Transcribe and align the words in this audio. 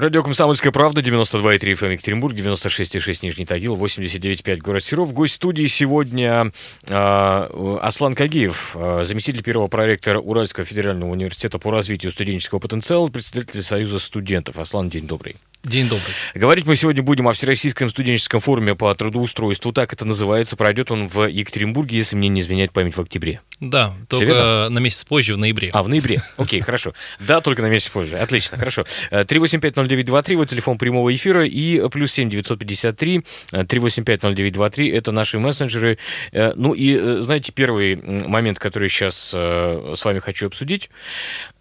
Радио 0.00 0.22
«Комсомольская 0.22 0.72
правда», 0.72 1.02
92,3 1.02 1.58
FM 1.74 1.92
Екатеринбург, 1.92 2.34
96,6 2.34 3.18
Нижний 3.20 3.44
Тагил, 3.44 3.76
89,5 3.76 4.56
город 4.56 4.82
Серов. 4.82 5.12
Гость 5.12 5.34
студии 5.34 5.66
сегодня 5.66 6.52
э, 6.88 7.78
Аслан 7.82 8.14
Кагиев, 8.14 8.74
э, 8.76 9.04
заместитель 9.04 9.42
первого 9.42 9.68
проректора 9.68 10.18
Уральского 10.18 10.64
федерального 10.64 11.10
университета 11.10 11.58
по 11.58 11.70
развитию 11.70 12.12
студенческого 12.12 12.60
потенциала, 12.60 13.08
председатель 13.08 13.60
Союза 13.60 13.98
студентов. 13.98 14.58
Аслан, 14.58 14.88
день 14.88 15.06
добрый. 15.06 15.36
День 15.62 15.90
добрый. 15.90 16.14
Говорить 16.34 16.66
мы 16.66 16.74
сегодня 16.74 17.02
будем 17.02 17.28
о 17.28 17.34
Всероссийском 17.34 17.90
студенческом 17.90 18.40
форуме 18.40 18.74
по 18.74 18.94
трудоустройству. 18.94 19.72
Так 19.72 19.92
это 19.92 20.06
называется. 20.06 20.56
Пройдет 20.56 20.90
он 20.90 21.06
в 21.06 21.26
Екатеринбурге, 21.28 21.98
если 21.98 22.16
мне 22.16 22.28
не 22.28 22.40
изменяет 22.40 22.72
память, 22.72 22.96
в 22.96 23.00
октябре. 23.00 23.42
Да, 23.60 23.94
только 24.08 24.24
верно? 24.24 24.70
на 24.70 24.78
месяц 24.78 25.04
позже, 25.04 25.34
в 25.34 25.38
ноябре. 25.38 25.68
А, 25.74 25.82
в 25.82 25.88
ноябре. 25.88 26.22
Окей, 26.38 26.60
хорошо. 26.60 26.94
Да, 27.18 27.42
только 27.42 27.60
на 27.60 27.66
месяц 27.66 27.90
позже. 27.90 28.16
Отлично, 28.16 28.56
хорошо. 28.56 28.86
3850923, 29.10 30.36
вот 30.36 30.48
телефон 30.48 30.78
прямого 30.78 31.14
эфира, 31.14 31.46
и 31.46 31.86
плюс 31.90 32.12
7 32.12 32.30
953 32.30 33.20
3850923, 33.52 34.96
это 34.96 35.12
наши 35.12 35.38
мессенджеры. 35.38 35.98
Э, 36.32 36.54
ну 36.56 36.72
и, 36.72 36.96
э, 36.96 37.18
знаете, 37.20 37.52
первый 37.52 37.96
момент, 37.96 38.58
который 38.58 38.88
сейчас 38.88 39.32
э, 39.34 39.92
с 39.94 40.02
вами 40.06 40.20
хочу 40.20 40.46
обсудить, 40.46 40.88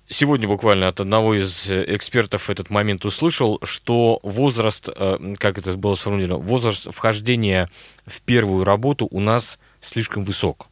сегодня 0.09 0.47
буквально 0.47 0.87
от 0.87 0.99
одного 0.99 1.35
из 1.35 1.69
экспертов 1.69 2.49
этот 2.49 2.69
момент 2.69 3.05
услышал, 3.05 3.59
что 3.63 4.19
возраст, 4.23 4.89
как 5.37 5.57
это 5.57 5.73
было 5.77 5.95
сформулировано, 5.95 6.43
возраст 6.43 6.93
вхождения 6.93 7.69
в 8.05 8.21
первую 8.21 8.63
работу 8.63 9.07
у 9.09 9.19
нас 9.19 9.59
слишком 9.81 10.23
высок. 10.23 10.67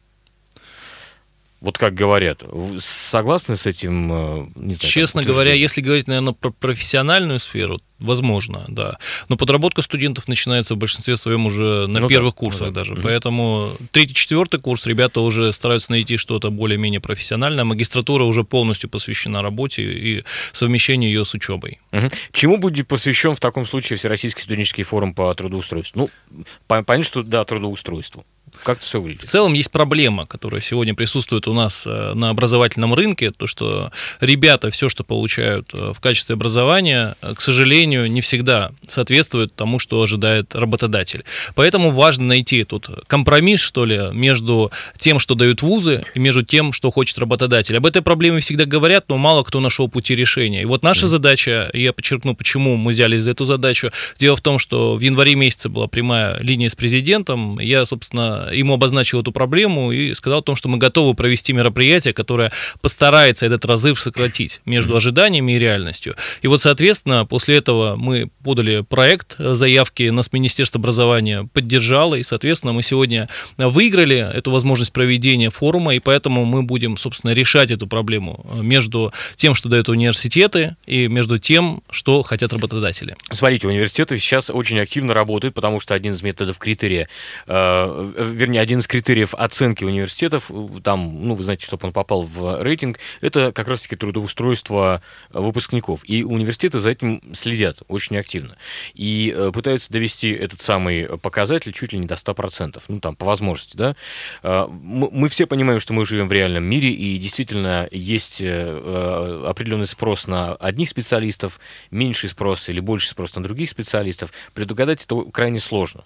Вот 1.60 1.76
как 1.76 1.94
говорят. 1.94 2.44
Согласны 2.78 3.56
с 3.56 3.66
этим? 3.66 4.12
Э, 4.12 4.46
не 4.56 4.74
знаю, 4.74 4.92
Честно 4.92 5.22
говоря, 5.24 5.54
если 5.54 5.80
говорить, 5.80 6.06
наверное, 6.06 6.32
про 6.32 6.50
профессиональную 6.50 7.40
сферу, 7.40 7.78
возможно, 7.98 8.64
да. 8.68 8.98
Но 9.28 9.36
подработка 9.36 9.82
студентов 9.82 10.28
начинается 10.28 10.76
в 10.76 10.78
большинстве 10.78 11.16
своем 11.16 11.46
уже 11.46 11.88
на 11.88 12.00
ну, 12.00 12.08
первых 12.08 12.34
да, 12.34 12.38
курсах 12.38 12.68
ну, 12.68 12.72
да. 12.72 12.80
даже. 12.80 12.92
Угу. 12.92 13.02
Поэтому 13.02 13.72
третий, 13.90 14.14
четвертый 14.14 14.60
курс 14.60 14.86
ребята 14.86 15.20
уже 15.20 15.52
стараются 15.52 15.90
найти 15.90 16.16
что-то 16.16 16.50
более-менее 16.50 17.00
профессиональное. 17.00 17.64
Магистратура 17.64 18.22
уже 18.22 18.44
полностью 18.44 18.88
посвящена 18.88 19.42
работе 19.42 19.82
и 19.82 20.24
совмещению 20.52 21.10
ее 21.10 21.24
с 21.24 21.34
учебой. 21.34 21.80
Угу. 21.90 22.10
Чему 22.32 22.58
будет 22.58 22.86
посвящен 22.86 23.34
в 23.34 23.40
таком 23.40 23.66
случае 23.66 23.98
Всероссийский 23.98 24.42
студенческий 24.42 24.84
форум 24.84 25.12
по 25.12 25.34
трудоустройству? 25.34 26.08
Ну, 26.30 26.44
понятно, 26.68 27.02
что 27.02 27.24
да, 27.24 27.44
трудоустройству. 27.44 28.24
Как 28.64 28.78
это 28.78 28.86
все 28.86 29.00
выглядит? 29.00 29.22
В 29.22 29.26
целом 29.26 29.54
есть 29.54 29.70
проблема, 29.70 30.26
которая 30.26 30.60
сегодня 30.60 30.94
присутствует 30.94 31.48
у 31.48 31.54
нас 31.54 31.84
э, 31.86 32.12
на 32.14 32.30
образовательном 32.30 32.94
рынке, 32.94 33.30
то 33.30 33.46
что 33.46 33.90
ребята 34.20 34.70
все, 34.70 34.88
что 34.88 35.04
получают 35.04 35.70
э, 35.72 35.92
в 35.94 36.00
качестве 36.00 36.34
образования, 36.34 37.16
э, 37.22 37.34
к 37.34 37.40
сожалению, 37.40 38.10
не 38.10 38.20
всегда 38.20 38.72
соответствует 38.86 39.54
тому, 39.54 39.78
что 39.78 40.02
ожидает 40.02 40.54
работодатель. 40.54 41.24
Поэтому 41.54 41.90
важно 41.90 42.24
найти 42.24 42.64
тут 42.64 42.88
компромисс, 43.06 43.60
что 43.60 43.84
ли, 43.84 44.00
между 44.12 44.70
тем, 44.98 45.18
что 45.18 45.34
дают 45.34 45.62
вузы, 45.62 46.04
и 46.14 46.18
между 46.18 46.42
тем, 46.42 46.72
что 46.72 46.90
хочет 46.90 47.18
работодатель. 47.18 47.76
Об 47.76 47.86
этой 47.86 48.02
проблеме 48.02 48.40
всегда 48.40 48.64
говорят, 48.64 49.08
но 49.08 49.16
мало 49.16 49.42
кто 49.44 49.60
нашел 49.60 49.88
пути 49.88 50.14
решения. 50.14 50.62
И 50.62 50.64
вот 50.64 50.82
наша 50.82 51.06
mm. 51.06 51.08
задача, 51.08 51.70
я 51.72 51.92
подчеркну, 51.92 52.34
почему 52.34 52.76
мы 52.76 52.92
взялись 52.92 53.22
за 53.22 53.32
эту 53.32 53.44
задачу. 53.44 53.90
Дело 54.18 54.36
в 54.36 54.40
том, 54.40 54.58
что 54.58 54.96
в 54.96 55.00
январе 55.00 55.34
месяце 55.34 55.68
была 55.68 55.86
прямая 55.86 56.38
линия 56.40 56.68
с 56.68 56.74
президентом. 56.74 57.58
Я, 57.58 57.84
собственно, 57.86 58.47
ему 58.52 58.74
обозначил 58.74 59.20
эту 59.20 59.32
проблему 59.32 59.92
и 59.92 60.14
сказал 60.14 60.40
о 60.40 60.42
том, 60.42 60.56
что 60.56 60.68
мы 60.68 60.78
готовы 60.78 61.14
провести 61.14 61.52
мероприятие, 61.52 62.14
которое 62.14 62.50
постарается 62.80 63.46
этот 63.46 63.64
разрыв 63.64 64.00
сократить 64.00 64.60
между 64.64 64.96
ожиданиями 64.96 65.52
и 65.52 65.58
реальностью. 65.58 66.14
И 66.42 66.48
вот, 66.48 66.60
соответственно, 66.60 67.26
после 67.26 67.56
этого 67.56 67.96
мы 67.96 68.30
подали 68.44 68.80
проект 68.80 69.36
заявки, 69.38 70.10
нас 70.10 70.32
Министерство 70.32 70.78
образования 70.78 71.48
поддержало, 71.52 72.14
и, 72.14 72.22
соответственно, 72.22 72.72
мы 72.72 72.82
сегодня 72.82 73.28
выиграли 73.56 74.16
эту 74.16 74.50
возможность 74.50 74.92
проведения 74.92 75.50
форума, 75.50 75.94
и 75.94 75.98
поэтому 75.98 76.44
мы 76.44 76.62
будем, 76.62 76.96
собственно, 76.96 77.32
решать 77.32 77.70
эту 77.70 77.86
проблему 77.86 78.46
между 78.60 79.12
тем, 79.36 79.54
что 79.54 79.68
дают 79.68 79.88
университеты, 79.88 80.76
и 80.86 81.08
между 81.08 81.38
тем, 81.38 81.82
что 81.90 82.22
хотят 82.22 82.52
работодатели. 82.52 83.16
Смотрите, 83.30 83.68
университеты 83.68 84.18
сейчас 84.18 84.50
очень 84.50 84.78
активно 84.80 85.14
работают, 85.14 85.54
потому 85.54 85.80
что 85.80 85.94
один 85.94 86.12
из 86.12 86.22
методов 86.22 86.58
критерия 86.58 87.08
э, 87.46 88.34
вернее, 88.38 88.60
один 88.60 88.78
из 88.78 88.86
критериев 88.86 89.34
оценки 89.34 89.84
университетов, 89.84 90.50
там, 90.82 91.24
ну, 91.24 91.34
вы 91.34 91.42
знаете, 91.42 91.66
чтобы 91.66 91.88
он 91.88 91.92
попал 91.92 92.22
в 92.22 92.62
рейтинг, 92.62 92.98
это 93.20 93.52
как 93.52 93.68
раз-таки 93.68 93.96
трудоустройство 93.96 95.02
выпускников. 95.30 96.02
И 96.04 96.22
университеты 96.22 96.78
за 96.78 96.90
этим 96.90 97.22
следят 97.34 97.82
очень 97.88 98.16
активно. 98.16 98.56
И 98.94 99.34
э, 99.36 99.50
пытаются 99.52 99.92
довести 99.92 100.30
этот 100.30 100.60
самый 100.60 101.18
показатель 101.18 101.72
чуть 101.72 101.92
ли 101.92 101.98
не 101.98 102.06
до 102.06 102.14
100%, 102.14 102.82
ну, 102.88 103.00
там, 103.00 103.16
по 103.16 103.26
возможности, 103.26 103.76
да. 103.76 103.96
Э, 104.42 104.66
мы 104.68 105.28
все 105.28 105.46
понимаем, 105.46 105.80
что 105.80 105.92
мы 105.92 106.06
живем 106.06 106.28
в 106.28 106.32
реальном 106.32 106.64
мире, 106.64 106.90
и 106.90 107.18
действительно 107.18 107.88
есть 107.90 108.40
э, 108.40 109.44
определенный 109.46 109.86
спрос 109.86 110.26
на 110.26 110.54
одних 110.54 110.88
специалистов, 110.88 111.58
меньший 111.90 112.28
спрос 112.28 112.68
или 112.68 112.80
больше 112.80 113.08
спрос 113.08 113.34
на 113.34 113.42
других 113.42 113.70
специалистов. 113.70 114.32
Предугадать 114.54 115.04
это 115.04 115.22
крайне 115.32 115.58
сложно. 115.58 116.04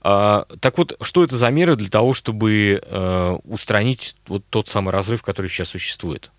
А, 0.00 0.46
так 0.60 0.78
вот, 0.78 0.96
что 1.00 1.24
это 1.24 1.36
за 1.36 1.50
меры 1.50 1.76
для 1.76 1.88
того, 1.88 2.14
чтобы 2.14 2.80
э, 2.82 3.38
устранить 3.44 4.16
вот 4.26 4.44
тот 4.50 4.68
самый 4.68 4.90
разрыв, 4.90 5.22
который 5.22 5.48
сейчас 5.48 5.68
существует? 5.68 6.30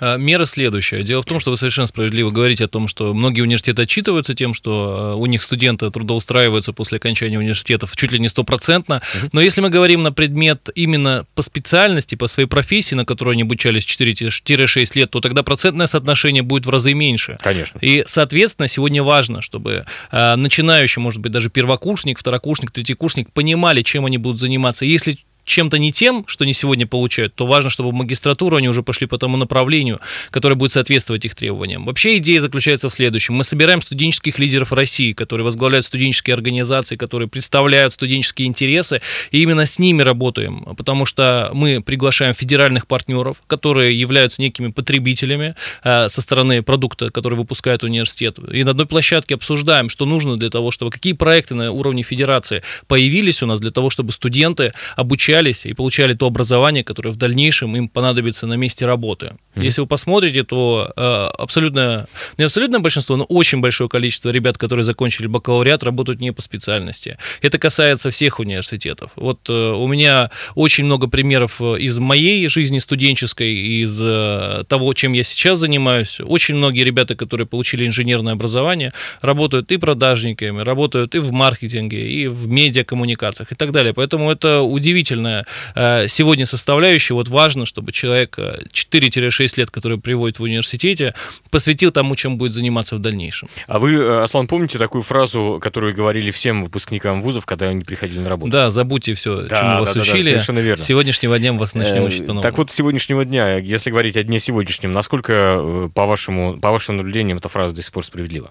А, 0.00 0.16
мера 0.16 0.44
следующая. 0.44 1.02
Дело 1.02 1.22
в 1.22 1.24
том, 1.24 1.40
что 1.40 1.50
вы 1.50 1.56
совершенно 1.56 1.86
справедливо 1.86 2.30
говорите 2.30 2.64
о 2.64 2.68
том, 2.68 2.88
что 2.88 3.14
многие 3.14 3.40
университеты 3.40 3.82
отчитываются 3.82 4.34
тем, 4.34 4.54
что 4.54 5.12
а, 5.12 5.14
у 5.14 5.26
них 5.26 5.42
студенты 5.42 5.90
трудоустраиваются 5.90 6.72
после 6.72 6.96
окончания 6.96 7.38
университетов 7.38 7.96
чуть 7.96 8.12
ли 8.12 8.18
не 8.18 8.28
стопроцентно. 8.28 9.00
Но 9.32 9.40
если 9.40 9.60
мы 9.60 9.70
говорим 9.70 10.02
на 10.02 10.12
предмет 10.12 10.68
именно 10.74 11.26
по 11.34 11.42
специальности, 11.42 12.14
по 12.14 12.26
своей 12.26 12.48
профессии, 12.48 12.94
на 12.94 13.04
которой 13.04 13.32
они 13.32 13.42
обучались 13.42 13.84
4-6 13.84 14.90
лет, 14.94 15.10
то 15.10 15.20
тогда 15.20 15.42
процентное 15.42 15.86
соотношение 15.86 16.42
будет 16.42 16.66
в 16.66 16.70
разы 16.70 16.94
меньше. 16.94 17.38
Конечно. 17.42 17.78
И, 17.80 18.04
соответственно, 18.06 18.68
сегодня 18.68 19.02
важно, 19.02 19.42
чтобы 19.42 19.86
начинающий, 20.12 21.00
может 21.00 21.20
быть, 21.20 21.32
даже 21.32 21.50
первокурсник, 21.50 22.18
второкурсник, 22.18 22.70
третьекурсник 22.70 23.32
понимали, 23.32 23.82
чем 23.82 24.04
они 24.06 24.18
будут 24.18 24.40
заниматься. 24.40 24.84
Если 24.84 25.18
чем-то 25.44 25.78
не 25.78 25.92
тем, 25.92 26.24
что 26.26 26.44
они 26.44 26.52
сегодня 26.52 26.86
получают, 26.86 27.34
то 27.34 27.46
важно, 27.46 27.70
чтобы 27.70 27.90
в 27.90 27.92
магистратуру 27.92 28.56
они 28.56 28.68
уже 28.68 28.82
пошли 28.82 29.06
по 29.06 29.18
тому 29.18 29.36
направлению, 29.36 30.00
которое 30.30 30.54
будет 30.54 30.72
соответствовать 30.72 31.24
их 31.24 31.34
требованиям. 31.34 31.84
Вообще 31.84 32.16
идея 32.18 32.40
заключается 32.40 32.88
в 32.88 32.92
следующем. 32.92 33.34
Мы 33.34 33.44
собираем 33.44 33.80
студенческих 33.80 34.38
лидеров 34.38 34.72
России, 34.72 35.12
которые 35.12 35.44
возглавляют 35.44 35.84
студенческие 35.84 36.34
организации, 36.34 36.96
которые 36.96 37.28
представляют 37.28 37.92
студенческие 37.92 38.48
интересы, 38.48 39.00
и 39.30 39.42
именно 39.42 39.66
с 39.66 39.78
ними 39.78 40.02
работаем, 40.02 40.64
потому 40.76 41.06
что 41.06 41.50
мы 41.52 41.82
приглашаем 41.82 42.34
федеральных 42.34 42.86
партнеров, 42.86 43.36
которые 43.46 43.98
являются 43.98 44.40
некими 44.40 44.68
потребителями 44.68 45.54
э, 45.82 46.08
со 46.08 46.20
стороны 46.22 46.62
продукта, 46.62 47.10
который 47.10 47.34
выпускает 47.34 47.84
университет. 47.84 48.38
И 48.52 48.64
на 48.64 48.70
одной 48.70 48.86
площадке 48.86 49.34
обсуждаем, 49.34 49.88
что 49.88 50.06
нужно 50.06 50.36
для 50.36 50.50
того, 50.50 50.70
чтобы 50.70 50.90
какие 50.90 51.12
проекты 51.12 51.54
на 51.54 51.70
уровне 51.70 52.02
федерации 52.02 52.62
появились 52.86 53.42
у 53.42 53.46
нас 53.46 53.60
для 53.60 53.70
того, 53.70 53.90
чтобы 53.90 54.12
студенты 54.12 54.72
обучались 54.96 55.33
обучались 55.34 55.66
и 55.66 55.72
получали 55.74 56.14
то 56.14 56.26
образование, 56.26 56.84
которое 56.84 57.10
в 57.10 57.16
дальнейшем 57.16 57.76
им 57.76 57.88
понадобится 57.88 58.46
на 58.46 58.54
месте 58.54 58.86
работы. 58.86 59.26
Mm-hmm. 59.26 59.64
Если 59.64 59.80
вы 59.80 59.86
посмотрите, 59.86 60.44
то 60.44 60.92
э, 60.96 61.02
абсолютно, 61.38 62.06
не 62.38 62.44
абсолютное 62.44 62.80
большинство, 62.80 63.16
но 63.16 63.24
очень 63.24 63.60
большое 63.60 63.88
количество 63.88 64.30
ребят, 64.30 64.58
которые 64.58 64.84
закончили 64.84 65.26
бакалавриат, 65.26 65.82
работают 65.82 66.20
не 66.20 66.32
по 66.32 66.42
специальности. 66.42 67.16
Это 67.42 67.58
касается 67.58 68.10
всех 68.10 68.40
университетов. 68.40 69.10
Вот 69.16 69.48
э, 69.48 69.52
у 69.52 69.86
меня 69.86 70.30
очень 70.54 70.84
много 70.84 71.08
примеров 71.08 71.60
э, 71.60 71.78
из 71.80 71.98
моей 71.98 72.48
жизни 72.48 72.78
студенческой, 72.78 73.54
из 73.82 74.00
э, 74.00 74.64
того, 74.68 74.92
чем 74.94 75.14
я 75.14 75.24
сейчас 75.24 75.58
занимаюсь. 75.58 76.20
Очень 76.20 76.56
многие 76.56 76.84
ребята, 76.84 77.14
которые 77.14 77.46
получили 77.46 77.86
инженерное 77.86 78.32
образование, 78.32 78.92
работают 79.20 79.72
и 79.72 79.76
продажниками, 79.78 80.62
работают 80.62 81.14
и 81.14 81.18
в 81.18 81.32
маркетинге, 81.32 82.08
и 82.08 82.28
в 82.28 82.48
медиакоммуникациях 82.48 83.52
и 83.52 83.54
так 83.54 83.72
далее. 83.72 83.92
Поэтому 83.94 84.30
это 84.30 84.60
удивительно 84.60 85.23
замечательная 85.24 85.44
э, 85.74 86.08
сегодня 86.08 86.46
составляющая. 86.46 87.14
Вот 87.14 87.28
важно, 87.28 87.66
чтобы 87.66 87.92
человек 87.92 88.34
э, 88.38 88.60
4-6 88.72 89.54
лет, 89.56 89.70
который 89.70 89.98
приводит 89.98 90.38
в 90.38 90.42
университете, 90.42 91.14
посвятил 91.50 91.90
тому, 91.90 92.16
чем 92.16 92.36
будет 92.38 92.52
заниматься 92.52 92.96
в 92.96 92.98
дальнейшем. 92.98 93.48
А 93.66 93.78
вы, 93.78 93.94
э, 93.94 94.22
Аслан, 94.22 94.46
помните 94.46 94.78
такую 94.78 95.02
фразу, 95.02 95.58
которую 95.62 95.94
говорили 95.94 96.30
всем 96.30 96.64
выпускникам 96.64 97.22
вузов, 97.22 97.46
когда 97.46 97.68
они 97.68 97.84
приходили 97.84 98.20
на 98.20 98.28
работу? 98.28 98.52
Да, 98.52 98.70
забудьте 98.70 99.14
все, 99.14 99.42
Да, 99.42 99.58
чему 99.58 99.70
да, 99.70 99.80
вас 99.80 99.94
да, 99.94 99.94
да, 99.94 100.00
учили. 100.00 100.28
совершенно 100.28 100.58
верно. 100.58 100.82
С 100.82 100.86
сегодняшнего 100.86 101.38
дня 101.38 101.52
вас 101.52 101.74
начнем 101.74 102.04
Э, 102.04 102.06
учить 102.06 102.20
по-новому. 102.20 102.42
Так 102.42 102.58
вот, 102.58 102.70
с 102.70 102.74
сегодняшнего 102.74 103.24
дня, 103.24 103.56
если 103.58 103.90
говорить 103.90 104.16
о 104.16 104.22
дне 104.22 104.38
сегодняшнем, 104.38 104.92
насколько, 104.92 105.32
э, 105.32 105.88
по, 105.94 106.06
вашему, 106.06 106.58
по 106.58 106.70
вашим 106.70 106.96
наблюдениям, 106.96 107.38
эта 107.38 107.48
фраза 107.48 107.74
до 107.74 107.82
сих 107.82 107.92
пор 107.92 108.04
справедлива? 108.04 108.50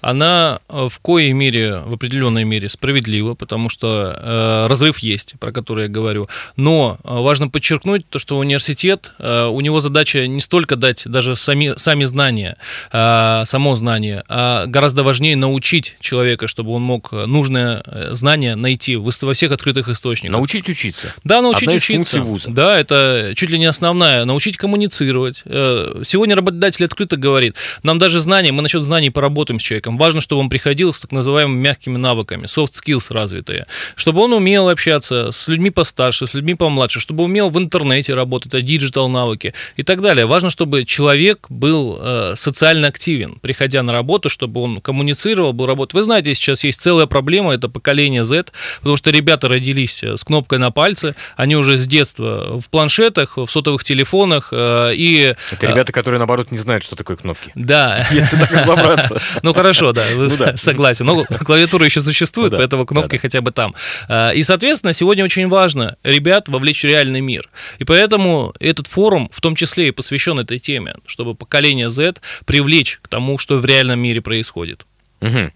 она 0.00 0.60
э, 0.68 0.88
в 0.90 0.98
коей 1.00 1.32
мере, 1.32 1.80
в 1.80 1.94
определенной 1.94 2.44
мере 2.44 2.68
справедлива, 2.68 3.34
потому 3.34 3.68
что 3.68 4.14
э, 4.16 4.66
разрыв 4.68 4.98
есть, 4.98 5.34
про 5.40 5.52
который 5.52 5.84
я 5.84 5.88
говорю. 6.14 6.28
Но 6.56 6.98
э, 7.02 7.08
важно 7.20 7.48
подчеркнуть 7.48 8.08
то, 8.08 8.18
что 8.18 8.38
университет, 8.38 9.12
э, 9.18 9.46
у 9.46 9.60
него 9.60 9.80
задача 9.80 10.26
не 10.26 10.40
столько 10.40 10.76
дать 10.76 11.02
даже 11.06 11.36
сами, 11.36 11.74
сами 11.76 12.04
знания, 12.04 12.56
э, 12.92 13.42
само 13.44 13.74
знание, 13.74 14.24
а 14.28 14.66
гораздо 14.66 15.02
важнее 15.02 15.36
научить 15.36 15.96
человека, 16.00 16.46
чтобы 16.46 16.72
он 16.72 16.82
мог 16.82 17.12
нужное 17.12 17.84
знание 18.12 18.54
найти 18.54 18.96
во 18.96 19.32
всех 19.32 19.52
открытых 19.52 19.88
источниках. 19.88 20.32
Научить 20.32 20.68
учиться. 20.68 21.12
Да, 21.24 21.42
научить 21.42 21.64
Одна 21.64 21.74
учиться. 21.74 22.20
вуза. 22.20 22.50
Да, 22.50 22.78
это 22.78 23.32
чуть 23.36 23.50
ли 23.50 23.58
не 23.58 23.66
основная. 23.66 24.24
Научить 24.24 24.56
коммуницировать. 24.56 25.42
Сегодня 25.44 26.36
работодатель 26.36 26.84
открыто 26.84 27.16
говорит, 27.16 27.56
нам 27.82 27.98
даже 27.98 28.20
знания, 28.20 28.52
мы 28.52 28.62
насчет 28.62 28.82
знаний 28.82 29.10
поработаем 29.10 29.58
с 29.58 29.62
человеком. 29.62 29.98
Важно, 29.98 30.20
чтобы 30.20 30.40
он 30.40 30.48
приходил 30.48 30.92
с 30.92 31.00
так 31.00 31.12
называемыми 31.12 31.60
мягкими 31.60 31.96
навыками, 31.96 32.44
soft 32.44 32.72
skills 32.74 33.12
развитые. 33.12 33.66
Чтобы 33.96 34.22
он 34.22 34.32
умел 34.32 34.68
общаться 34.68 35.30
с 35.32 35.48
людьми 35.48 35.70
постарше, 36.04 36.26
с 36.26 36.34
людьми 36.34 36.54
помладше, 36.54 37.00
чтобы 37.00 37.24
умел 37.24 37.48
в 37.50 37.58
интернете 37.58 38.14
работать, 38.14 38.54
а 38.54 38.60
digital 38.60 39.08
навыки 39.08 39.54
и 39.76 39.82
так 39.82 40.00
далее. 40.00 40.26
Важно, 40.26 40.50
чтобы 40.50 40.84
человек 40.84 41.46
был 41.48 41.98
э, 41.98 42.34
социально 42.36 42.88
активен, 42.88 43.38
приходя 43.40 43.82
на 43.82 43.92
работу, 43.92 44.28
чтобы 44.28 44.60
он 44.60 44.80
коммуницировал, 44.80 45.52
был 45.52 45.66
работать. 45.66 45.94
Вы 45.94 46.02
знаете, 46.02 46.34
сейчас 46.34 46.64
есть 46.64 46.80
целая 46.80 47.06
проблема, 47.06 47.54
это 47.54 47.68
поколение 47.68 48.24
Z, 48.24 48.52
потому 48.78 48.96
что 48.96 49.10
ребята 49.10 49.48
родились 49.48 50.02
э, 50.02 50.16
с 50.16 50.24
кнопкой 50.24 50.58
на 50.58 50.70
пальце, 50.70 51.14
они 51.36 51.56
уже 51.56 51.78
с 51.78 51.86
детства 51.86 52.60
в 52.60 52.68
планшетах, 52.68 53.36
в 53.36 53.46
сотовых 53.46 53.82
телефонах, 53.82 54.48
э, 54.52 54.92
и... 54.94 55.34
Это 55.52 55.66
ребята, 55.66 55.92
которые, 55.92 56.18
наоборот, 56.18 56.50
не 56.50 56.58
знают, 56.58 56.84
что 56.84 56.96
такое 56.96 57.16
кнопки. 57.16 57.50
Да. 57.54 58.06
Если 58.10 58.36
так 58.36 58.50
разобраться. 58.52 59.20
Ну 59.42 59.52
хорошо, 59.52 59.92
да, 59.92 60.04
Ну 60.14 60.30
согласен. 60.56 61.06
Но 61.06 61.24
клавиатура 61.24 61.84
еще 61.86 62.00
существует, 62.00 62.52
Ну 62.52 62.58
поэтому 62.58 62.86
кнопки 62.86 63.16
хотя 63.16 63.40
бы 63.40 63.52
там. 63.52 63.74
А, 64.08 64.30
И, 64.30 64.42
соответственно, 64.42 64.92
сегодня 64.92 65.24
очень 65.24 65.48
важно 65.48 65.93
ребят 66.02 66.48
вовлечь 66.48 66.82
в 66.82 66.84
реальный 66.84 67.20
мир. 67.20 67.48
И 67.78 67.84
поэтому 67.84 68.54
этот 68.60 68.86
форум 68.86 69.30
в 69.32 69.40
том 69.40 69.54
числе 69.56 69.88
и 69.88 69.90
посвящен 69.90 70.38
этой 70.38 70.58
теме, 70.58 70.94
чтобы 71.06 71.34
поколение 71.34 71.90
Z 71.90 72.16
привлечь 72.46 72.98
к 73.02 73.08
тому, 73.08 73.38
что 73.38 73.58
в 73.58 73.64
реальном 73.64 74.00
мире 74.00 74.20
происходит. 74.20 74.86
Мгм. 75.20 75.52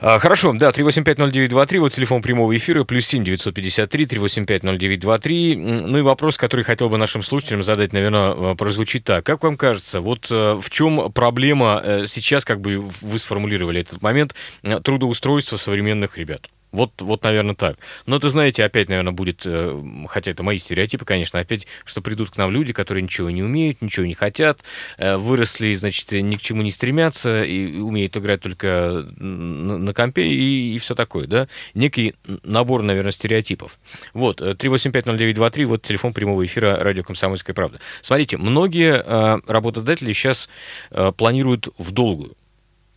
А, 0.00 0.18
Хорошо, 0.18 0.52
да, 0.54 0.72
3850923, 0.72 1.78
вот 1.78 1.92
телефон 1.92 2.20
прямого 2.20 2.56
эфира, 2.56 2.82
плюс 2.82 3.06
7 3.06 3.22
953 3.22 4.06
3850923. 4.06 5.52
М, 5.54 5.76
Ну 5.92 5.98
и 5.98 6.02
вопрос, 6.02 6.36
который 6.36 6.64
хотел 6.64 6.88
бы 6.88 6.98
нашим 6.98 7.22
слушателям 7.22 7.62
задать, 7.62 7.92
наверное, 7.92 8.54
прозвучит 8.56 9.04
так. 9.04 9.24
Как 9.24 9.42
вам 9.44 9.56
кажется, 9.56 10.00
вот 10.00 10.26
э, 10.30 10.58
в 10.60 10.68
чем 10.68 11.12
проблема 11.12 11.80
э, 11.84 12.04
сейчас, 12.08 12.44
как 12.44 12.60
бы 12.60 12.78
вы 13.00 13.18
сформулировали 13.20 13.82
этот 13.82 14.02
момент, 14.02 14.34
э, 14.62 14.80
трудоустройства 14.80 15.58
современных 15.58 16.18
ребят? 16.18 16.48
Вот, 16.74 17.00
вот, 17.02 17.22
наверное, 17.22 17.54
так. 17.54 17.76
Но 18.04 18.16
это, 18.16 18.28
знаете, 18.28 18.64
опять, 18.64 18.88
наверное, 18.88 19.12
будет, 19.12 19.42
э, 19.46 19.80
хотя 20.08 20.32
это 20.32 20.42
мои 20.42 20.58
стереотипы, 20.58 21.04
конечно, 21.04 21.38
опять, 21.38 21.68
что 21.84 22.02
придут 22.02 22.30
к 22.30 22.36
нам 22.36 22.50
люди, 22.50 22.72
которые 22.72 23.04
ничего 23.04 23.30
не 23.30 23.44
умеют, 23.44 23.80
ничего 23.80 24.04
не 24.04 24.14
хотят, 24.14 24.64
э, 24.98 25.16
выросли, 25.16 25.72
значит, 25.74 26.10
ни 26.10 26.34
к 26.34 26.42
чему 26.42 26.62
не 26.62 26.72
стремятся, 26.72 27.44
и 27.44 27.78
умеют 27.78 28.16
играть 28.16 28.40
только 28.40 29.06
на, 29.18 29.78
на 29.78 29.94
компе 29.94 30.26
и, 30.26 30.74
и 30.74 30.78
все 30.80 30.96
такое, 30.96 31.28
да? 31.28 31.46
Некий 31.74 32.16
набор, 32.42 32.82
наверное, 32.82 33.12
стереотипов. 33.12 33.78
Вот, 34.12 34.40
э, 34.40 34.54
3850923, 34.54 35.66
вот 35.66 35.82
телефон 35.82 36.12
прямого 36.12 36.44
эфира 36.44 36.76
радио 36.80 37.04
«Комсомольская 37.04 37.54
правда». 37.54 37.78
Смотрите, 38.02 38.36
многие 38.36 39.00
э, 39.00 39.40
работодатели 39.46 40.12
сейчас 40.12 40.48
э, 40.90 41.12
планируют 41.16 41.68
в 41.78 41.92
долгую. 41.92 42.34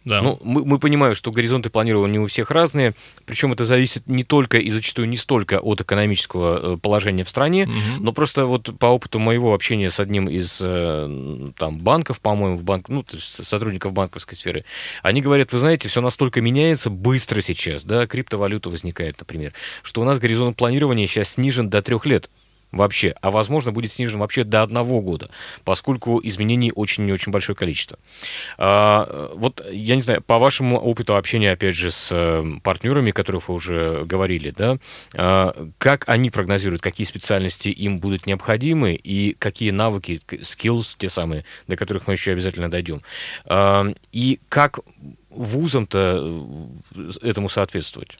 Да. 0.07 0.21
Ну, 0.21 0.39
мы, 0.41 0.63
мы 0.63 0.79
понимаем, 0.79 1.15
что 1.15 1.31
горизонты 1.31 1.69
планирования 1.69 2.21
у 2.21 2.27
всех 2.27 2.49
разные, 2.49 2.93
причем 3.25 3.51
это 3.51 3.65
зависит 3.65 4.07
не 4.07 4.23
только 4.23 4.57
и 4.57 4.69
зачастую 4.69 5.09
не 5.09 5.17
столько 5.17 5.59
от 5.59 5.81
экономического 5.81 6.75
э, 6.75 6.77
положения 6.77 7.25
в 7.25 7.29
стране, 7.29 7.65
Мгм. 7.65 8.05
но 8.05 8.13
просто 8.13 8.45
вот 8.45 8.77
по 8.79 8.85
опыту 8.85 9.19
моего 9.19 9.53
общения 9.53 9.89
с 9.89 9.99
одним 9.99 10.29
из 10.29 10.61
э, 10.63 11.49
там 11.57 11.79
банков, 11.79 12.21
по-моему, 12.21 12.55
в 12.55 12.63
банк, 12.63 12.87
ну, 12.87 13.03
то 13.03 13.17
есть 13.17 13.45
сотрудников 13.45 13.91
банковской 13.91 14.37
сферы, 14.37 14.63
они 15.03 15.21
говорят, 15.21 15.51
вы 15.51 15.59
знаете, 15.59 15.89
все 15.89 15.99
настолько 15.99 16.39
меняется 16.39 16.89
быстро 16.89 17.41
сейчас, 17.41 17.83
да, 17.83 18.07
криптовалюта 18.07 18.69
возникает, 18.69 19.19
например, 19.19 19.51
что 19.83 20.01
у 20.01 20.05
нас 20.05 20.19
горизонт 20.19 20.55
планирования 20.55 21.05
сейчас 21.07 21.31
снижен 21.33 21.69
до 21.69 21.81
трех 21.81 22.05
лет 22.05 22.29
вообще, 22.71 23.15
а 23.21 23.31
возможно 23.31 23.71
будет 23.71 23.91
снижен 23.91 24.19
вообще 24.19 24.43
до 24.43 24.61
одного 24.61 25.01
года, 25.01 25.29
поскольку 25.63 26.19
изменений 26.23 26.71
очень 26.73 27.07
и 27.07 27.11
очень 27.11 27.31
большое 27.31 27.55
количество. 27.55 27.97
А, 28.57 29.31
вот, 29.35 29.65
я 29.71 29.95
не 29.95 30.01
знаю, 30.01 30.21
по 30.21 30.37
вашему 30.37 30.77
опыту 30.77 31.15
общения, 31.15 31.51
опять 31.51 31.75
же, 31.75 31.91
с 31.91 32.09
э, 32.11 32.43
партнерами, 32.63 33.11
которых 33.11 33.49
вы 33.49 33.55
уже 33.55 34.03
говорили, 34.05 34.51
да, 34.51 34.77
а, 35.15 35.69
как 35.77 36.07
они 36.07 36.29
прогнозируют, 36.29 36.81
какие 36.81 37.05
специальности 37.05 37.69
им 37.69 37.97
будут 37.99 38.25
необходимы 38.25 38.93
и 38.93 39.33
какие 39.39 39.71
навыки, 39.71 40.19
skills, 40.27 40.95
те 40.97 41.09
самые, 41.09 41.45
до 41.67 41.75
которых 41.75 42.07
мы 42.07 42.13
еще 42.13 42.31
обязательно 42.31 42.69
дойдем, 42.69 43.01
А, 43.45 43.85
и 44.11 44.39
как 44.49 44.79
вузам-то 45.29 46.69
э, 46.95 47.11
этому 47.21 47.49
соответствовать? 47.49 48.17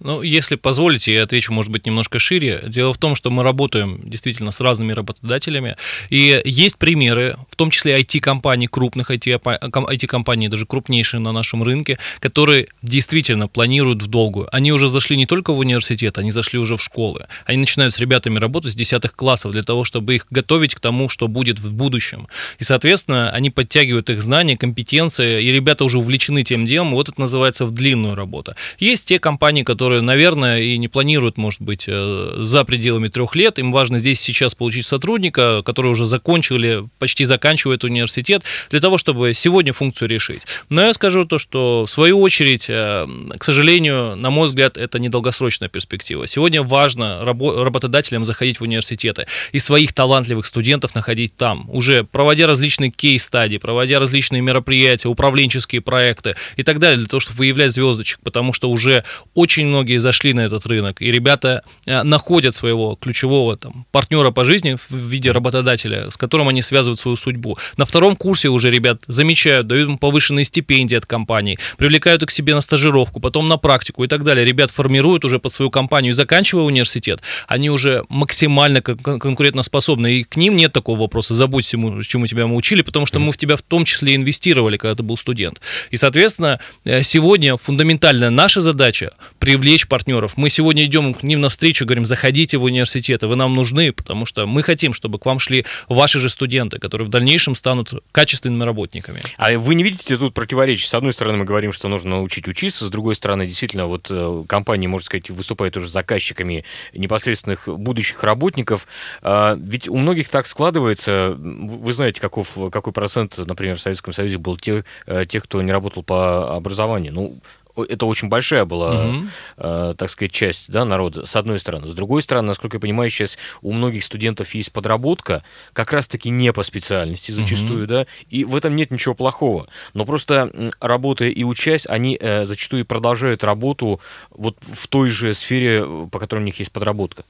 Ну, 0.00 0.22
если 0.22 0.56
позволите, 0.56 1.12
я 1.12 1.22
отвечу, 1.22 1.52
может 1.52 1.70
быть, 1.70 1.86
немножко 1.86 2.18
шире. 2.18 2.62
Дело 2.66 2.92
в 2.92 2.98
том, 2.98 3.14
что 3.14 3.30
мы 3.30 3.42
работаем 3.42 4.00
действительно 4.02 4.50
с 4.50 4.60
разными 4.60 4.92
работодателями, 4.92 5.76
и 6.08 6.40
есть 6.44 6.78
примеры, 6.78 7.36
в 7.50 7.56
том 7.56 7.70
числе 7.70 8.00
IT-компаний, 8.00 8.66
крупных 8.66 9.10
IT-компаний, 9.10 10.48
даже 10.48 10.66
крупнейшие 10.66 11.20
на 11.20 11.32
нашем 11.32 11.62
рынке, 11.62 11.98
которые 12.18 12.68
действительно 12.82 13.46
планируют 13.46 14.02
в 14.02 14.06
долгую. 14.06 14.48
Они 14.52 14.72
уже 14.72 14.88
зашли 14.88 15.16
не 15.16 15.26
только 15.26 15.52
в 15.52 15.58
университет, 15.58 16.16
они 16.18 16.30
зашли 16.30 16.58
уже 16.58 16.76
в 16.76 16.82
школы. 16.82 17.26
Они 17.44 17.58
начинают 17.58 17.92
с 17.92 17.98
ребятами 17.98 18.38
работать 18.38 18.72
с 18.72 18.76
десятых 18.76 19.14
классов 19.14 19.52
для 19.52 19.62
того, 19.62 19.84
чтобы 19.84 20.14
их 20.14 20.26
готовить 20.30 20.74
к 20.74 20.80
тому, 20.80 21.08
что 21.08 21.28
будет 21.28 21.60
в 21.60 21.72
будущем. 21.72 22.26
И, 22.58 22.64
соответственно, 22.64 23.30
они 23.30 23.50
подтягивают 23.50 24.08
их 24.08 24.22
знания, 24.22 24.56
компетенции, 24.56 25.42
и 25.44 25.52
ребята 25.52 25.84
уже 25.84 25.98
увлечены 25.98 26.42
тем 26.42 26.64
делом, 26.64 26.92
вот 26.92 27.08
это 27.10 27.20
называется 27.20 27.66
в 27.66 27.72
длинную 27.72 28.14
работу. 28.14 28.54
Есть 28.78 29.08
те 29.08 29.18
компании, 29.18 29.62
которые, 29.62 29.89
наверное, 30.00 30.60
и 30.60 30.78
не 30.78 30.88
планируют, 30.88 31.36
может 31.36 31.60
быть, 31.60 31.84
э, 31.88 32.34
за 32.38 32.64
пределами 32.64 33.08
трех 33.08 33.34
лет, 33.34 33.58
им 33.58 33.72
важно 33.72 33.98
здесь 33.98 34.20
сейчас 34.20 34.54
получить 34.54 34.86
сотрудника, 34.86 35.62
который 35.64 35.90
уже 35.90 36.06
закончил 36.06 36.56
или 36.56 36.84
почти 36.98 37.24
заканчивает 37.24 37.84
университет, 37.84 38.42
для 38.70 38.80
того, 38.80 38.98
чтобы 38.98 39.34
сегодня 39.34 39.72
функцию 39.72 40.08
решить. 40.08 40.42
Но 40.68 40.82
я 40.82 40.92
скажу 40.92 41.24
то, 41.24 41.38
что 41.38 41.84
в 41.86 41.90
свою 41.90 42.20
очередь, 42.20 42.66
э, 42.68 43.06
к 43.38 43.44
сожалению, 43.44 44.16
на 44.16 44.30
мой 44.30 44.48
взгляд, 44.48 44.76
это 44.76 44.98
недолгосрочная 44.98 45.68
перспектива. 45.68 46.26
Сегодня 46.26 46.62
важно 46.62 47.22
рабо- 47.24 47.62
работодателям 47.62 48.24
заходить 48.24 48.60
в 48.60 48.62
университеты 48.62 49.26
и 49.52 49.58
своих 49.58 49.92
талантливых 49.92 50.46
студентов 50.46 50.94
находить 50.94 51.36
там, 51.36 51.68
уже 51.70 52.04
проводя 52.04 52.46
различные 52.46 52.90
кейс-стадии, 52.90 53.58
проводя 53.58 53.98
различные 53.98 54.42
мероприятия, 54.42 55.08
управленческие 55.08 55.80
проекты 55.80 56.34
и 56.56 56.62
так 56.62 56.78
далее, 56.78 56.98
для 56.98 57.06
того, 57.06 57.20
чтобы 57.20 57.38
выявлять 57.38 57.72
звездочек, 57.72 58.20
потому 58.22 58.52
что 58.52 58.70
уже 58.70 59.04
очень 59.34 59.66
многие 59.80 59.98
зашли 59.98 60.34
на 60.34 60.40
этот 60.40 60.66
рынок, 60.66 61.00
и 61.00 61.10
ребята 61.10 61.62
э, 61.86 62.02
находят 62.02 62.54
своего 62.54 62.96
ключевого 63.00 63.56
там, 63.56 63.86
партнера 63.90 64.30
по 64.30 64.44
жизни 64.44 64.76
в 64.76 64.94
виде 64.94 65.30
работодателя, 65.30 66.10
с 66.10 66.18
которым 66.18 66.48
они 66.48 66.60
связывают 66.60 67.00
свою 67.00 67.16
судьбу. 67.16 67.56
На 67.78 67.86
втором 67.86 68.14
курсе 68.14 68.48
уже 68.48 68.70
ребят 68.70 68.98
замечают, 69.06 69.66
дают 69.66 69.88
им 69.88 69.96
повышенные 69.96 70.44
стипендии 70.44 70.96
от 70.96 71.06
компаний, 71.06 71.58
привлекают 71.78 72.22
их 72.22 72.28
к 72.28 72.30
себе 72.30 72.54
на 72.54 72.60
стажировку, 72.60 73.20
потом 73.20 73.48
на 73.48 73.56
практику 73.56 74.04
и 74.04 74.06
так 74.06 74.22
далее. 74.22 74.44
Ребят 74.44 74.70
формируют 74.70 75.24
уже 75.24 75.38
под 75.38 75.54
свою 75.54 75.70
компанию, 75.70 76.10
и 76.10 76.14
заканчивая 76.14 76.64
университет, 76.64 77.22
они 77.48 77.70
уже 77.70 78.04
максимально 78.10 78.82
кон- 78.82 78.98
кон- 78.98 79.18
конкурентоспособны, 79.18 80.12
и 80.12 80.24
к 80.24 80.36
ним 80.36 80.56
нет 80.56 80.74
такого 80.74 81.00
вопроса, 81.00 81.34
забудь 81.34 81.64
всему, 81.64 82.02
чему 82.02 82.26
тебя 82.26 82.46
мы 82.46 82.56
учили, 82.56 82.82
потому 82.82 83.06
что 83.06 83.18
мы 83.18 83.32
в 83.32 83.38
тебя 83.38 83.56
в 83.56 83.62
том 83.62 83.86
числе 83.86 84.14
инвестировали, 84.14 84.76
когда 84.76 84.94
ты 84.94 85.02
был 85.02 85.16
студент. 85.16 85.62
И, 85.90 85.96
соответственно, 85.96 86.60
э, 86.84 87.02
сегодня 87.02 87.56
фундаментальная 87.56 88.28
наша 88.28 88.60
задача 88.60 89.12
привлечь 89.38 89.69
привлечь 89.70 89.86
партнеров. 89.86 90.36
Мы 90.36 90.50
сегодня 90.50 90.84
идем 90.84 91.14
к 91.14 91.22
ним 91.22 91.40
навстречу, 91.42 91.86
говорим, 91.86 92.04
заходите 92.04 92.58
в 92.58 92.64
университеты, 92.64 93.28
вы 93.28 93.36
нам 93.36 93.54
нужны, 93.54 93.92
потому 93.92 94.26
что 94.26 94.44
мы 94.44 94.64
хотим, 94.64 94.92
чтобы 94.92 95.20
к 95.20 95.26
вам 95.26 95.38
шли 95.38 95.64
ваши 95.88 96.18
же 96.18 96.28
студенты, 96.28 96.80
которые 96.80 97.06
в 97.06 97.08
дальнейшем 97.08 97.54
станут 97.54 97.92
качественными 98.10 98.64
работниками. 98.64 99.20
А 99.36 99.56
вы 99.56 99.76
не 99.76 99.84
видите 99.84 100.16
тут 100.16 100.34
противоречий? 100.34 100.88
С 100.88 100.94
одной 100.94 101.12
стороны, 101.12 101.38
мы 101.38 101.44
говорим, 101.44 101.72
что 101.72 101.86
нужно 101.86 102.16
научить 102.16 102.48
учиться, 102.48 102.84
с 102.84 102.90
другой 102.90 103.14
стороны, 103.14 103.46
действительно, 103.46 103.86
вот 103.86 104.08
э, 104.10 104.44
компании, 104.48 104.88
можно 104.88 105.06
сказать, 105.06 105.30
выступают 105.30 105.76
уже 105.76 105.88
заказчиками 105.88 106.64
непосредственных 106.92 107.68
будущих 107.68 108.24
работников. 108.24 108.88
А, 109.22 109.56
ведь 109.56 109.86
у 109.86 109.96
многих 109.96 110.30
так 110.30 110.48
складывается, 110.48 111.36
вы 111.38 111.92
знаете, 111.92 112.20
каков, 112.20 112.58
какой 112.72 112.92
процент, 112.92 113.38
например, 113.38 113.76
в 113.76 113.80
Советском 113.80 114.12
Союзе 114.12 114.38
был 114.38 114.56
тех, 114.56 114.84
э, 115.06 115.26
тех, 115.26 115.44
кто 115.44 115.62
не 115.62 115.70
работал 115.70 116.02
по 116.02 116.56
образованию. 116.56 117.12
Ну, 117.12 117.40
это 117.76 118.06
очень 118.06 118.28
большая 118.28 118.64
была, 118.64 119.06
угу. 119.06 119.16
э, 119.58 119.94
так 119.96 120.10
сказать, 120.10 120.32
часть 120.32 120.70
да, 120.70 120.84
народа, 120.84 121.26
с 121.26 121.36
одной 121.36 121.58
стороны. 121.58 121.86
С 121.86 121.94
другой 121.94 122.22
стороны, 122.22 122.48
насколько 122.48 122.76
я 122.76 122.80
понимаю, 122.80 123.10
сейчас 123.10 123.38
у 123.62 123.72
многих 123.72 124.04
студентов 124.04 124.54
есть 124.54 124.72
подработка, 124.72 125.42
как 125.72 125.92
раз-таки 125.92 126.30
не 126.30 126.52
по 126.52 126.62
специальности 126.62 127.30
зачастую, 127.30 127.84
угу. 127.84 127.88
да, 127.88 128.06
и 128.28 128.44
в 128.44 128.56
этом 128.56 128.76
нет 128.76 128.90
ничего 128.90 129.14
плохого. 129.14 129.68
Но 129.94 130.04
просто 130.04 130.72
работая 130.80 131.30
и 131.30 131.44
учась, 131.44 131.86
они 131.86 132.16
э, 132.20 132.44
зачастую 132.44 132.84
продолжают 132.84 133.44
работу 133.44 134.00
вот 134.30 134.56
в 134.60 134.86
той 134.88 135.08
же 135.08 135.34
сфере, 135.34 135.86
по 136.10 136.18
которой 136.18 136.40
у 136.40 136.44
них 136.44 136.58
есть 136.58 136.72
подработка. 136.72 137.24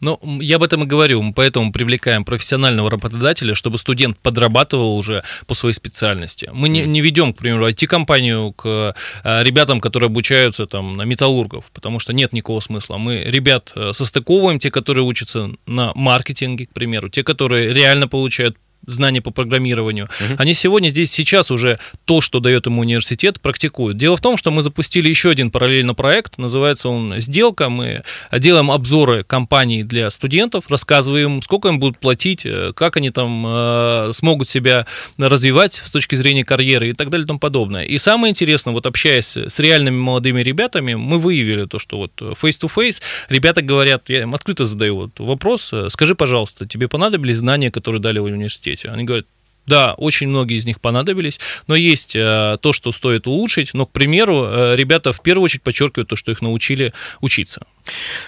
Ну, 0.00 0.20
я 0.40 0.56
об 0.56 0.62
этом 0.62 0.82
и 0.82 0.86
говорю, 0.86 1.22
мы 1.22 1.32
поэтому 1.32 1.72
привлекаем 1.72 2.24
профессионального 2.24 2.90
работодателя, 2.90 3.54
чтобы 3.54 3.78
студент 3.78 4.18
подрабатывал 4.18 4.96
уже 4.96 5.22
по 5.46 5.54
своей 5.54 5.74
специальности. 5.74 6.50
Мы 6.52 6.68
не, 6.68 6.84
не 6.84 7.00
ведем, 7.00 7.32
к 7.32 7.38
примеру, 7.38 7.68
IT-компанию 7.68 8.52
к 8.52 8.94
э, 9.24 9.42
ребятам, 9.42 9.80
которые 9.80 10.08
обучаются 10.08 10.66
там 10.66 10.94
на 10.94 11.02
металлургов, 11.02 11.64
потому 11.72 11.98
что 11.98 12.12
нет 12.12 12.32
никакого 12.32 12.60
смысла. 12.60 12.98
Мы 12.98 13.22
ребят 13.24 13.72
э, 13.74 13.92
состыковываем, 13.94 14.58
те, 14.58 14.70
которые 14.70 15.04
учатся 15.04 15.50
на 15.66 15.92
маркетинге, 15.94 16.66
к 16.66 16.72
примеру, 16.74 17.08
те, 17.08 17.22
которые 17.22 17.72
реально 17.72 18.06
получают 18.06 18.56
знания 18.86 19.20
по 19.20 19.30
программированию, 19.30 20.06
угу. 20.06 20.34
они 20.38 20.54
сегодня 20.54 20.88
здесь 20.88 21.10
сейчас 21.10 21.50
уже 21.50 21.78
то, 22.04 22.20
что 22.20 22.40
дает 22.40 22.66
ему 22.66 22.82
университет, 22.82 23.40
практикуют. 23.40 23.96
Дело 23.96 24.16
в 24.16 24.20
том, 24.20 24.36
что 24.36 24.50
мы 24.50 24.62
запустили 24.62 25.08
еще 25.08 25.30
один 25.30 25.50
параллельно 25.50 25.94
проект, 25.94 26.38
называется 26.38 26.88
он 26.88 27.20
«Сделка». 27.20 27.68
Мы 27.68 28.02
делаем 28.32 28.70
обзоры 28.70 29.24
компаний 29.24 29.82
для 29.82 30.10
студентов, 30.10 30.64
рассказываем, 30.68 31.42
сколько 31.42 31.68
им 31.68 31.78
будут 31.78 31.98
платить, 31.98 32.46
э, 32.46 32.72
как 32.74 32.96
они 32.96 33.10
там 33.10 33.44
э, 33.46 34.10
смогут 34.12 34.48
себя 34.48 34.86
развивать 35.18 35.74
с 35.74 35.92
точки 35.92 36.14
зрения 36.14 36.44
карьеры 36.44 36.90
и 36.90 36.92
так 36.92 37.10
далее 37.10 37.24
и 37.24 37.26
тому 37.26 37.38
подобное. 37.38 37.84
И 37.84 37.98
самое 37.98 38.30
интересное, 38.30 38.72
вот 38.72 38.86
общаясь 38.86 39.36
с 39.36 39.58
реальными 39.58 39.96
молодыми 39.96 40.42
ребятами, 40.42 40.94
мы 40.94 41.18
выявили 41.18 41.66
то, 41.66 41.78
что 41.78 41.98
вот 41.98 42.12
face-to-face 42.20 43.02
ребята 43.28 43.62
говорят, 43.62 44.08
я 44.08 44.22
им 44.22 44.34
открыто 44.34 44.66
задаю 44.66 44.96
вот 44.96 45.18
вопрос, 45.18 45.72
скажи, 45.88 46.14
пожалуйста, 46.14 46.66
тебе 46.66 46.88
понадобились 46.88 47.38
знания, 47.38 47.70
которые 47.70 48.00
дали 48.00 48.18
в 48.18 48.24
университете? 48.24 48.75
Университете. 48.76 48.90
Они 48.90 49.04
говорят, 49.04 49.26
да, 49.66 49.94
очень 49.94 50.28
многие 50.28 50.58
из 50.58 50.64
них 50.64 50.80
понадобились, 50.80 51.40
но 51.66 51.74
есть 51.74 52.14
э, 52.14 52.56
то, 52.60 52.72
что 52.72 52.92
стоит 52.92 53.26
улучшить. 53.26 53.74
Но, 53.74 53.84
к 53.84 53.90
примеру, 53.90 54.44
э, 54.44 54.76
ребята 54.76 55.12
в 55.12 55.20
первую 55.20 55.44
очередь 55.44 55.62
подчеркивают 55.62 56.08
то, 56.08 56.14
что 56.14 56.30
их 56.30 56.40
научили 56.40 56.92
учиться. 57.20 57.66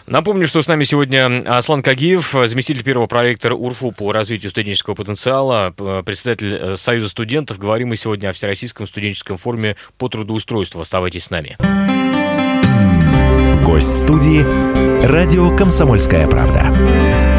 Напомню, 0.08 0.48
что 0.48 0.62
с 0.62 0.66
нами 0.66 0.82
сегодня 0.82 1.44
Аслан 1.46 1.82
Кагиев, 1.82 2.34
заместитель 2.46 2.82
первого 2.82 3.06
проектора 3.06 3.54
УРФУ 3.54 3.92
по 3.92 4.10
развитию 4.10 4.50
студенческого 4.50 4.96
потенциала, 4.96 5.72
председатель 6.04 6.54
э, 6.54 6.76
Союза 6.76 7.08
студентов. 7.08 7.58
Говорим 7.58 7.88
мы 7.88 7.96
сегодня 7.96 8.30
о 8.30 8.32
Всероссийском 8.32 8.88
студенческом 8.88 9.36
форуме 9.36 9.76
по 9.96 10.08
трудоустройству. 10.08 10.80
Оставайтесь 10.80 11.24
с 11.24 11.30
нами. 11.30 11.56
Гость 13.64 13.94
студии 13.94 14.42
«Радио 15.06 15.56
Комсомольская 15.56 16.26
правда». 16.26 17.37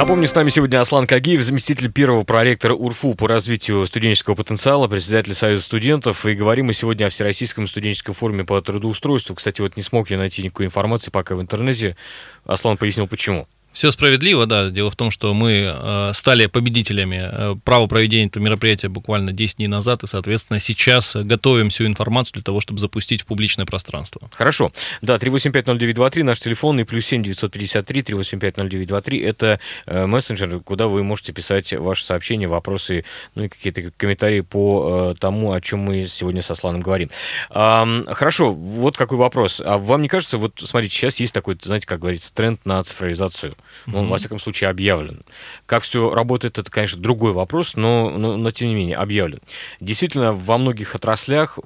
Напомню, 0.00 0.26
с 0.26 0.34
нами 0.34 0.48
сегодня 0.48 0.80
Аслан 0.80 1.06
Кагиев, 1.06 1.42
заместитель 1.42 1.92
первого 1.92 2.24
проректора 2.24 2.72
УРФУ 2.72 3.16
по 3.16 3.28
развитию 3.28 3.86
студенческого 3.86 4.34
потенциала, 4.34 4.88
председатель 4.88 5.34
Союза 5.34 5.62
студентов. 5.62 6.24
И 6.24 6.32
говорим 6.32 6.68
мы 6.68 6.72
сегодня 6.72 7.04
о 7.04 7.10
Всероссийском 7.10 7.68
студенческом 7.68 8.14
форуме 8.14 8.44
по 8.44 8.58
трудоустройству. 8.62 9.34
Кстати, 9.34 9.60
вот 9.60 9.76
не 9.76 9.82
смог 9.82 10.08
я 10.10 10.16
найти 10.16 10.42
никакой 10.42 10.64
информации 10.64 11.10
пока 11.10 11.34
в 11.34 11.42
интернете. 11.42 11.98
Аслан 12.46 12.78
пояснил, 12.78 13.08
почему. 13.08 13.46
Все 13.72 13.92
справедливо, 13.92 14.46
да. 14.46 14.70
Дело 14.70 14.90
в 14.90 14.96
том, 14.96 15.10
что 15.10 15.32
мы 15.32 15.72
э, 15.72 16.10
стали 16.12 16.46
победителями 16.46 17.20
э, 17.22 17.56
права 17.64 17.86
проведения 17.86 18.26
этого 18.26 18.42
мероприятия 18.42 18.88
буквально 18.88 19.32
10 19.32 19.58
дней 19.58 19.68
назад, 19.68 20.02
и, 20.02 20.06
соответственно, 20.08 20.58
сейчас 20.58 21.14
готовим 21.14 21.70
всю 21.70 21.86
информацию 21.86 22.34
для 22.34 22.42
того, 22.42 22.60
чтобы 22.60 22.80
запустить 22.80 23.22
в 23.22 23.26
публичное 23.26 23.66
пространство. 23.66 24.28
Хорошо. 24.34 24.72
Да, 25.02 25.16
3850923 25.16 26.24
наш 26.24 26.40
телефон 26.40 26.80
и 26.80 26.84
плюс 26.84 27.06
7 27.06 27.22
953 27.22 28.00
3850923 28.00 29.24
это 29.24 29.60
э, 29.86 30.06
мессенджер, 30.06 30.60
куда 30.60 30.88
вы 30.88 31.04
можете 31.04 31.32
писать 31.32 31.72
ваши 31.72 32.04
сообщения, 32.04 32.48
вопросы, 32.48 33.04
ну 33.36 33.44
и 33.44 33.48
какие-то 33.48 33.92
комментарии 33.96 34.40
по 34.40 35.14
тому, 35.20 35.52
о 35.52 35.60
чем 35.60 35.80
мы 35.80 36.02
сегодня 36.02 36.42
со 36.42 36.54
Сланом 36.54 36.80
говорим. 36.80 37.10
Хорошо, 37.50 38.52
вот 38.52 38.96
какой 38.96 39.18
вопрос. 39.18 39.62
А 39.64 39.78
вам 39.78 40.02
не 40.02 40.08
кажется, 40.08 40.38
вот 40.38 40.60
смотрите, 40.64 40.94
сейчас 40.94 41.20
есть 41.20 41.32
такой, 41.32 41.56
знаете, 41.62 41.86
как 41.86 42.00
говорится, 42.00 42.32
тренд 42.34 42.64
на 42.64 42.82
цифровизацию 42.82 43.54
он, 43.86 43.92
mm-hmm. 43.92 44.08
во 44.08 44.18
всяком 44.18 44.38
случае, 44.38 44.70
объявлен. 44.70 45.22
Как 45.66 45.82
все 45.82 46.14
работает, 46.14 46.58
это, 46.58 46.70
конечно, 46.70 47.00
другой 47.00 47.32
вопрос, 47.32 47.74
но, 47.74 48.10
но, 48.10 48.36
но 48.36 48.50
тем 48.50 48.68
не 48.68 48.74
менее 48.74 48.96
объявлен. 48.96 49.40
Действительно, 49.80 50.32
во 50.32 50.58
многих 50.58 50.94
отраслях 50.94 51.58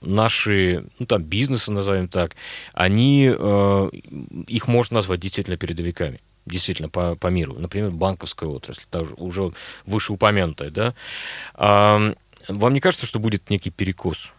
наши, 0.00 0.84
ну 0.98 1.06
там, 1.06 1.22
бизнесы, 1.22 1.72
назовем 1.72 2.08
так, 2.08 2.36
они, 2.72 3.30
э, 3.32 3.90
их 4.46 4.68
можно 4.68 4.96
назвать 4.96 5.20
действительно 5.20 5.56
передовиками 5.56 6.20
действительно 6.46 6.88
по, 6.88 7.14
по 7.14 7.26
миру. 7.28 7.56
Например, 7.58 7.90
банковская 7.90 8.48
отрасль, 8.48 8.84
также 8.90 9.14
уже 9.16 9.52
вышеупомянутая, 9.84 10.70
да. 10.70 10.94
А, 11.54 12.14
вам 12.48 12.72
не 12.72 12.80
кажется, 12.80 13.06
что 13.06 13.18
будет 13.18 13.50
некий 13.50 13.70
перекос? 13.70 14.32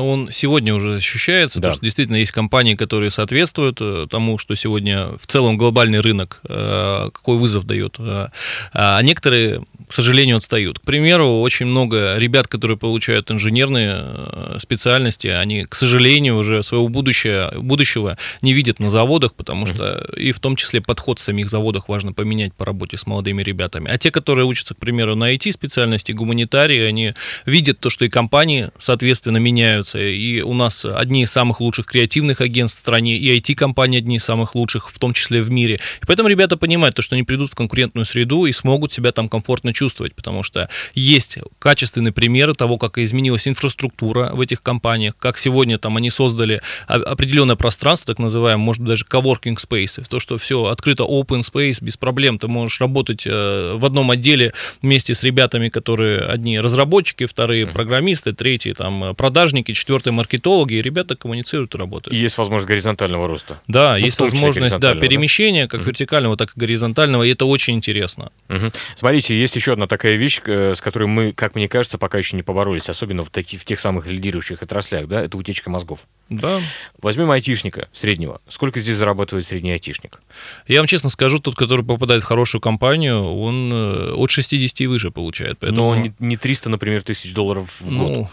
Он 0.00 0.30
сегодня 0.32 0.74
уже 0.74 0.96
ощущается, 0.96 1.58
да. 1.58 1.68
потому 1.68 1.76
что 1.76 1.84
действительно 1.84 2.16
есть 2.16 2.32
компании, 2.32 2.74
которые 2.74 3.10
соответствуют 3.10 3.78
э, 3.80 4.06
тому, 4.10 4.38
что 4.38 4.54
сегодня 4.54 5.08
в 5.18 5.26
целом 5.26 5.56
глобальный 5.56 6.00
рынок, 6.00 6.40
э, 6.48 7.10
какой 7.12 7.38
вызов 7.38 7.64
дает, 7.64 7.96
э, 7.98 8.28
а 8.72 9.02
некоторые 9.02 9.64
к 9.92 9.94
сожалению, 9.94 10.38
отстают. 10.38 10.78
К 10.78 10.82
примеру, 10.84 11.40
очень 11.40 11.66
много 11.66 12.16
ребят, 12.16 12.48
которые 12.48 12.78
получают 12.78 13.30
инженерные 13.30 13.92
э, 14.02 14.56
специальности, 14.58 15.26
они, 15.26 15.66
к 15.66 15.74
сожалению, 15.74 16.38
уже 16.38 16.62
своего 16.62 16.88
будущего, 16.88 17.52
будущего 17.58 18.16
не 18.40 18.54
видят 18.54 18.80
на 18.80 18.88
заводах, 18.88 19.34
потому 19.34 19.66
что 19.66 20.02
и 20.16 20.32
в 20.32 20.40
том 20.40 20.56
числе 20.56 20.80
подход 20.80 21.18
в 21.18 21.22
самих 21.22 21.50
заводах 21.50 21.90
важно 21.90 22.14
поменять 22.14 22.54
по 22.54 22.64
работе 22.64 22.96
с 22.96 23.06
молодыми 23.06 23.42
ребятами. 23.42 23.90
А 23.90 23.98
те, 23.98 24.10
которые 24.10 24.46
учатся, 24.46 24.72
к 24.72 24.78
примеру, 24.78 25.14
на 25.14 25.34
IT-специальности, 25.34 26.12
гуманитарии, 26.12 26.80
они 26.80 27.12
видят 27.44 27.78
то, 27.78 27.90
что 27.90 28.06
и 28.06 28.08
компании, 28.08 28.70
соответственно, 28.78 29.36
меняются. 29.36 29.98
И 29.98 30.40
у 30.40 30.54
нас 30.54 30.86
одни 30.86 31.24
из 31.24 31.30
самых 31.30 31.60
лучших 31.60 31.84
креативных 31.84 32.40
агентств 32.40 32.78
в 32.78 32.80
стране, 32.80 33.18
и 33.18 33.38
IT-компании 33.38 33.98
одни 33.98 34.16
из 34.16 34.24
самых 34.24 34.54
лучших, 34.54 34.88
в 34.88 34.98
том 34.98 35.12
числе 35.12 35.42
в 35.42 35.50
мире. 35.50 35.80
И 36.00 36.06
поэтому 36.06 36.30
ребята 36.30 36.56
понимают 36.56 36.96
то, 36.96 37.02
что 37.02 37.14
они 37.14 37.24
придут 37.24 37.50
в 37.50 37.54
конкурентную 37.54 38.06
среду 38.06 38.46
и 38.46 38.52
смогут 38.52 38.90
себя 38.90 39.12
там 39.12 39.28
комфортно 39.28 39.74
чувствовать 39.74 39.81
чувствовать, 39.82 40.14
потому 40.14 40.44
что 40.44 40.68
есть 40.94 41.38
качественные 41.58 42.12
примеры 42.12 42.54
того, 42.54 42.78
как 42.78 42.98
изменилась 42.98 43.48
инфраструктура 43.48 44.30
в 44.32 44.40
этих 44.40 44.62
компаниях, 44.62 45.14
как 45.18 45.38
сегодня 45.38 45.76
там 45.76 45.96
они 45.96 46.08
создали 46.08 46.60
определенное 46.86 47.56
пространство, 47.56 48.14
так 48.14 48.20
называемое, 48.20 48.64
может 48.64 48.80
быть, 48.82 48.90
даже 48.90 49.04
coworking 49.04 49.56
space, 49.56 50.04
то, 50.08 50.20
что 50.20 50.38
все 50.38 50.66
открыто 50.66 51.02
open 51.02 51.40
space, 51.40 51.82
без 51.82 51.96
проблем, 51.96 52.38
ты 52.38 52.46
можешь 52.46 52.80
работать 52.80 53.26
э, 53.26 53.74
в 53.74 53.84
одном 53.84 54.12
отделе 54.12 54.52
вместе 54.82 55.14
с 55.14 55.24
ребятами, 55.24 55.68
которые 55.68 56.20
одни 56.20 56.60
разработчики, 56.60 57.26
вторые 57.26 57.66
программисты, 57.66 58.32
третьи 58.32 58.72
там 58.72 59.16
продажники, 59.16 59.72
четвертые 59.72 60.12
маркетологи, 60.12 60.74
и 60.74 60.82
ребята 60.82 61.16
коммуницируют 61.16 61.74
и 61.74 61.78
работают. 61.78 62.16
есть 62.16 62.38
возможность 62.38 62.68
горизонтального 62.68 63.26
роста. 63.26 63.60
Да, 63.66 63.92
ну, 63.92 64.04
есть 64.04 64.20
возможность 64.20 64.78
да, 64.78 64.94
перемещения, 64.94 65.66
как 65.66 65.84
вертикального, 65.84 66.36
так 66.36 66.50
и 66.56 66.60
горизонтального, 66.60 67.24
и 67.24 67.32
это 67.32 67.46
очень 67.46 67.74
интересно. 67.74 68.30
Угу. 68.48 68.70
Смотрите, 68.96 69.38
есть 69.38 69.56
еще 69.56 69.61
одна 69.70 69.86
такая 69.86 70.16
вещь, 70.16 70.40
э, 70.44 70.74
с 70.74 70.80
которой 70.80 71.06
мы, 71.06 71.32
как 71.32 71.54
мне 71.54 71.68
кажется, 71.68 71.98
пока 71.98 72.18
еще 72.18 72.34
не 72.34 72.42
поборолись, 72.42 72.88
особенно 72.88 73.22
в, 73.22 73.30
таки, 73.30 73.56
в 73.56 73.64
тех 73.64 73.78
самых 73.78 74.08
лидирующих 74.08 74.62
отраслях, 74.62 75.06
да, 75.06 75.22
это 75.22 75.36
утечка 75.36 75.70
мозгов. 75.70 76.00
Да. 76.28 76.60
Возьмем 77.00 77.30
айтишника 77.30 77.88
среднего. 77.92 78.40
Сколько 78.48 78.80
здесь 78.80 78.96
зарабатывает 78.96 79.46
средний 79.46 79.72
айтишник? 79.72 80.20
Я 80.66 80.80
вам 80.80 80.86
честно 80.86 81.10
скажу, 81.10 81.38
тот, 81.38 81.56
который 81.56 81.84
попадает 81.84 82.22
в 82.22 82.26
хорошую 82.26 82.60
компанию, 82.60 83.22
он 83.22 83.70
э, 83.72 84.12
от 84.14 84.30
60 84.30 84.80
и 84.80 84.86
выше 84.86 85.10
получает. 85.10 85.58
Поэтому... 85.58 85.94
Но 85.94 86.00
не, 86.00 86.14
не 86.18 86.36
300, 86.36 86.70
например, 86.70 87.02
тысяч 87.02 87.34
долларов 87.34 87.80
в 87.80 87.96
год, 87.96 88.08
ну... 88.08 88.28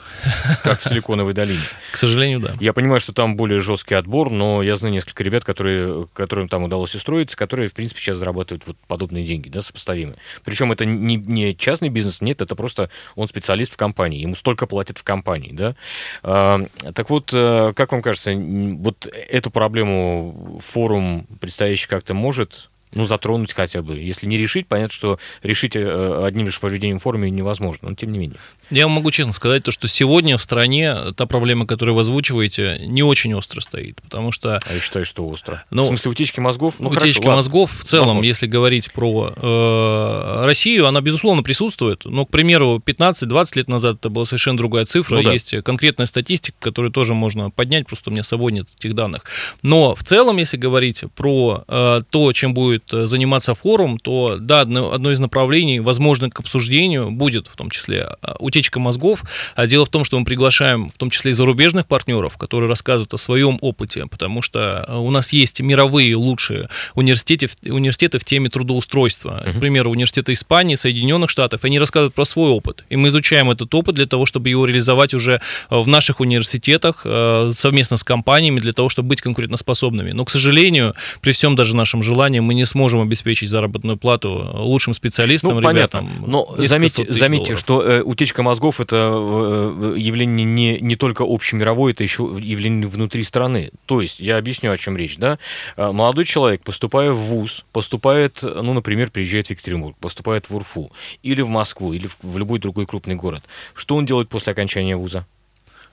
как 0.63 0.79
в 0.79 0.87
Силиконовой 0.87 1.33
долине. 1.33 1.59
К 1.91 1.97
сожалению, 1.97 2.39
да. 2.39 2.55
Я 2.59 2.73
понимаю, 2.73 3.01
что 3.01 3.11
там 3.11 3.35
более 3.35 3.59
жесткий 3.59 3.95
отбор, 3.95 4.29
но 4.29 4.63
я 4.63 4.75
знаю 4.75 4.93
несколько 4.93 5.23
ребят, 5.23 5.43
которые, 5.43 6.07
которым 6.13 6.47
там 6.47 6.63
удалось 6.63 6.95
устроиться, 6.95 7.35
которые, 7.35 7.67
в 7.67 7.73
принципе, 7.73 7.99
сейчас 7.99 8.17
зарабатывают 8.17 8.63
вот 8.65 8.77
подобные 8.87 9.25
деньги, 9.25 9.49
да, 9.49 9.61
сопоставимые. 9.61 10.17
Причем 10.43 10.71
это 10.71 10.85
не, 10.85 11.17
не 11.25 11.55
частный 11.55 11.89
бизнес, 11.89 12.21
нет, 12.21 12.41
это 12.41 12.55
просто 12.55 12.89
он 13.15 13.27
специалист 13.27 13.73
в 13.73 13.77
компании, 13.77 14.21
ему 14.21 14.35
столько 14.35 14.67
платят 14.67 14.97
в 14.97 15.03
компании, 15.03 15.51
да. 15.53 15.75
А, 16.23 16.61
так 16.93 17.09
вот, 17.09 17.31
э, 17.33 17.73
как 17.75 17.91
вам 17.91 18.01
кажется, 18.01 18.33
вот 18.35 19.07
эту 19.07 19.51
проблему 19.51 20.59
форум 20.63 21.27
предстоящий 21.39 21.87
как-то 21.87 22.13
может 22.13 22.69
ну, 22.93 23.05
затронуть 23.05 23.53
хотя 23.53 23.81
бы. 23.81 23.97
Если 23.97 24.25
не 24.25 24.37
решить, 24.37 24.67
понятно, 24.67 24.93
что 24.93 25.19
решить 25.43 25.75
э, 25.75 26.23
одним 26.25 26.47
лишь 26.47 26.59
поведением 26.59 26.99
форуме 26.99 27.29
невозможно, 27.29 27.89
но 27.89 27.95
тем 27.95 28.11
не 28.11 28.19
менее. 28.19 28.37
Я 28.71 28.87
могу 28.87 29.09
честно 29.11 29.33
сказать, 29.33 29.63
то, 29.63 29.71
что 29.71 29.87
сегодня 29.87 30.37
в 30.37 30.41
стране 30.41 30.95
та 31.15 31.25
проблема, 31.25 31.65
которую 31.65 31.95
вы 31.95 32.01
озвучиваете, 32.01 32.79
не 32.85 33.03
очень 33.03 33.33
остро 33.33 33.61
стоит, 33.61 34.01
потому 34.01 34.31
что... 34.31 34.59
А 34.65 34.73
я 34.73 34.79
считаю, 34.79 35.05
что 35.05 35.27
остро. 35.27 35.63
Ну, 35.71 35.83
в 35.83 35.87
смысле 35.87 36.11
утечки 36.11 36.39
мозгов? 36.39 36.75
Ну, 36.79 36.89
утечки 36.89 37.21
хорошо, 37.21 37.35
мозгов 37.35 37.71
в 37.79 37.83
целом, 37.83 38.07
Возможно. 38.07 38.27
если 38.27 38.47
говорить 38.47 38.91
про 38.91 39.33
э, 39.35 40.41
Россию, 40.45 40.87
она, 40.87 41.01
безусловно, 41.01 41.41
присутствует. 41.41 42.05
Но, 42.05 42.25
к 42.25 42.29
примеру, 42.29 42.81
15-20 42.83 43.51
лет 43.55 43.67
назад 43.67 43.97
это 43.99 44.09
была 44.09 44.25
совершенно 44.25 44.57
другая 44.57 44.85
цифра. 44.85 45.15
Ну 45.15 45.23
да. 45.23 45.33
Есть 45.33 45.55
конкретная 45.63 46.05
статистика, 46.05 46.57
которую 46.59 46.91
тоже 46.91 47.13
можно 47.13 47.49
поднять, 47.49 47.87
просто 47.87 48.09
у 48.09 48.13
меня 48.13 48.23
с 48.23 48.27
собой 48.27 48.51
нет 48.51 48.67
этих 48.77 48.93
данных. 48.93 49.23
Но 49.63 49.95
в 49.95 50.03
целом, 50.03 50.37
если 50.37 50.57
говорить 50.57 51.03
про 51.15 51.63
э, 51.67 52.01
то, 52.09 52.33
чем 52.33 52.53
будет 52.53 52.78
заниматься 52.89 53.53
форум, 53.55 53.97
то, 53.97 54.37
да, 54.39 54.61
одно, 54.61 54.91
одно 54.91 55.11
из 55.11 55.19
направлений, 55.19 55.79
возможно, 55.79 56.29
к 56.29 56.39
обсуждению 56.39 57.11
будет 57.11 57.47
в 57.47 57.55
том 57.55 57.69
числе 57.69 58.15
э, 58.21 58.33
утечка 58.39 58.79
мозгов. 58.79 59.23
А 59.55 59.67
дело 59.67 59.85
в 59.85 59.89
том, 59.89 60.03
что 60.03 60.19
мы 60.19 60.25
приглашаем 60.25 60.89
в 60.89 60.97
том 60.97 61.09
числе 61.09 61.31
и 61.31 61.33
зарубежных 61.33 61.85
партнеров, 61.85 62.37
которые 62.37 62.69
рассказывают 62.69 63.13
о 63.13 63.17
своем 63.17 63.57
опыте, 63.61 64.05
потому 64.05 64.41
что 64.41 64.85
э, 64.87 64.95
у 64.95 65.09
нас 65.11 65.33
есть 65.33 65.61
мировые 65.61 66.15
лучшие 66.15 66.69
университеты, 66.95 67.49
университеты 67.65 68.19
в 68.19 68.23
теме 68.23 68.49
трудоустройства. 68.49 69.43
К 69.45 69.59
примеру, 69.59 69.91
университеты 69.91 70.33
Испании, 70.33 70.75
Соединенных 70.75 71.29
Штатов, 71.29 71.63
они 71.63 71.79
рассказывают 71.79 72.13
про 72.13 72.25
свой 72.25 72.51
опыт. 72.51 72.85
И 72.89 72.95
мы 72.95 73.09
изучаем 73.09 73.49
этот 73.51 73.73
опыт 73.73 73.95
для 73.95 74.05
того, 74.05 74.25
чтобы 74.25 74.49
его 74.49 74.65
реализовать 74.65 75.13
уже 75.13 75.41
в 75.69 75.87
наших 75.87 76.19
университетах 76.19 77.01
э, 77.03 77.49
совместно 77.53 77.97
с 77.97 78.03
компаниями, 78.03 78.59
для 78.59 78.73
того, 78.73 78.89
чтобы 78.89 79.09
быть 79.09 79.21
конкурентоспособными. 79.21 80.11
Но, 80.11 80.25
к 80.25 80.29
сожалению, 80.29 80.95
при 81.21 81.31
всем 81.31 81.55
даже 81.55 81.75
нашем 81.75 82.03
желании 82.03 82.39
мы 82.39 82.53
не 82.53 82.65
сможем 82.69 83.01
обеспечить 83.01 83.49
заработную 83.49 83.97
плату 83.97 84.49
лучшим 84.53 84.93
специалистам, 84.93 85.59
ну, 85.59 85.69
ребятам. 85.69 86.07
Понятно. 86.07 86.27
Но 86.27 86.55
заметьте, 86.57 87.05
заметьте 87.11 87.45
долларов. 87.45 87.59
что 87.59 87.81
э, 87.81 88.01
утечка 88.01 88.43
мозгов 88.43 88.79
это 88.79 89.11
э, 89.13 89.95
явление 89.97 90.45
не, 90.45 90.79
не 90.79 90.95
только 90.95 91.23
общемировое, 91.27 91.93
это 91.93 92.03
еще 92.03 92.23
явление 92.39 92.87
внутри 92.87 93.23
страны. 93.23 93.71
То 93.85 94.01
есть, 94.01 94.19
я 94.19 94.37
объясню, 94.37 94.71
о 94.71 94.77
чем 94.77 94.95
речь. 94.95 95.17
Да? 95.17 95.37
Э, 95.75 95.91
Молодой 95.91 96.25
человек, 96.25 96.63
поступая 96.63 97.11
в 97.11 97.17
ВУЗ, 97.17 97.65
поступает, 97.71 98.41
ну, 98.41 98.73
например, 98.73 99.11
приезжает 99.11 99.47
в 99.47 99.51
Екатеринбург, 99.51 99.97
поступает 99.99 100.49
в 100.49 100.55
Урфу, 100.55 100.91
или 101.23 101.41
в 101.41 101.49
Москву, 101.49 101.93
или 101.93 102.07
в, 102.07 102.17
в 102.21 102.37
любой 102.37 102.59
другой 102.59 102.85
крупный 102.85 103.15
город. 103.15 103.43
Что 103.73 103.95
он 103.95 104.05
делает 104.05 104.29
после 104.29 104.51
окончания 104.51 104.95
ВУЗа? 104.95 105.25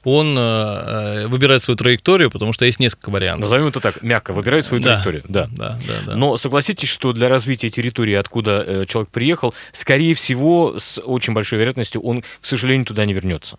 Он 0.08 0.36
э, 0.38 1.26
выбирает 1.26 1.64
свою 1.64 1.76
траекторию, 1.76 2.30
потому 2.30 2.52
что 2.52 2.64
есть 2.64 2.78
несколько 2.78 3.10
вариантов. 3.10 3.50
Назовем 3.50 3.66
это 3.66 3.80
так, 3.80 4.02
мягко, 4.02 4.32
выбирает 4.32 4.64
свою 4.64 4.80
Да. 4.80 4.90
траекторию. 5.02 5.24
Да. 5.28 5.48
Да, 5.50 5.76
да, 5.84 5.94
да. 6.06 6.14
Но 6.14 6.36
согласитесь, 6.36 6.88
что 6.88 7.12
для 7.12 7.28
развития 7.28 7.70
территории, 7.70 8.14
откуда 8.14 8.62
э, 8.64 8.86
человек 8.86 9.10
приехал, 9.10 9.52
скорее 9.72 10.14
всего, 10.14 10.76
с 10.78 11.00
очень 11.00 11.32
большой 11.32 11.58
вероятностью 11.58 12.00
он, 12.02 12.22
к 12.22 12.46
сожалению, 12.46 12.86
туда 12.86 13.04
не 13.04 13.14
вернется. 13.14 13.58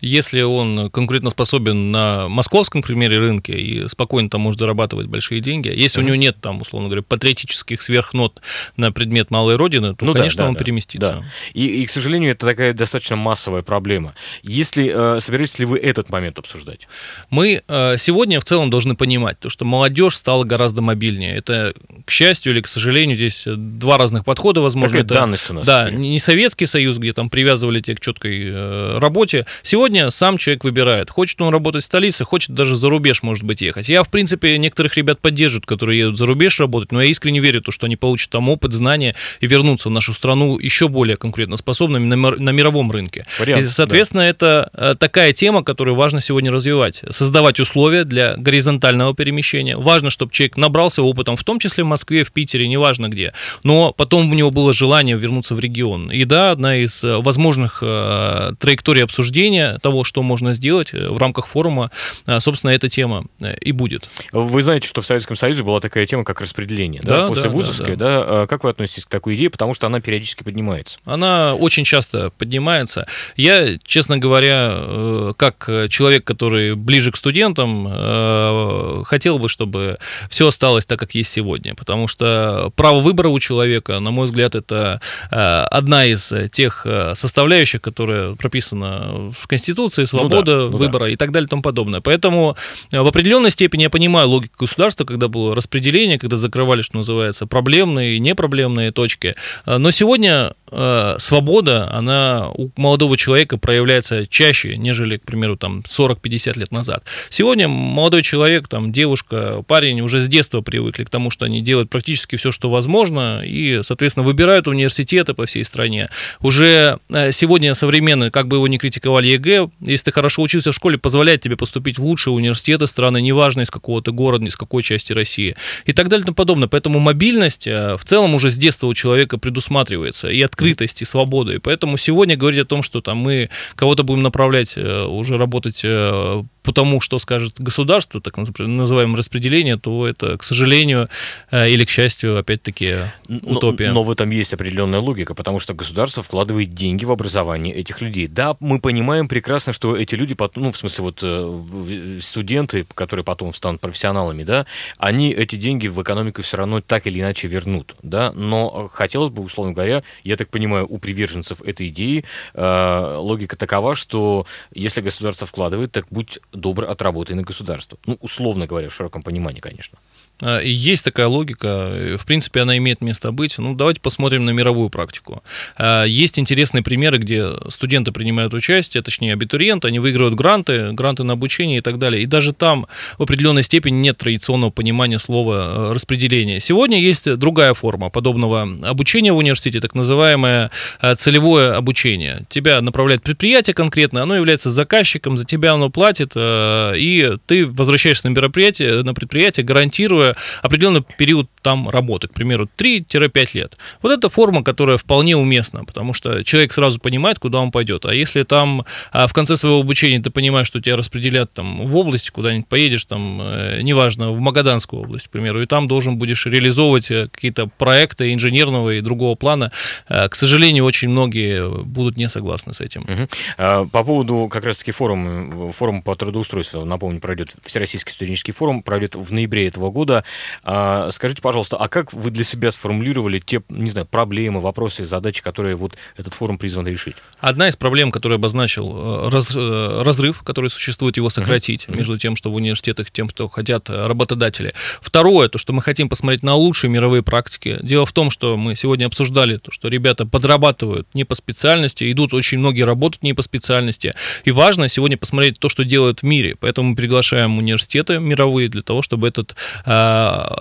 Если 0.00 0.42
он 0.42 0.90
конкурентоспособен 0.90 1.90
на 1.90 2.28
московском, 2.28 2.82
к 2.82 2.86
примеру, 2.86 3.18
рынке 3.20 3.52
и 3.54 3.88
спокойно 3.88 4.28
там 4.28 4.42
может 4.42 4.60
зарабатывать 4.60 5.06
большие 5.06 5.40
деньги, 5.40 5.68
если 5.68 6.00
у 6.00 6.04
него 6.04 6.16
нет 6.16 6.36
там, 6.40 6.60
условно 6.60 6.88
говоря, 6.88 7.02
патриотических 7.02 7.80
сверхнот 7.80 8.40
на 8.76 8.92
предмет 8.92 9.30
малой 9.30 9.56
родины, 9.56 9.94
то, 9.94 10.04
Ну 10.04 10.12
конечно, 10.12 10.44
да, 10.44 10.48
он 10.48 10.54
да, 10.54 10.60
переместится. 10.60 11.12
да. 11.20 11.26
И, 11.54 11.82
и, 11.82 11.86
к 11.86 11.90
сожалению, 11.90 12.32
это 12.32 12.46
такая 12.46 12.72
достаточно 12.74 13.16
массовая 13.16 13.62
проблема. 13.62 14.14
Если 14.42 14.92
э, 14.94 15.20
собираетесь 15.20 15.58
ли 15.58 15.64
вы 15.64 15.78
этот 15.78 16.10
момент 16.10 16.38
обсуждать? 16.38 16.88
Мы 17.30 17.62
э, 17.66 17.96
сегодня 17.98 18.38
в 18.40 18.44
целом 18.44 18.70
должны 18.70 18.94
понимать, 18.96 19.38
то, 19.40 19.48
что 19.48 19.64
молодежь 19.64 20.16
стала 20.16 20.44
гораздо 20.44 20.82
мобильнее. 20.82 21.36
Это, 21.36 21.74
к 22.04 22.10
счастью 22.10 22.52
или 22.52 22.60
к 22.60 22.66
сожалению, 22.66 23.16
здесь 23.16 23.44
два 23.46 23.98
разных 23.98 24.24
подхода, 24.24 24.60
возможно. 24.60 24.98
Такая 24.98 25.04
это, 25.04 25.14
данность 25.14 25.50
у 25.50 25.54
нас. 25.54 25.66
Да, 25.66 25.90
не 25.90 26.18
Советский 26.18 26.66
Союз, 26.66 26.98
где 26.98 27.12
там 27.12 27.30
привязывали 27.30 27.80
тебя 27.80 27.96
к 27.96 28.00
четкой 28.00 28.42
э, 28.44 28.98
работе. 28.98 29.46
Сегодня 29.62 29.95
сам 30.10 30.38
человек 30.38 30.64
выбирает. 30.64 31.10
Хочет 31.10 31.40
он 31.40 31.52
работать 31.52 31.82
в 31.82 31.86
столице, 31.86 32.24
хочет 32.24 32.50
даже 32.50 32.76
за 32.76 32.88
рубеж, 32.88 33.22
может 33.22 33.44
быть, 33.44 33.62
ехать. 33.62 33.88
Я, 33.88 34.02
в 34.02 34.08
принципе, 34.08 34.56
некоторых 34.58 34.96
ребят 34.96 35.20
поддерживают, 35.20 35.66
которые 35.66 35.98
едут 36.00 36.18
за 36.18 36.26
рубеж 36.26 36.58
работать, 36.60 36.92
но 36.92 37.02
я 37.02 37.08
искренне 37.08 37.40
верю, 37.40 37.60
в 37.60 37.64
то, 37.64 37.72
что 37.72 37.86
они 37.86 37.96
получат 37.96 38.30
там 38.30 38.48
опыт, 38.48 38.72
знания 38.72 39.14
и 39.40 39.46
вернутся 39.46 39.88
в 39.88 39.92
нашу 39.92 40.12
страну 40.12 40.58
еще 40.58 40.88
более 40.88 41.16
конкурентоспособными 41.16 42.06
на, 42.06 42.14
мир- 42.14 42.38
на 42.38 42.50
мировом 42.50 42.90
рынке. 42.90 43.26
Вариант, 43.38 43.64
и, 43.64 43.68
соответственно, 43.68 44.22
это 44.22 44.70
э, 44.74 44.94
такая 44.98 45.32
тема, 45.32 45.62
которую 45.62 45.94
важно 45.94 46.20
сегодня 46.20 46.50
развивать. 46.52 47.02
Создавать 47.10 47.60
условия 47.60 48.04
для 48.04 48.36
горизонтального 48.36 49.14
перемещения. 49.14 49.76
Важно, 49.76 50.10
чтобы 50.10 50.32
человек 50.32 50.56
набрался 50.56 51.02
опытом, 51.02 51.36
в 51.36 51.44
том 51.44 51.58
числе 51.58 51.84
в 51.84 51.86
Москве, 51.86 52.24
в 52.24 52.32
Питере, 52.32 52.68
неважно 52.68 53.08
где. 53.08 53.32
Но 53.62 53.92
потом 53.92 54.30
у 54.30 54.34
него 54.34 54.50
было 54.50 54.72
желание 54.72 55.16
вернуться 55.16 55.54
в 55.54 55.60
регион. 55.60 56.10
И 56.10 56.24
да, 56.24 56.50
одна 56.50 56.76
из 56.76 57.02
э, 57.04 57.16
возможных 57.18 57.78
э, 57.82 58.52
траекторий 58.58 59.02
обсуждения 59.02 59.75
того, 59.80 60.04
что 60.04 60.22
можно 60.22 60.54
сделать 60.54 60.92
э, 60.92 61.08
в 61.08 61.18
рамках 61.18 61.46
форума, 61.46 61.90
э, 62.26 62.40
собственно, 62.40 62.70
эта 62.70 62.88
тема 62.88 63.24
э, 63.40 63.56
и 63.58 63.72
будет. 63.72 64.08
Вы 64.32 64.62
знаете, 64.62 64.88
что 64.88 65.00
в 65.00 65.06
Советском 65.06 65.36
Союзе 65.36 65.62
была 65.62 65.80
такая 65.80 66.06
тема, 66.06 66.24
как 66.24 66.40
распределение. 66.40 67.02
Да, 67.02 67.22
Да, 67.22 67.26
После 67.28 67.44
да, 67.44 67.48
да, 67.48 67.54
вузовской, 67.54 67.96
да, 67.96 68.06
а 68.06 68.46
Как 68.46 68.64
вы 68.64 68.70
относитесь 68.70 69.04
к 69.04 69.08
такой 69.08 69.34
идее? 69.34 69.50
Потому 69.50 69.74
что 69.74 69.86
она 69.86 70.00
периодически 70.00 70.42
поднимается. 70.42 70.98
Она 71.04 71.54
очень 71.54 71.84
часто 71.84 72.30
поднимается. 72.30 73.06
Я, 73.36 73.78
честно 73.84 74.18
говоря, 74.18 75.34
как 75.36 75.68
человек, 75.90 76.24
который 76.24 76.74
ближе 76.74 77.12
к 77.12 77.16
студентам, 77.16 79.04
хотел 79.04 79.38
бы, 79.38 79.48
чтобы 79.48 79.98
все 80.28 80.48
осталось 80.48 80.84
так, 80.86 80.98
как 80.98 81.14
есть 81.14 81.30
сегодня. 81.30 81.74
Потому 81.74 82.08
что 82.08 82.72
право 82.76 83.00
выбора 83.00 83.28
у 83.28 83.38
человека, 83.38 84.00
на 84.00 84.10
мой 84.10 84.26
взгляд, 84.26 84.54
это 84.54 85.00
одна 85.30 86.04
из 86.04 86.32
тех 86.52 86.86
составляющих, 87.14 87.80
которая 87.80 88.34
прописана 88.34 89.30
в 89.32 89.46
Конституции, 89.46 89.65
свобода 89.74 90.56
ну 90.56 90.70
да. 90.70 90.76
выбора 90.76 91.10
и 91.10 91.16
так 91.16 91.32
далее 91.32 91.46
и 91.46 91.48
тому 91.48 91.62
подобное. 91.62 92.00
Поэтому 92.00 92.56
э, 92.92 93.00
в 93.00 93.06
определенной 93.06 93.50
степени 93.50 93.82
я 93.82 93.90
понимаю 93.90 94.28
логику 94.28 94.54
государства, 94.60 95.04
когда 95.04 95.28
было 95.28 95.54
распределение, 95.54 96.18
когда 96.18 96.36
закрывали, 96.36 96.82
что 96.82 96.96
называется, 96.96 97.46
проблемные 97.46 98.16
и 98.16 98.20
непроблемные 98.20 98.92
точки. 98.92 99.34
Э, 99.64 99.78
Но 99.78 99.90
сегодня 99.90 100.52
э, 100.70 101.16
свобода, 101.18 101.90
она 101.92 102.50
у 102.54 102.70
молодого 102.76 103.16
человека 103.16 103.58
проявляется 103.58 104.26
чаще, 104.26 104.76
нежели, 104.76 105.16
к 105.16 105.22
примеру, 105.22 105.56
там 105.56 105.82
40-50 105.88 106.58
лет 106.58 106.72
назад. 106.72 107.04
Сегодня 107.30 107.68
молодой 107.68 108.22
человек, 108.22 108.68
там 108.68 108.92
девушка, 108.92 109.62
парень 109.66 110.00
уже 110.00 110.20
с 110.20 110.28
детства 110.28 110.60
привыкли 110.60 111.04
к 111.04 111.10
тому, 111.10 111.30
что 111.30 111.44
они 111.44 111.60
делают 111.60 111.90
практически 111.90 112.36
все, 112.36 112.52
что 112.52 112.70
возможно, 112.70 113.42
и, 113.44 113.82
соответственно, 113.82 114.24
выбирают 114.24 114.68
университеты 114.68 115.34
по 115.34 115.46
всей 115.46 115.64
стране. 115.64 116.08
Уже 116.40 116.98
сегодня 117.32 117.74
современный, 117.74 118.30
как 118.30 118.48
бы 118.48 118.56
его 118.56 118.68
ни 118.68 118.76
критиковали 118.76 119.28
ЕГЭ, 119.28 119.55
если 119.80 120.06
ты 120.06 120.12
хорошо 120.12 120.42
учился 120.42 120.72
в 120.72 120.74
школе, 120.74 120.98
позволяет 120.98 121.40
тебе 121.40 121.56
поступить 121.56 121.98
в 121.98 122.04
лучшие 122.04 122.34
университеты 122.34 122.86
страны, 122.86 123.20
неважно 123.20 123.62
из 123.62 123.70
какого 123.70 124.02
ты 124.02 124.12
города, 124.12 124.44
из 124.46 124.56
какой 124.56 124.82
части 124.82 125.12
России, 125.12 125.56
и 125.84 125.92
так 125.92 126.08
далее 126.08 126.22
и 126.22 126.26
тому 126.26 126.34
подобное. 126.34 126.68
Поэтому 126.68 126.98
мобильность 126.98 127.66
э, 127.66 127.96
в 127.96 128.04
целом 128.04 128.34
уже 128.34 128.50
с 128.50 128.56
детства 128.56 128.86
у 128.86 128.94
человека 128.94 129.38
предусматривается, 129.38 130.28
и 130.28 130.40
открытость, 130.42 131.02
и 131.02 131.04
свобода. 131.04 131.54
И 131.54 131.58
поэтому 131.58 131.96
сегодня 131.96 132.36
говорить 132.36 132.60
о 132.60 132.64
том, 132.64 132.82
что 132.82 133.00
там 133.00 133.18
мы 133.18 133.50
кого-то 133.74 134.02
будем 134.02 134.22
направлять 134.22 134.74
э, 134.76 135.04
уже 135.04 135.36
работать 135.36 135.80
э, 135.84 136.42
по 136.62 136.72
тому, 136.72 137.00
что 137.00 137.18
скажет 137.18 137.60
государство, 137.60 138.20
так 138.20 138.38
наз- 138.38 138.66
называемое 138.66 139.16
распределение, 139.16 139.76
то 139.76 140.06
это, 140.06 140.36
к 140.36 140.42
сожалению 140.42 141.08
или 141.52 141.84
к 141.84 141.90
счастью, 141.90 142.38
опять-таки 142.38 142.96
Но- 143.28 143.56
утопия. 143.56 143.92
Но, 143.92 144.02
в 144.02 144.10
этом 144.10 144.30
есть 144.30 144.52
определенная 144.52 145.00
логика, 145.00 145.34
потому 145.34 145.60
что 145.60 145.74
государство 145.74 146.22
вкладывает 146.22 146.74
деньги 146.74 147.04
в 147.04 147.12
образование 147.12 147.72
этих 147.74 148.00
людей. 148.00 148.26
Да, 148.26 148.56
мы 148.58 148.80
понимаем 148.80 149.28
прекрасно, 149.28 149.45
что 149.72 149.96
эти 149.96 150.14
люди, 150.14 150.34
пот- 150.34 150.56
ну, 150.56 150.72
в 150.72 150.76
смысле, 150.76 151.04
вот 151.04 151.20
э, 151.22 152.18
студенты, 152.20 152.84
которые 152.94 153.24
потом 153.24 153.54
станут 153.54 153.80
профессионалами, 153.80 154.42
да, 154.42 154.66
они 154.98 155.32
эти 155.32 155.56
деньги 155.56 155.88
в 155.88 156.02
экономику 156.02 156.42
все 156.42 156.56
равно 156.56 156.80
так 156.80 157.06
или 157.06 157.20
иначе 157.20 157.48
вернут, 157.48 157.94
да, 158.02 158.32
но 158.32 158.90
э, 158.92 158.96
хотелось 158.96 159.30
бы, 159.30 159.42
условно 159.42 159.72
говоря, 159.72 160.02
я 160.24 160.36
так 160.36 160.48
понимаю, 160.48 160.86
у 160.88 160.98
приверженцев 160.98 161.62
этой 161.62 161.86
идеи 161.88 162.24
э, 162.54 163.16
логика 163.18 163.56
такова, 163.56 163.94
что 163.94 164.46
если 164.74 165.00
государство 165.00 165.46
вкладывает, 165.46 165.92
так 165.92 166.06
будь 166.10 166.40
добр, 166.52 166.84
отработай 166.84 167.36
на 167.36 167.42
государство. 167.42 167.98
Ну, 168.06 168.18
условно 168.20 168.66
говоря, 168.66 168.88
в 168.88 168.94
широком 168.94 169.22
понимании, 169.22 169.60
конечно. 169.60 169.98
А, 170.42 170.60
Есть 170.60 171.04
такая 171.04 171.26
логика, 171.28 171.66
э, 171.66 172.16
в 172.18 172.26
принципе, 172.26 172.60
она 172.60 172.76
имеет 172.76 173.00
место 173.00 173.32
быть. 173.32 173.56
Ну, 173.58 173.74
давайте 173.74 174.00
посмотрим 174.00 174.44
на 174.44 174.50
мировую 174.50 174.90
практику. 174.90 175.42
А, 175.76 176.04
Есть 176.04 176.38
интересные 176.38 176.82
примеры, 176.82 177.18
где 177.18 177.48
студенты 177.70 178.12
принимают 178.12 178.52
участие, 178.54 179.02
точнее, 179.02 179.32
абитуриенты, 179.32 179.88
они 179.88 179.98
выигрывают 179.98 180.34
гранты, 180.34 180.92
гранты 180.92 181.22
на 181.22 181.34
обучение 181.34 181.78
и 181.78 181.80
так 181.80 181.98
далее. 181.98 182.22
И 182.22 182.26
даже 182.26 182.52
там 182.52 182.86
в 183.18 183.22
определенной 183.22 183.62
степени 183.62 183.96
нет 183.96 184.18
традиционного 184.18 184.70
понимания 184.70 185.18
слова 185.18 185.94
распределения. 185.94 186.60
Сегодня 186.60 187.00
есть 187.00 187.32
другая 187.36 187.74
форма 187.74 188.10
подобного 188.10 188.68
обучения 188.82 189.32
в 189.32 189.36
университете, 189.36 189.80
так 189.80 189.94
называемое 189.94 190.70
целевое 191.18 191.72
обучение. 191.72 192.42
Тебя 192.48 192.80
направляет 192.80 193.22
предприятие 193.22 193.74
конкретно, 193.74 194.22
оно 194.22 194.36
является 194.36 194.70
заказчиком, 194.70 195.36
за 195.36 195.44
тебя 195.44 195.72
оно 195.72 195.90
платит, 195.90 196.32
и 196.36 197.36
ты 197.46 197.66
возвращаешься 197.66 198.28
на 198.28 198.32
мероприятие, 198.32 199.02
на 199.02 199.14
предприятие, 199.14 199.64
гарантируя 199.64 200.25
определенный 200.62 201.04
период 201.18 201.48
там 201.62 201.88
работы, 201.88 202.28
к 202.28 202.34
примеру, 202.34 202.68
3-5 202.78 203.48
лет. 203.54 203.76
Вот 204.02 204.12
это 204.12 204.28
форма, 204.28 204.62
которая 204.62 204.96
вполне 204.96 205.36
уместна, 205.36 205.84
потому 205.84 206.12
что 206.12 206.44
человек 206.44 206.72
сразу 206.72 207.00
понимает, 207.00 207.38
куда 207.38 207.60
он 207.60 207.70
пойдет. 207.70 208.06
А 208.06 208.14
если 208.14 208.42
там 208.42 208.84
а 209.12 209.26
в 209.26 209.32
конце 209.32 209.56
своего 209.56 209.80
обучения 209.80 210.20
ты 210.20 210.30
понимаешь, 210.30 210.66
что 210.66 210.80
тебя 210.80 210.96
распределят 210.96 211.52
там 211.52 211.86
в 211.86 211.96
область, 211.96 212.30
куда-нибудь 212.30 212.68
поедешь, 212.68 213.04
там, 213.04 213.40
э, 213.42 213.80
неважно, 213.82 214.32
в 214.32 214.40
Магаданскую 214.40 215.02
область, 215.02 215.28
к 215.28 215.30
примеру, 215.30 215.62
и 215.62 215.66
там 215.66 215.88
должен 215.88 216.16
будешь 216.18 216.46
реализовывать 216.46 217.10
э, 217.10 217.28
какие-то 217.28 217.66
проекты 217.66 218.32
инженерного 218.32 218.94
и 218.94 219.00
другого 219.00 219.34
плана, 219.34 219.72
э, 220.08 220.28
к 220.28 220.34
сожалению, 220.34 220.84
очень 220.84 221.08
многие 221.08 221.84
будут 221.84 222.16
не 222.16 222.28
согласны 222.28 222.74
с 222.74 222.80
этим. 222.80 223.02
Угу. 223.02 223.88
По 223.90 224.04
поводу 224.04 224.48
как 224.48 224.64
раз-таки 224.64 224.92
форума, 224.92 225.72
форум 225.72 226.02
по 226.02 226.14
трудоустройству, 226.14 226.84
напомню, 226.84 227.20
пройдет 227.20 227.54
Всероссийский 227.64 228.12
студенческий 228.12 228.52
форум, 228.52 228.82
пройдет 228.82 229.14
в 229.14 229.32
ноябре 229.32 229.68
этого 229.68 229.90
года. 229.90 230.15
А, 230.62 231.10
скажите, 231.10 231.42
пожалуйста, 231.42 231.76
а 231.76 231.88
как 231.88 232.12
вы 232.12 232.30
для 232.30 232.44
себя 232.44 232.70
сформулировали 232.70 233.38
те, 233.38 233.62
не 233.68 233.90
знаю, 233.90 234.06
проблемы, 234.06 234.60
вопросы, 234.60 235.04
задачи, 235.04 235.42
которые 235.42 235.76
вот 235.76 235.92
этот 236.16 236.34
форум 236.34 236.58
призван 236.58 236.86
решить? 236.86 237.16
Одна 237.40 237.68
из 237.68 237.76
проблем, 237.76 238.10
которую 238.10 238.36
обозначил, 238.36 239.28
раз, 239.30 239.54
разрыв, 239.54 240.42
который 240.42 240.70
существует, 240.70 241.16
его 241.16 241.30
сократить 241.30 241.86
uh-huh. 241.86 241.96
между 241.96 242.18
тем, 242.18 242.36
что 242.36 242.50
в 242.50 242.54
университетах, 242.54 243.10
тем, 243.10 243.28
что 243.28 243.48
хотят 243.48 243.88
работодатели. 243.88 244.72
Второе, 245.00 245.48
то, 245.48 245.58
что 245.58 245.72
мы 245.72 245.82
хотим 245.82 246.08
посмотреть 246.08 246.42
на 246.42 246.54
лучшие 246.54 246.90
мировые 246.90 247.22
практики. 247.22 247.78
Дело 247.82 248.06
в 248.06 248.12
том, 248.12 248.30
что 248.30 248.56
мы 248.56 248.74
сегодня 248.74 249.06
обсуждали 249.06 249.56
то, 249.56 249.70
что 249.72 249.88
ребята 249.88 250.26
подрабатывают 250.26 251.08
не 251.14 251.24
по 251.24 251.34
специальности, 251.34 252.10
идут 252.10 252.34
очень 252.34 252.58
многие 252.58 252.82
работать 252.82 253.22
не 253.22 253.32
по 253.32 253.42
специальности. 253.42 254.14
И 254.44 254.50
важно 254.50 254.88
сегодня 254.88 255.16
посмотреть 255.16 255.58
то, 255.58 255.68
что 255.68 255.84
делают 255.84 256.20
в 256.20 256.22
мире. 256.22 256.56
Поэтому 256.58 256.90
мы 256.90 256.96
приглашаем 256.96 257.58
университеты 257.58 258.18
мировые 258.18 258.68
для 258.68 258.82
того, 258.82 259.02
чтобы 259.02 259.28
этот, 259.28 259.56
а, 259.84 260.05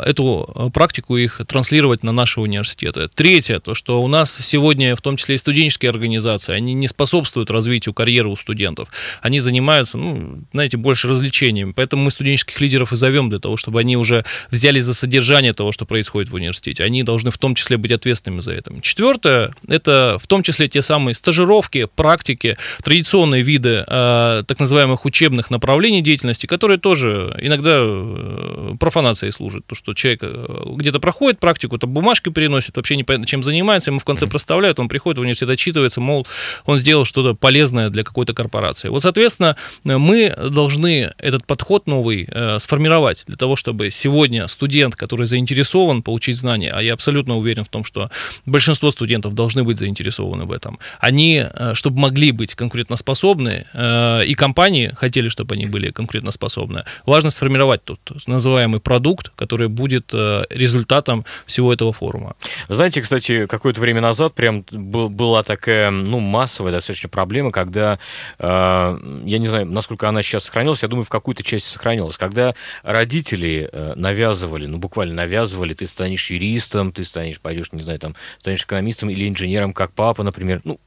эту 0.06 0.72
практику 0.74 1.18
их 1.18 1.42
транслировать 1.48 2.04
на 2.04 2.12
наши 2.12 2.40
университеты. 2.40 3.08
Третье, 3.14 3.60
то, 3.60 3.74
что 3.74 4.02
у 4.02 4.08
нас 4.08 4.36
сегодня, 4.36 4.96
в 4.96 5.02
том 5.02 5.18
числе 5.18 5.36
и 5.36 5.38
студенческие 5.38 5.90
организации, 5.90 6.54
они 6.54 6.74
не 6.74 6.88
способствуют 6.88 7.52
развитию 7.52 7.94
карьеры 7.94 8.30
у 8.30 8.36
студентов. 8.36 8.90
Они 9.22 9.40
занимаются, 9.40 9.98
ну, 9.98 10.44
знаете, 10.52 10.78
больше 10.78 11.08
развлечениями. 11.08 11.74
Поэтому 11.76 12.04
мы 12.04 12.12
студенческих 12.12 12.60
лидеров 12.62 12.92
и 12.92 12.96
зовем 12.96 13.30
для 13.30 13.40
того, 13.40 13.58
чтобы 13.58 13.80
они 13.80 13.98
уже 13.98 14.26
взялись 14.52 14.84
за 14.84 14.94
содержание 14.94 15.54
того, 15.54 15.72
что 15.72 15.86
происходит 15.86 16.32
в 16.32 16.36
университете. 16.36 16.84
Они 16.84 17.04
должны 17.04 17.32
в 17.32 17.38
том 17.38 17.56
числе 17.56 17.78
быть 17.78 17.92
ответственными 17.92 18.42
за 18.42 18.54
это. 18.54 18.74
Четвертое, 18.82 19.54
это 19.68 20.18
в 20.22 20.28
том 20.28 20.44
числе 20.44 20.68
те 20.68 20.82
самые 20.82 21.14
стажировки, 21.16 21.88
практики, 21.96 22.58
традиционные 22.84 23.42
виды 23.42 23.84
э, 23.86 24.44
так 24.48 24.60
называемых 24.60 25.06
учебных 25.06 25.50
направлений 25.50 26.02
деятельности, 26.02 26.46
которые 26.46 26.78
тоже 26.78 27.38
иногда 27.42 27.80
э, 27.82 28.76
профанацией 28.80 29.32
служат. 29.36 29.66
То, 29.66 29.76
что 29.76 29.94
человек 29.94 30.22
э, 30.24 30.64
где-то 30.76 31.00
проходит 31.00 31.40
практику, 31.40 31.78
там 31.78 31.92
бумажки 31.92 32.30
переносит, 32.30 32.76
вообще 32.78 32.96
непонятно, 32.96 33.28
чем 33.28 33.44
занимается, 33.44 33.92
ему 33.92 34.00
в 34.00 34.06
конце 34.06 34.28
проставляют, 34.28 34.80
он 34.80 34.88
приходит 34.88 35.18
в 35.18 35.22
университет, 35.22 35.50
отчитывается, 35.50 36.02
мол, 36.02 36.26
он 36.66 36.78
сделал 36.78 37.06
что-то 37.06 37.36
полезное 37.36 37.90
для 37.90 38.04
какой-то 38.04 38.34
корпорации. 38.34 38.90
Вот, 38.90 39.02
соответственно, 39.02 39.56
мы 39.84 40.36
должны 40.50 41.14
этот 41.18 41.46
подход 41.46 41.88
новый 41.88 42.28
э, 42.28 42.60
сформировать 42.60 43.24
для 43.28 43.38
того, 43.38 43.56
чтобы 43.56 43.92
сегодня 43.92 44.48
студент, 44.48 44.96
который 44.96 45.26
заинтересован 45.26 46.02
получить 46.02 46.38
знания, 46.38 46.72
а 46.72 46.82
я 46.82 46.94
абсолютно 46.94 47.38
уверен 47.38 47.64
в 47.64 47.70
том, 47.70 47.84
что 47.84 48.10
большинство 48.46 48.92
студентов 48.92 49.34
должны 49.34 49.64
быть 49.64 49.78
заинтересованы 49.78 50.46
в 50.46 50.52
этом, 50.52 50.80
они, 51.00 51.44
э, 51.44 51.74
чтобы 51.74 52.00
могли 52.00 52.32
быть 52.32 52.56
конкурентоспособны, 52.56 53.66
э, 53.74 54.26
и 54.26 54.34
компании 54.34 54.94
хотели, 54.98 55.30
чтобы 55.30 55.56
они 55.56 55.66
были 55.66 55.92
конкурентоспособны, 55.92 56.84
важно 57.06 57.30
сформировать 57.30 57.84
тот 57.84 58.00
называемый 58.28 58.80
продукт, 58.80 59.25
который 59.36 59.68
будет 59.68 60.12
э, 60.14 60.44
результатом 60.50 61.26
всего 61.46 61.74
этого 61.74 61.94
форума. 61.94 62.36
Знаете, 62.70 63.02
кстати, 63.02 63.46
какое-то 63.46 63.82
время 63.82 64.02
назад 64.02 64.34
прям 64.34 64.66
была 64.72 65.44
такая, 65.44 65.92
ну, 65.92 66.20
массовая 66.20 66.72
достаточно 66.72 67.10
проблема, 67.10 67.52
когда, 67.52 68.00
э, 68.40 69.00
я 69.26 69.38
не 69.38 69.48
знаю, 69.48 69.66
насколько 69.66 70.08
она 70.10 70.22
сейчас 70.22 70.46
сохранилась, 70.46 70.84
я 70.84 70.90
думаю, 70.90 71.06
в 71.06 71.10
какой-то 71.10 71.44
части 71.44 71.68
сохранилась, 71.70 72.18
когда 72.18 72.56
родители 72.84 73.70
э, 73.72 73.94
навязывали, 73.96 74.66
ну, 74.66 74.78
буквально 74.78 75.14
навязывали, 75.16 75.74
ты 75.74 75.88
станешь 75.88 76.30
юристом, 76.30 76.92
ты 76.92 77.06
станешь, 77.06 77.40
пойдешь, 77.40 77.72
не 77.72 77.82
знаю, 77.82 78.00
там, 78.00 78.16
станешь 78.40 78.64
экономистом 78.64 79.10
или 79.10 79.28
инженером, 79.28 79.74
как 79.74 79.92
папа, 79.94 80.24
например, 80.24 80.62
ну, 80.64 80.80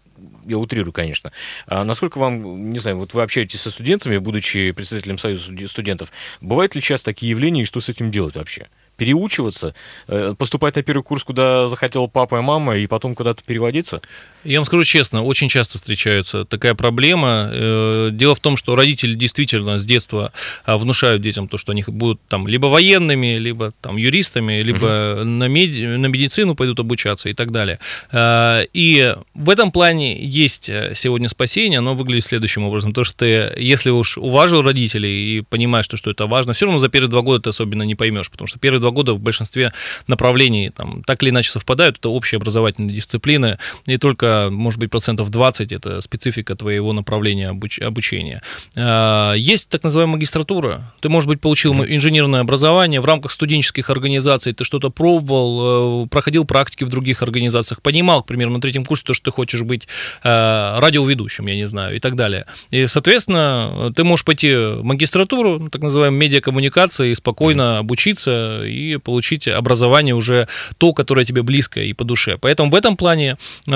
я 0.49 0.59
утрирую, 0.59 0.93
конечно. 0.93 1.33
А 1.67 1.85
насколько 1.85 2.19
вам, 2.19 2.71
не 2.71 2.79
знаю, 2.79 2.99
вот 2.99 3.15
вы 3.15 3.23
общаетесь 3.23 3.61
со 3.61 3.71
студентами, 3.71 4.19
будучи 4.19 4.73
председателем 4.73 5.19
Союза 5.19 5.53
студентов, 5.69 6.11
бывают 6.41 6.75
ли 6.75 6.81
сейчас 6.81 7.03
такие 7.03 7.31
явления 7.31 7.63
и 7.63 7.65
что 7.65 7.81
с 7.81 7.89
этим 7.89 8.11
делать 8.11 8.35
вообще? 8.35 8.69
переучиваться, 8.99 9.75
э, 10.09 10.35
поступать 10.37 10.75
на 10.75 10.83
первый 10.83 11.03
курс, 11.03 11.23
куда 11.23 11.69
захотел 11.69 12.09
папа 12.09 12.37
и 12.37 12.41
мама, 12.43 12.77
и 12.77 12.87
потом 12.87 13.15
куда-то 13.15 13.43
переводиться? 13.45 14.03
Я 14.49 14.61
вам 14.61 14.65
скажу 14.65 14.85
честно, 14.85 15.23
очень 15.23 15.51
часто 15.51 15.77
встречается 15.77 16.47
такая 16.47 16.75
проблема. 16.75 17.51
Э, 17.53 18.09
дело 18.11 18.35
в 18.35 18.41
том, 18.41 18.57
что 18.57 18.77
родители 18.77 19.15
действительно 19.15 19.79
с 19.79 19.85
детства 19.85 20.33
а, 20.65 20.79
внушают 20.79 21.21
детям 21.21 21.49
то, 21.49 21.59
что 21.59 21.73
они 21.73 21.85
будут 21.87 22.19
там 22.29 22.49
либо 22.49 22.67
военными, 22.67 23.37
либо 23.37 23.75
там 23.83 23.99
юристами, 23.99 24.63
либо 24.63 25.19
угу. 25.19 25.25
на, 25.29 25.49
меди... 25.49 25.85
на 25.85 26.07
медицину 26.07 26.55
пойдут 26.55 26.81
обучаться 26.81 27.29
и 27.29 27.35
так 27.35 27.51
далее. 27.51 27.79
Э, 28.11 28.65
и 28.73 29.15
в 29.35 29.51
этом 29.51 29.71
плане 29.71 30.19
есть 30.19 30.71
сегодня 30.95 31.29
спасение, 31.29 31.81
оно 31.81 31.95
выглядит 31.95 32.25
следующим 32.25 32.65
образом. 32.65 32.95
То, 32.95 33.05
что 33.05 33.19
ты, 33.19 33.53
если 33.59 33.91
уж 33.91 34.17
уважил 34.17 34.63
родителей 34.63 35.37
и 35.37 35.41
понимаешь, 35.43 35.85
что, 35.85 35.99
что 35.99 36.11
это 36.11 36.27
важно, 36.27 36.55
все 36.55 36.65
равно 36.65 36.79
за 36.79 36.89
первые 36.89 37.11
два 37.11 37.21
года 37.21 37.43
ты 37.43 37.51
особенно 37.51 37.83
не 37.83 37.97
поймешь, 37.97 38.31
потому 38.31 38.49
что 38.49 38.59
первые 38.59 38.81
два 38.81 38.93
года 38.93 39.13
в 39.13 39.21
большинстве 39.21 39.75
направлений 40.07 40.71
там, 40.71 41.03
так 41.03 41.23
или 41.23 41.29
иначе 41.29 41.51
совпадают. 41.51 41.99
Это 41.99 42.09
общие 42.09 42.39
образовательные 42.39 42.97
дисциплины, 42.97 43.59
и 43.85 43.99
только, 43.99 44.38
может 44.51 44.81
быть, 44.81 44.91
процентов 44.91 45.31
20 45.31 45.73
это 45.73 46.01
специфика 46.01 46.55
твоего 46.55 46.93
направления 46.93 47.51
обуч- 47.51 47.83
обучения. 47.83 48.43
А, 48.77 49.35
есть 49.35 49.69
так 49.69 49.85
называемая 49.85 50.17
магистратура. 50.17 50.93
Ты, 51.01 51.09
может 51.09 51.29
быть, 51.29 51.41
получил 51.41 51.75
инженерное 51.75 52.41
образование 52.41 53.01
в 53.01 53.05
рамках 53.05 53.33
студенческих 53.33 53.91
организаций, 53.91 54.53
ты 54.53 54.65
что-то 54.65 54.91
пробовал, 54.91 56.05
э, 56.05 56.09
проходил 56.09 56.45
практики 56.45 56.85
в 56.85 56.89
других 56.89 57.23
организациях, 57.23 57.83
понимал, 57.83 58.23
к 58.23 58.27
примеру, 58.27 58.51
на 58.51 58.61
третьем 58.61 58.85
курсе 58.85 59.05
то, 59.05 59.15
что 59.15 59.27
ты 59.27 59.31
хочешь 59.31 59.63
быть 59.63 59.89
э, 60.23 60.79
радиоведущим, 60.79 61.47
я 61.47 61.57
не 61.57 61.67
знаю, 61.67 61.97
и 61.97 61.99
так 61.99 62.17
далее. 62.17 62.47
И, 62.71 62.87
соответственно, 62.87 63.93
ты 63.95 64.05
можешь 64.05 64.25
пойти 64.25 64.55
в 64.55 64.83
магистратуру, 64.83 65.69
так 65.71 65.83
называемую 65.83 66.19
медиакоммуникации, 66.19 67.11
и 67.11 67.15
спокойно 67.15 67.79
обучиться 67.79 68.63
и 68.65 68.97
получить 68.97 69.49
образование 69.49 70.15
уже 70.15 70.49
то, 70.79 70.93
которое 70.93 71.25
тебе 71.25 71.43
близко 71.43 71.81
и 71.81 71.93
по 71.93 72.05
душе. 72.05 72.39
Поэтому 72.41 72.71
в 72.71 72.75
этом 72.75 72.97
плане 72.97 73.37
э, 73.67 73.71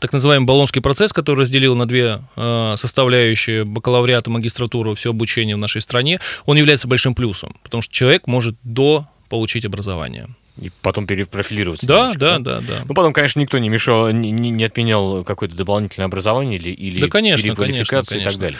так 0.00 0.12
называемый 0.12 0.46
Болонский 0.46 0.82
процесс, 0.82 1.12
который 1.12 1.40
разделил 1.40 1.74
на 1.74 1.86
две 1.86 2.20
э, 2.36 2.74
составляющие 2.76 3.64
бакалавриата, 3.64 4.30
магистратуру, 4.30 4.94
все 4.94 5.10
обучение 5.10 5.56
в 5.56 5.58
нашей 5.58 5.80
стране, 5.80 6.20
он 6.46 6.56
является 6.56 6.88
большим 6.88 7.14
плюсом, 7.14 7.56
потому 7.62 7.82
что 7.82 7.92
человек 7.92 8.26
может 8.26 8.56
до 8.62 9.06
получить 9.28 9.64
образование 9.64 10.28
и 10.60 10.70
потом 10.82 11.06
перепрофилироваться. 11.06 11.86
Да, 11.86 12.12
немножко, 12.12 12.18
да, 12.18 12.38
да, 12.38 12.60
да. 12.60 12.74
Ну, 12.84 12.94
потом, 12.94 13.12
конечно, 13.12 13.40
никто 13.40 13.58
не 13.58 13.68
мешал, 13.68 14.10
не, 14.10 14.30
не 14.30 14.64
отменял 14.64 15.24
какое-то 15.24 15.56
дополнительное 15.56 16.06
образование 16.06 16.58
или, 16.58 16.70
или 16.70 17.00
да, 17.00 17.08
конечно, 17.08 17.42
переквалификацию 17.42 18.20
конечно, 18.20 18.24
конечно. 18.24 18.28
и 18.28 18.32
так 18.32 18.40
далее. 18.40 18.58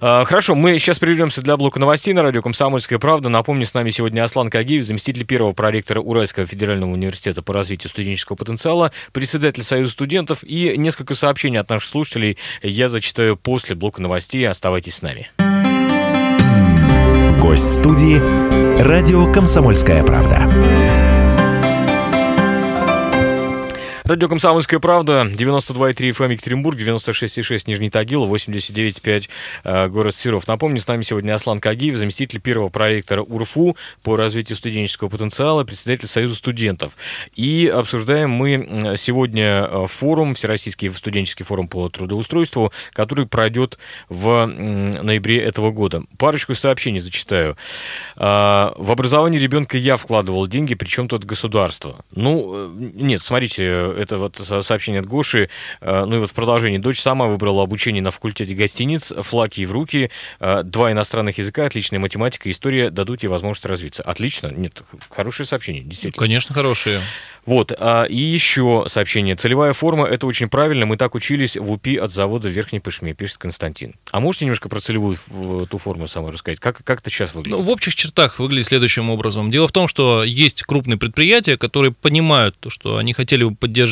А, 0.00 0.24
хорошо, 0.24 0.54
мы 0.54 0.78
сейчас 0.78 0.98
прервемся 0.98 1.42
для 1.42 1.56
блока 1.56 1.78
новостей 1.78 2.14
на 2.14 2.22
радио 2.22 2.42
«Комсомольская 2.42 2.98
правда». 2.98 3.28
Напомню, 3.28 3.66
с 3.66 3.74
нами 3.74 3.90
сегодня 3.90 4.22
Аслан 4.22 4.50
Кагиев, 4.50 4.84
заместитель 4.84 5.24
первого 5.24 5.52
проректора 5.52 6.00
Уральского 6.00 6.46
федерального 6.46 6.90
университета 6.90 7.42
по 7.42 7.54
развитию 7.54 7.90
студенческого 7.90 8.36
потенциала, 8.36 8.92
председатель 9.12 9.62
Союза 9.62 9.92
студентов 9.92 10.42
и 10.42 10.76
несколько 10.76 11.14
сообщений 11.14 11.58
от 11.58 11.68
наших 11.68 11.88
слушателей 11.88 12.38
я 12.62 12.88
зачитаю 12.88 13.36
после 13.36 13.74
блока 13.74 14.00
новостей. 14.00 14.46
Оставайтесь 14.48 14.96
с 14.96 15.02
нами. 15.02 15.30
Гость 17.40 17.76
студии 17.76 18.20
«Радио 18.82 19.32
Комсомольская 19.32 20.04
правда». 20.04 21.19
Радио 24.10 24.28
«Комсомольская 24.28 24.80
правда», 24.80 25.22
92,3 25.24 25.94
FM 25.94 26.32
Екатеринбург, 26.32 26.76
96,6 26.76 27.62
Нижний 27.68 27.90
Тагил, 27.90 28.26
89,5 28.26 29.28
э, 29.62 29.86
город 29.86 30.16
Серов. 30.16 30.48
Напомню, 30.48 30.80
с 30.80 30.88
нами 30.88 31.02
сегодня 31.02 31.32
Аслан 31.32 31.60
Кагиев, 31.60 31.94
заместитель 31.94 32.40
первого 32.40 32.70
проектора 32.70 33.22
УРФУ 33.22 33.76
по 34.02 34.16
развитию 34.16 34.56
студенческого 34.56 35.10
потенциала, 35.10 35.62
председатель 35.62 36.08
Союза 36.08 36.34
студентов. 36.34 36.96
И 37.36 37.72
обсуждаем 37.72 38.30
мы 38.30 38.96
сегодня 38.96 39.68
э, 39.70 39.86
форум, 39.86 40.34
Всероссийский 40.34 40.92
студенческий 40.92 41.44
форум 41.44 41.68
по 41.68 41.88
трудоустройству, 41.88 42.72
который 42.92 43.26
пройдет 43.26 43.78
в 44.08 44.44
ноябре 44.44 45.40
этого 45.40 45.70
года. 45.70 46.02
Парочку 46.18 46.56
сообщений 46.56 46.98
зачитаю. 46.98 47.56
Э, 48.16 48.72
в 48.76 48.90
образование 48.90 49.40
ребенка 49.40 49.78
я 49.78 49.96
вкладывал 49.96 50.48
деньги, 50.48 50.74
причем 50.74 51.06
тут 51.06 51.24
государство. 51.24 52.04
Ну, 52.10 52.52
э, 52.56 52.70
нет, 52.96 53.22
смотрите, 53.22 53.99
это 54.00 54.18
вот 54.18 54.36
сообщение 54.36 55.00
от 55.00 55.06
Гоши. 55.06 55.50
Э, 55.80 56.04
ну 56.06 56.16
и 56.16 56.18
вот 56.18 56.30
в 56.30 56.34
продолжении. 56.34 56.78
Дочь 56.78 57.00
сама 57.00 57.26
выбрала 57.26 57.62
обучение 57.62 58.02
на 58.02 58.10
факультете 58.10 58.54
гостиниц, 58.54 59.12
флаки 59.22 59.64
в 59.64 59.72
руки, 59.72 60.10
э, 60.40 60.62
два 60.64 60.92
иностранных 60.92 61.38
языка, 61.38 61.66
отличная 61.66 61.98
математика, 61.98 62.50
история 62.50 62.90
дадут 62.90 63.22
ей 63.22 63.28
возможность 63.28 63.66
развиться. 63.66 64.02
Отлично. 64.02 64.48
Нет, 64.48 64.82
хорошее 65.10 65.46
сообщение, 65.46 65.82
действительно. 65.82 66.18
Конечно, 66.18 66.54
хорошие. 66.54 67.00
Вот, 67.46 67.72
а, 67.76 68.04
и 68.04 68.16
еще 68.16 68.84
сообщение. 68.86 69.34
Целевая 69.34 69.72
форма, 69.72 70.06
это 70.06 70.26
очень 70.26 70.48
правильно, 70.48 70.86
мы 70.86 70.96
так 70.96 71.14
учились 71.14 71.56
в 71.56 71.72
УПИ 71.72 71.96
от 71.96 72.12
завода 72.12 72.48
в 72.48 72.52
Верхней 72.52 72.80
Пышме, 72.80 73.14
пишет 73.14 73.38
Константин. 73.38 73.94
А 74.10 74.20
можете 74.20 74.44
немножко 74.44 74.68
про 74.68 74.80
целевую 74.80 75.16
ту 75.68 75.78
форму 75.78 76.06
самой 76.06 76.32
рассказать? 76.32 76.60
Как, 76.60 76.84
как 76.84 77.00
это 77.00 77.10
сейчас 77.10 77.34
выглядит? 77.34 77.58
Ну, 77.58 77.64
в 77.64 77.70
общих 77.70 77.94
чертах 77.94 78.38
выглядит 78.38 78.66
следующим 78.66 79.10
образом. 79.10 79.50
Дело 79.50 79.68
в 79.68 79.72
том, 79.72 79.88
что 79.88 80.22
есть 80.22 80.62
крупные 80.64 80.98
предприятия, 80.98 81.56
которые 81.56 81.92
понимают, 81.92 82.56
то, 82.60 82.70
что 82.70 82.98
они 82.98 83.12
хотели 83.14 83.44
бы 83.44 83.54
поддержать, 83.54 83.89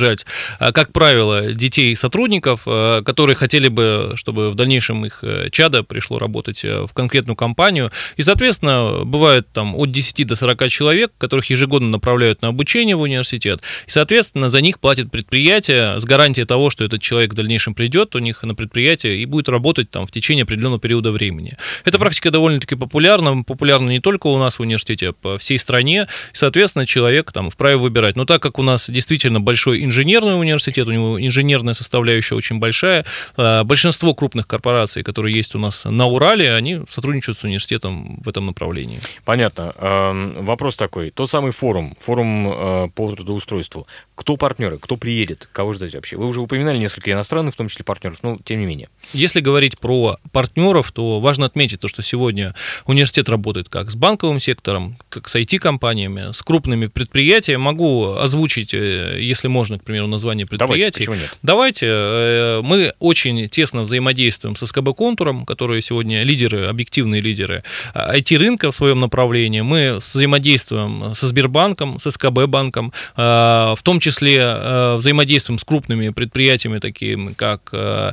а, 0.59 0.73
как 0.73 0.93
правило, 0.93 1.53
детей 1.53 1.95
сотрудников, 1.95 2.63
а, 2.67 3.03
которые 3.03 3.37
хотели 3.37 3.69
бы, 3.69 4.13
чтобы 4.17 4.51
в 4.51 4.55
дальнейшем 4.55 5.07
их 5.07 5.19
э, 5.23 5.49
чадо 5.51 5.83
пришло 5.83 6.19
работать 6.19 6.65
э, 6.65 6.87
в 6.87 6.93
конкретную 6.93 7.37
компанию. 7.37 7.91
И, 8.17 8.23
соответственно, 8.23 9.05
бывает 9.05 9.49
там 9.53 9.75
от 9.77 9.91
10 9.91 10.27
до 10.27 10.37
40 10.37 10.69
человек, 10.69 11.13
которых 11.19 11.47
ежегодно 11.47 11.89
направляют 11.89 12.43
на 12.43 12.49
обучение 12.49 12.97
в 12.97 13.01
университет, 13.01 13.19
университет. 13.39 13.63
И, 13.87 13.91
соответственно, 13.91 14.51
за 14.51 14.61
них 14.61 14.81
платит 14.81 15.11
предприятие 15.11 15.99
с 16.01 16.05
гарантией 16.05 16.47
того, 16.47 16.71
что 16.71 16.85
этот 16.85 17.03
человек 17.03 17.33
в 17.33 17.37
дальнейшем 17.37 17.75
придет 17.75 18.15
у 18.15 18.19
них 18.19 18.43
на 18.43 18.55
предприятие 18.55 19.19
и 19.19 19.27
будет 19.27 19.49
работать 19.49 19.91
там 19.91 20.07
в 20.07 20.11
течение 20.11 20.45
определенного 20.45 20.81
периода 20.81 21.11
времени. 21.11 21.57
Эта 21.85 21.99
практика 21.99 22.31
довольно-таки 22.31 22.77
популярна, 22.77 23.43
популярна 23.43 23.91
не 23.91 24.01
только 24.01 24.29
у 24.29 24.39
нас 24.39 24.59
в 24.59 24.63
университете, 24.63 25.09
а 25.09 25.13
по 25.13 25.39
всей 25.39 25.59
стране. 25.59 26.07
И, 26.33 26.37
соответственно, 26.37 26.87
человек 26.87 27.33
там 27.33 27.51
вправе 27.51 27.77
выбирать. 27.77 28.17
Но 28.17 28.25
так 28.25 28.43
как 28.43 28.59
у 28.59 28.63
нас 28.63 28.89
действительно 28.91 29.41
большой 29.41 29.83
инженерный 29.89 30.39
университет, 30.39 30.87
у 30.89 30.93
него 30.93 31.21
инженерная 31.21 31.75
составляющая 31.75 32.37
очень 32.37 32.59
большая, 32.59 33.05
а, 33.37 33.65
большинство 33.65 34.15
крупных 34.15 34.47
корпораций, 34.47 35.03
которые 35.03 35.35
есть 35.35 35.55
у 35.55 35.59
нас 35.59 35.85
на 35.85 36.07
Урале, 36.07 36.55
они 36.55 36.81
сотрудничают 36.89 37.39
с 37.39 37.45
университетом 37.45 38.21
в 38.23 38.29
этом 38.29 38.47
направлении. 38.47 39.01
Понятно. 39.25 39.75
Эм, 39.79 40.45
вопрос 40.45 40.77
такой. 40.77 41.11
Тот 41.11 41.31
самый 41.31 41.53
форум, 41.53 41.97
форум 41.99 42.49
э, 42.49 42.89
по 42.95 43.13
трудоустройству. 43.13 43.87
Кто 44.19 44.37
партнеры, 44.37 44.79
кто 44.79 44.97
приедет, 44.97 45.49
кого 45.53 45.73
ждать 45.73 45.95
вообще? 45.95 46.17
Вы 46.17 46.27
уже 46.27 46.41
упоминали 46.41 46.79
несколько 46.79 47.13
иностранных, 47.13 47.55
в 47.55 47.57
том 47.57 47.69
числе 47.69 47.85
партнеров, 47.85 48.19
но 48.23 48.39
тем 48.45 48.61
не 48.61 48.67
менее. 48.67 48.89
Если 49.13 49.41
говорить 49.41 49.79
про 49.79 50.19
партнеров, 50.33 50.91
то 50.93 51.21
важно 51.21 51.47
отметить 51.47 51.81
то, 51.81 51.89
что 51.89 52.03
сегодня 52.03 52.55
университет 52.87 53.29
работает 53.29 53.69
как 53.69 53.91
с 53.91 53.97
банковым 53.97 54.41
сектором, 54.41 54.97
как 55.09 55.29
с 55.29 55.37
IT-компаниями, 55.37 56.33
с 56.33 56.43
крупными 56.43 56.87
предприятиями. 56.87 57.61
Могу 57.61 58.15
озвучить, 58.15 58.75
э, 58.75 59.19
если 59.21 59.49
можно, 59.49 59.79
к 59.79 59.85
примеру, 59.85 60.07
название 60.07 60.47
предприятий. 60.47 61.05
Давайте, 61.05 61.23
нет? 61.23 61.39
Давайте. 61.43 61.87
Э, 61.89 62.61
мы 62.63 62.95
очень 62.99 63.49
тесно 63.49 63.83
взаимодействуем 63.83 64.57
с 64.57 64.67
СКБ 64.67 64.95
Контуром, 64.97 65.47
которые 65.47 65.83
сегодня 65.83 66.23
лидеры, 66.23 66.67
объективные 66.67 67.21
лидеры 67.21 67.63
IT-рынка 67.95 68.71
в 68.71 68.75
своем 68.75 69.01
направлении. 69.01 69.61
Мы 69.61 69.99
взаимодействуем 69.99 71.15
со 71.15 71.27
Сбербанком, 71.27 71.99
с 71.99 72.11
СКБ 72.11 72.47
банком, 72.47 72.93
Э, 73.17 73.75
в 73.77 73.83
том 73.83 73.99
числе 73.99 74.08
э, 74.11 74.95
взаимодействуем 74.97 75.59
с 75.59 75.65
крупными 75.65 76.09
предприятиями, 76.11 76.79
такими 76.79 77.33
как 77.33 77.63
э, 77.73 78.11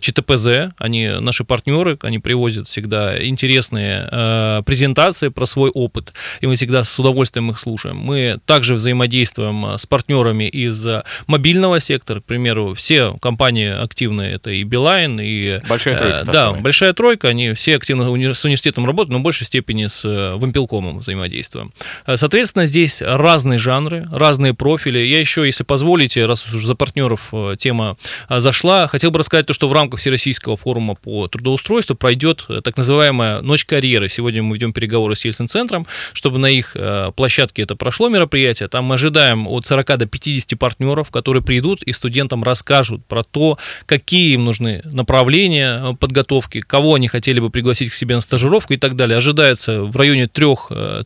ЧТПЗ, 0.00 0.74
они 0.78 1.08
наши 1.20 1.44
партнеры, 1.44 1.98
они 2.02 2.18
привозят 2.18 2.68
всегда 2.68 3.24
интересные 3.24 4.62
презентации 4.62 5.28
про 5.28 5.46
свой 5.46 5.70
опыт, 5.70 6.12
и 6.40 6.46
мы 6.46 6.54
всегда 6.54 6.84
с 6.84 6.98
удовольствием 6.98 7.50
их 7.50 7.58
слушаем. 7.58 7.96
Мы 7.96 8.38
также 8.46 8.74
взаимодействуем 8.74 9.78
с 9.78 9.86
партнерами 9.86 10.44
из 10.44 10.86
мобильного 11.26 11.80
сектора, 11.80 12.20
к 12.20 12.24
примеру, 12.24 12.74
все 12.74 13.16
компании 13.20 13.70
активные, 13.70 14.34
это 14.34 14.50
и 14.50 14.62
Билайн, 14.62 15.20
и... 15.20 15.60
Большая 15.68 15.96
тройка. 15.96 16.22
Да, 16.26 16.46
самая. 16.46 16.62
большая 16.62 16.92
тройка, 16.92 17.28
они 17.28 17.52
все 17.52 17.76
активно 17.76 18.04
с 18.04 18.44
университетом 18.44 18.86
работают, 18.86 19.12
но 19.12 19.18
в 19.18 19.22
большей 19.22 19.46
степени 19.46 19.86
с 19.86 20.04
Вимпелкомом 20.04 20.98
взаимодействуем. 20.98 21.72
Соответственно, 22.06 22.66
здесь 22.66 23.02
разные 23.02 23.58
жанры, 23.58 24.06
разные 24.12 24.54
профили. 24.54 24.98
Я 24.98 25.17
еще, 25.18 25.44
если 25.46 25.64
позволите, 25.64 26.26
раз 26.26 26.46
уж 26.46 26.64
за 26.64 26.74
партнеров 26.74 27.28
э, 27.32 27.56
тема 27.58 27.96
э, 28.28 28.40
зашла, 28.40 28.86
хотел 28.86 29.10
бы 29.10 29.18
рассказать 29.18 29.46
то, 29.46 29.52
что 29.52 29.68
в 29.68 29.72
рамках 29.72 30.00
Всероссийского 30.00 30.56
форума 30.56 30.94
по 30.94 31.28
трудоустройству 31.28 31.96
пройдет 31.96 32.44
э, 32.48 32.60
так 32.62 32.76
называемая 32.76 33.40
«Ночь 33.40 33.64
карьеры». 33.64 34.08
Сегодня 34.08 34.42
мы 34.42 34.54
ведем 34.54 34.72
переговоры 34.72 35.16
с 35.16 35.24
Ельцин-центром, 35.24 35.86
чтобы 36.12 36.38
на 36.38 36.46
их 36.46 36.76
площадке 37.16 37.62
это 37.62 37.76
прошло 37.76 38.08
мероприятие. 38.08 38.68
Там 38.68 38.86
мы 38.86 38.94
ожидаем 38.94 39.46
от 39.48 39.66
40 39.66 39.98
до 39.98 40.06
50 40.06 40.58
партнеров, 40.58 41.10
которые 41.10 41.42
придут 41.42 41.82
и 41.82 41.92
студентам 41.92 42.42
расскажут 42.42 43.04
про 43.06 43.24
то, 43.24 43.58
какие 43.86 44.34
им 44.34 44.44
нужны 44.44 44.82
направления 44.84 45.96
подготовки, 46.00 46.60
кого 46.60 46.94
они 46.94 47.08
хотели 47.08 47.40
бы 47.40 47.50
пригласить 47.50 47.90
к 47.90 47.94
себе 47.94 48.14
на 48.14 48.20
стажировку 48.20 48.74
и 48.74 48.76
так 48.76 48.96
далее. 48.96 49.18
Ожидается 49.18 49.82
в 49.82 49.96
районе 49.96 50.24
3-4 50.24 51.04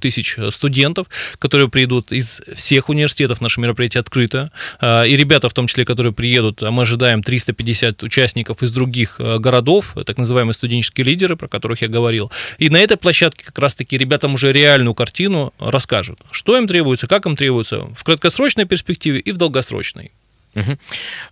тысяч 0.00 0.36
студентов, 0.50 1.06
которые 1.38 1.68
придут 1.68 2.12
из 2.12 2.42
всех 2.54 2.88
университетов 2.88 3.40
наше 3.52 3.60
мероприятие 3.60 4.00
открыто. 4.00 4.50
А, 4.80 5.04
и 5.04 5.16
ребята, 5.16 5.48
в 5.48 5.52
том 5.52 5.66
числе, 5.66 5.84
которые 5.84 6.12
приедут, 6.12 6.62
а 6.62 6.70
мы 6.70 6.82
ожидаем 6.82 7.22
350 7.22 8.02
участников 8.02 8.62
из 8.62 8.72
других 8.72 9.16
а, 9.18 9.38
городов, 9.38 9.94
так 10.06 10.16
называемые 10.18 10.54
студенческие 10.54 11.04
лидеры, 11.04 11.36
про 11.36 11.48
которых 11.48 11.82
я 11.82 11.88
говорил. 11.88 12.30
И 12.58 12.70
на 12.70 12.78
этой 12.78 12.96
площадке 12.96 13.44
как 13.44 13.58
раз-таки 13.58 13.98
ребятам 13.98 14.34
уже 14.34 14.52
реальную 14.52 14.94
картину 14.94 15.52
расскажут, 15.58 16.18
что 16.30 16.56
им 16.56 16.66
требуется, 16.66 17.06
как 17.06 17.26
им 17.26 17.36
требуется 17.36 17.86
в 17.96 18.04
краткосрочной 18.04 18.64
перспективе 18.64 19.20
и 19.20 19.32
в 19.32 19.36
долгосрочной. 19.36 20.12
Угу. 20.54 20.78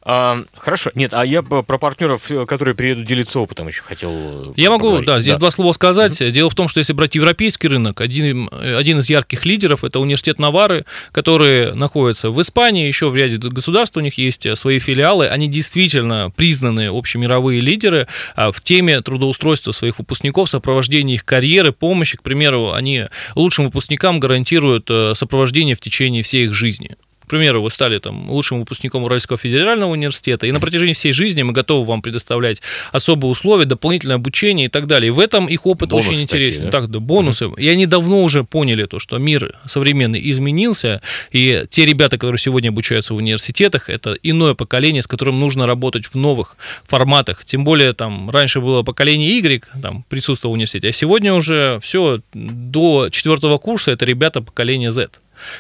А, 0.03 0.45
хорошо. 0.57 0.91
Нет, 0.95 1.13
а 1.13 1.25
я 1.27 1.43
про 1.43 1.63
партнеров, 1.63 2.31
э, 2.31 2.47
которые 2.47 2.75
приедут 2.75 3.05
делиться 3.05 3.39
опытом, 3.39 3.69
еще 3.69 3.83
хотел. 3.83 4.11
Э, 4.11 4.53
я 4.57 4.71
могу, 4.71 4.87
поговорить. 4.87 5.07
да, 5.07 5.21
здесь 5.21 5.35
да. 5.35 5.41
два 5.41 5.51
слова 5.51 5.73
сказать. 5.73 6.21
Угу. 6.21 6.31
Дело 6.31 6.49
в 6.49 6.55
том, 6.55 6.69
что 6.69 6.79
если 6.79 6.95
брать 6.95 7.15
европейский 7.15 7.69
рынок, 7.69 8.01
один, 8.01 8.49
один 8.53 9.01
из 9.01 9.11
ярких 9.11 9.45
лидеров 9.45 9.85
это 9.85 10.01
университет 10.01 10.39
Навары, 10.39 10.87
который 11.13 11.75
находится 11.75 12.31
в 12.31 12.41
Испании, 12.41 12.87
еще 12.87 13.11
в 13.11 13.17
ряде 13.17 13.37
государств 13.37 13.97
у 13.99 14.01
них 14.01 14.17
есть 14.17 14.47
э, 14.47 14.57
свои 14.57 14.79
филиалы. 14.79 15.29
Они 15.29 15.49
действительно 15.49 16.33
признанные 16.35 16.91
общемировые 16.91 17.61
лидеры 17.61 18.09
а, 18.37 18.53
в 18.53 18.63
теме 18.63 19.01
трудоустройства 19.03 19.73
своих 19.73 19.99
выпускников, 19.99 20.49
сопровождения 20.49 21.17
их 21.17 21.27
карьеры, 21.27 21.73
помощи. 21.73 22.17
К 22.17 22.23
примеру, 22.23 22.73
они 22.73 23.07
лучшим 23.35 23.67
выпускникам 23.67 24.19
гарантируют 24.19 24.91
сопровождение 25.15 25.75
в 25.75 25.81
течение 25.81 26.23
всей 26.23 26.47
их 26.47 26.55
жизни 26.55 26.97
примеру, 27.31 27.63
вы 27.63 27.71
стали 27.71 27.99
там 27.99 28.31
лучшим 28.31 28.61
выпускником 28.61 29.05
Уральского 29.05 29.39
федерального 29.39 29.91
университета, 29.91 30.47
и 30.47 30.53
на 30.53 30.61
протяжении 30.61 30.93
всей 30.93 31.13
жизни 31.13 31.43
мы 31.43 31.53
готовы 31.53 31.85
вам 31.85 32.03
предоставлять 32.03 32.61
особые 32.93 33.31
условия, 33.31 33.65
дополнительное 33.65 34.17
обучение 34.17 34.67
и 34.67 34.69
так 34.69 34.87
далее. 34.87 35.09
И 35.09 35.11
в 35.11 35.21
этом 35.21 35.47
их 35.47 35.67
опыт 35.67 35.91
бонусы 35.91 36.11
очень 36.11 36.23
интересен. 36.23 36.65
Такие, 36.65 36.71
да? 36.71 36.81
Так, 36.81 36.91
да, 36.91 36.99
бонусы. 36.99 37.47
Mm-hmm. 37.47 37.61
И 37.61 37.69
они 37.69 37.87
давно 37.87 38.23
уже 38.23 38.45
поняли 38.45 38.85
то, 38.87 38.99
что 38.99 39.19
мир 39.19 39.55
современный 39.67 40.21
изменился, 40.31 41.01
и 41.31 41.65
те 41.71 41.87
ребята, 41.87 42.19
которые 42.19 42.39
сегодня 42.39 42.69
обучаются 42.69 43.15
в 43.15 43.17
университетах, 43.17 43.89
это 43.89 44.15
иное 44.23 44.55
поколение, 44.55 45.03
с 45.03 45.07
которым 45.07 45.39
нужно 45.39 45.67
работать 45.67 46.07
в 46.07 46.15
новых 46.15 46.57
форматах. 46.87 47.45
Тем 47.45 47.65
более, 47.65 47.93
там, 47.93 48.31
раньше 48.31 48.61
было 48.61 48.83
поколение 48.83 49.39
Y, 49.39 49.65
там, 49.81 50.05
присутствовало 50.09 50.53
в 50.53 50.55
университете, 50.55 50.89
а 50.89 50.93
сегодня 50.93 51.35
уже 51.35 51.79
все 51.83 52.21
до 52.33 53.09
четвертого 53.11 53.59
курса 53.59 53.93
это 53.93 54.05
ребята 54.05 54.43
поколения 54.43 54.91
Z. 54.91 55.11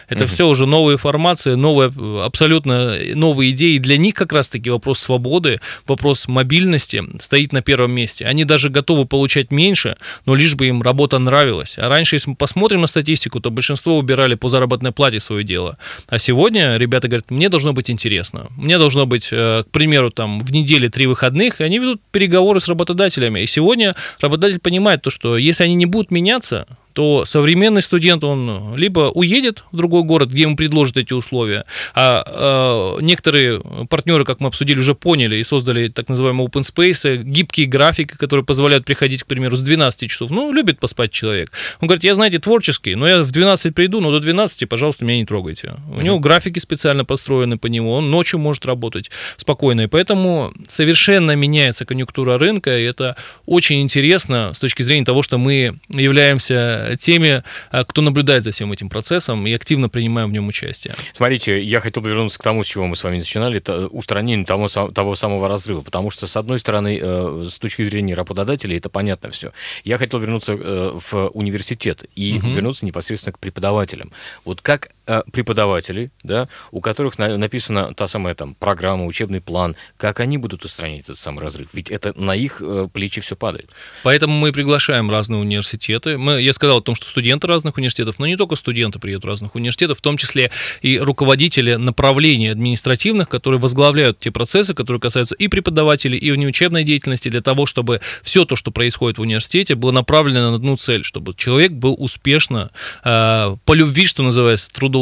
Это 0.08 0.24
угу. 0.24 0.32
все 0.32 0.46
уже 0.46 0.66
новые 0.66 0.96
формации, 0.98 1.54
новые, 1.54 1.92
абсолютно 2.24 2.96
новые 3.14 3.52
идеи. 3.52 3.78
Для 3.78 3.96
них 3.96 4.14
как 4.14 4.32
раз-таки 4.32 4.70
вопрос 4.70 4.98
свободы, 4.98 5.60
вопрос 5.86 6.28
мобильности 6.28 7.02
стоит 7.20 7.52
на 7.52 7.62
первом 7.62 7.92
месте. 7.92 8.26
Они 8.26 8.44
даже 8.44 8.70
готовы 8.70 9.06
получать 9.06 9.50
меньше, 9.50 9.96
но 10.26 10.34
лишь 10.34 10.54
бы 10.54 10.66
им 10.66 10.82
работа 10.82 11.18
нравилась. 11.18 11.74
А 11.78 11.88
раньше, 11.88 12.16
если 12.16 12.30
мы 12.30 12.36
посмотрим 12.36 12.82
на 12.82 12.86
статистику, 12.86 13.40
то 13.40 13.50
большинство 13.50 13.98
убирали 13.98 14.34
по 14.34 14.48
заработной 14.48 14.92
плате 14.92 15.20
свое 15.20 15.44
дело. 15.44 15.78
А 16.08 16.18
сегодня 16.18 16.76
ребята 16.76 17.08
говорят, 17.08 17.30
мне 17.30 17.48
должно 17.48 17.72
быть 17.72 17.90
интересно. 17.90 18.48
Мне 18.56 18.78
должно 18.78 19.06
быть, 19.06 19.28
э, 19.32 19.64
к 19.66 19.70
примеру, 19.70 20.10
там 20.10 20.40
в 20.40 20.52
неделе 20.52 20.88
три 20.88 21.06
выходных, 21.06 21.60
и 21.60 21.64
они 21.64 21.78
ведут 21.78 22.00
переговоры 22.10 22.60
с 22.60 22.68
работодателями. 22.68 23.40
И 23.40 23.46
сегодня 23.46 23.94
работодатель 24.20 24.60
понимает 24.60 25.02
то, 25.02 25.10
что 25.10 25.36
если 25.36 25.64
они 25.64 25.74
не 25.74 25.86
будут 25.86 26.10
меняться, 26.10 26.66
то 26.92 27.24
современный 27.24 27.82
студент, 27.82 28.24
он 28.24 28.74
либо 28.76 29.10
уедет 29.14 29.64
в 29.72 29.76
другой 29.76 30.02
город, 30.02 30.30
где 30.30 30.42
ему 30.42 30.56
предложат 30.56 30.96
эти 30.96 31.12
условия, 31.12 31.64
а 31.94 32.96
э, 32.98 33.02
некоторые 33.02 33.60
партнеры, 33.88 34.24
как 34.24 34.40
мы 34.40 34.48
обсудили, 34.48 34.78
уже 34.78 34.94
поняли 34.94 35.36
и 35.36 35.44
создали 35.44 35.88
так 35.88 36.08
называемые 36.08 36.48
open 36.48 36.62
space, 36.62 37.22
гибкие 37.22 37.66
графики, 37.66 38.14
которые 38.16 38.44
позволяют 38.44 38.84
приходить, 38.84 39.22
к 39.22 39.26
примеру, 39.26 39.56
с 39.56 39.62
12 39.62 40.10
часов. 40.10 40.30
Ну, 40.30 40.52
любит 40.52 40.78
поспать 40.78 41.12
человек. 41.12 41.52
Он 41.80 41.88
говорит, 41.88 42.04
я, 42.04 42.14
знаете, 42.14 42.38
творческий, 42.38 42.94
но 42.94 43.06
я 43.08 43.22
в 43.22 43.30
12 43.30 43.74
приду, 43.74 44.00
но 44.00 44.10
до 44.10 44.20
12, 44.20 44.68
пожалуйста, 44.68 45.04
меня 45.04 45.18
не 45.18 45.26
трогайте. 45.26 45.74
У 45.94 46.00
него 46.00 46.18
графики 46.18 46.58
специально 46.58 47.04
построены 47.04 47.58
по 47.58 47.66
нему, 47.66 47.92
он 47.92 48.10
ночью 48.10 48.38
может 48.38 48.66
работать 48.66 49.10
спокойно, 49.36 49.82
и 49.82 49.86
поэтому 49.86 50.52
совершенно 50.68 51.36
меняется 51.36 51.84
конъюнктура 51.84 52.38
рынка, 52.38 52.78
и 52.78 52.84
это 52.84 53.16
очень 53.46 53.82
интересно 53.82 54.52
с 54.54 54.60
точки 54.60 54.82
зрения 54.82 55.04
того, 55.04 55.22
что 55.22 55.38
мы 55.38 55.78
являемся 55.88 56.79
теми, 56.96 57.42
а, 57.70 57.84
кто 57.84 58.02
наблюдает 58.02 58.44
за 58.44 58.52
всем 58.52 58.72
этим 58.72 58.88
процессом 58.88 59.46
и 59.46 59.52
активно 59.52 59.88
принимаем 59.88 60.30
в 60.30 60.32
нем 60.32 60.48
участие. 60.48 60.94
Смотрите, 61.14 61.62
я 61.62 61.80
хотел 61.80 62.02
бы 62.02 62.10
вернуться 62.10 62.38
к 62.38 62.42
тому, 62.42 62.62
с 62.62 62.66
чего 62.66 62.86
мы 62.86 62.96
с 62.96 63.04
вами 63.04 63.18
начинали, 63.18 63.58
это 63.58 63.86
устранение 63.88 64.46
того, 64.46 64.68
того 64.68 65.14
самого 65.16 65.48
разрыва, 65.48 65.80
потому 65.82 66.10
что, 66.10 66.26
с 66.26 66.36
одной 66.36 66.58
стороны, 66.58 66.98
э, 67.00 67.46
с 67.50 67.58
точки 67.58 67.82
зрения 67.82 68.14
работодателей, 68.14 68.76
это 68.76 68.88
понятно 68.88 69.30
все. 69.30 69.52
Я 69.84 69.98
хотел 69.98 70.20
вернуться 70.20 70.52
э, 70.52 70.98
в 70.98 71.28
университет 71.28 72.04
и 72.14 72.38
угу. 72.38 72.48
вернуться 72.48 72.86
непосредственно 72.86 73.32
к 73.32 73.38
преподавателям. 73.38 74.12
Вот 74.44 74.60
как 74.60 74.90
э, 75.10 75.22
преподаватели, 75.32 76.10
да, 76.22 76.48
у 76.70 76.80
которых 76.80 77.18
написана 77.18 77.94
та 77.94 78.06
самая 78.06 78.34
там 78.34 78.54
программа, 78.54 79.06
учебный 79.06 79.40
план, 79.40 79.76
как 79.96 80.20
они 80.20 80.38
будут 80.38 80.64
устранять 80.64 81.02
этот 81.04 81.18
самый 81.18 81.40
разрыв? 81.40 81.68
Ведь 81.72 81.90
это 81.90 82.18
на 82.18 82.34
их 82.34 82.62
плечи 82.92 83.20
все 83.20 83.36
падает. 83.36 83.70
Поэтому 84.02 84.34
мы 84.34 84.52
приглашаем 84.52 85.10
разные 85.10 85.40
университеты. 85.40 86.16
Мы, 86.18 86.40
я 86.42 86.52
сказал 86.52 86.78
о 86.78 86.82
том, 86.82 86.94
что 86.94 87.06
студенты 87.06 87.46
разных 87.46 87.76
университетов, 87.76 88.18
но 88.18 88.26
не 88.26 88.36
только 88.36 88.56
студенты 88.56 88.98
приедут 88.98 89.24
разных 89.24 89.54
университетов, 89.54 89.98
в 89.98 90.02
том 90.02 90.16
числе 90.16 90.50
и 90.82 90.98
руководители 90.98 91.74
направлений 91.74 92.48
административных, 92.48 93.28
которые 93.28 93.60
возглавляют 93.60 94.20
те 94.20 94.30
процессы, 94.30 94.74
которые 94.74 95.00
касаются 95.00 95.34
и 95.34 95.48
преподавателей, 95.48 96.18
и 96.18 96.30
внеучебной 96.30 96.84
деятельности, 96.84 97.28
для 97.28 97.40
того, 97.40 97.66
чтобы 97.66 98.00
все 98.22 98.44
то, 98.44 98.56
что 98.56 98.70
происходит 98.70 99.18
в 99.18 99.22
университете, 99.22 99.74
было 99.74 99.90
направлено 99.90 100.50
на 100.50 100.56
одну 100.56 100.76
цель, 100.76 101.04
чтобы 101.04 101.34
человек 101.34 101.72
был 101.72 101.96
успешно, 101.98 102.70
э, 103.04 103.56
по 103.64 103.72
любви, 103.72 104.06
что 104.06 104.22
называется, 104.22 104.70
трудоустроен. 104.72 104.99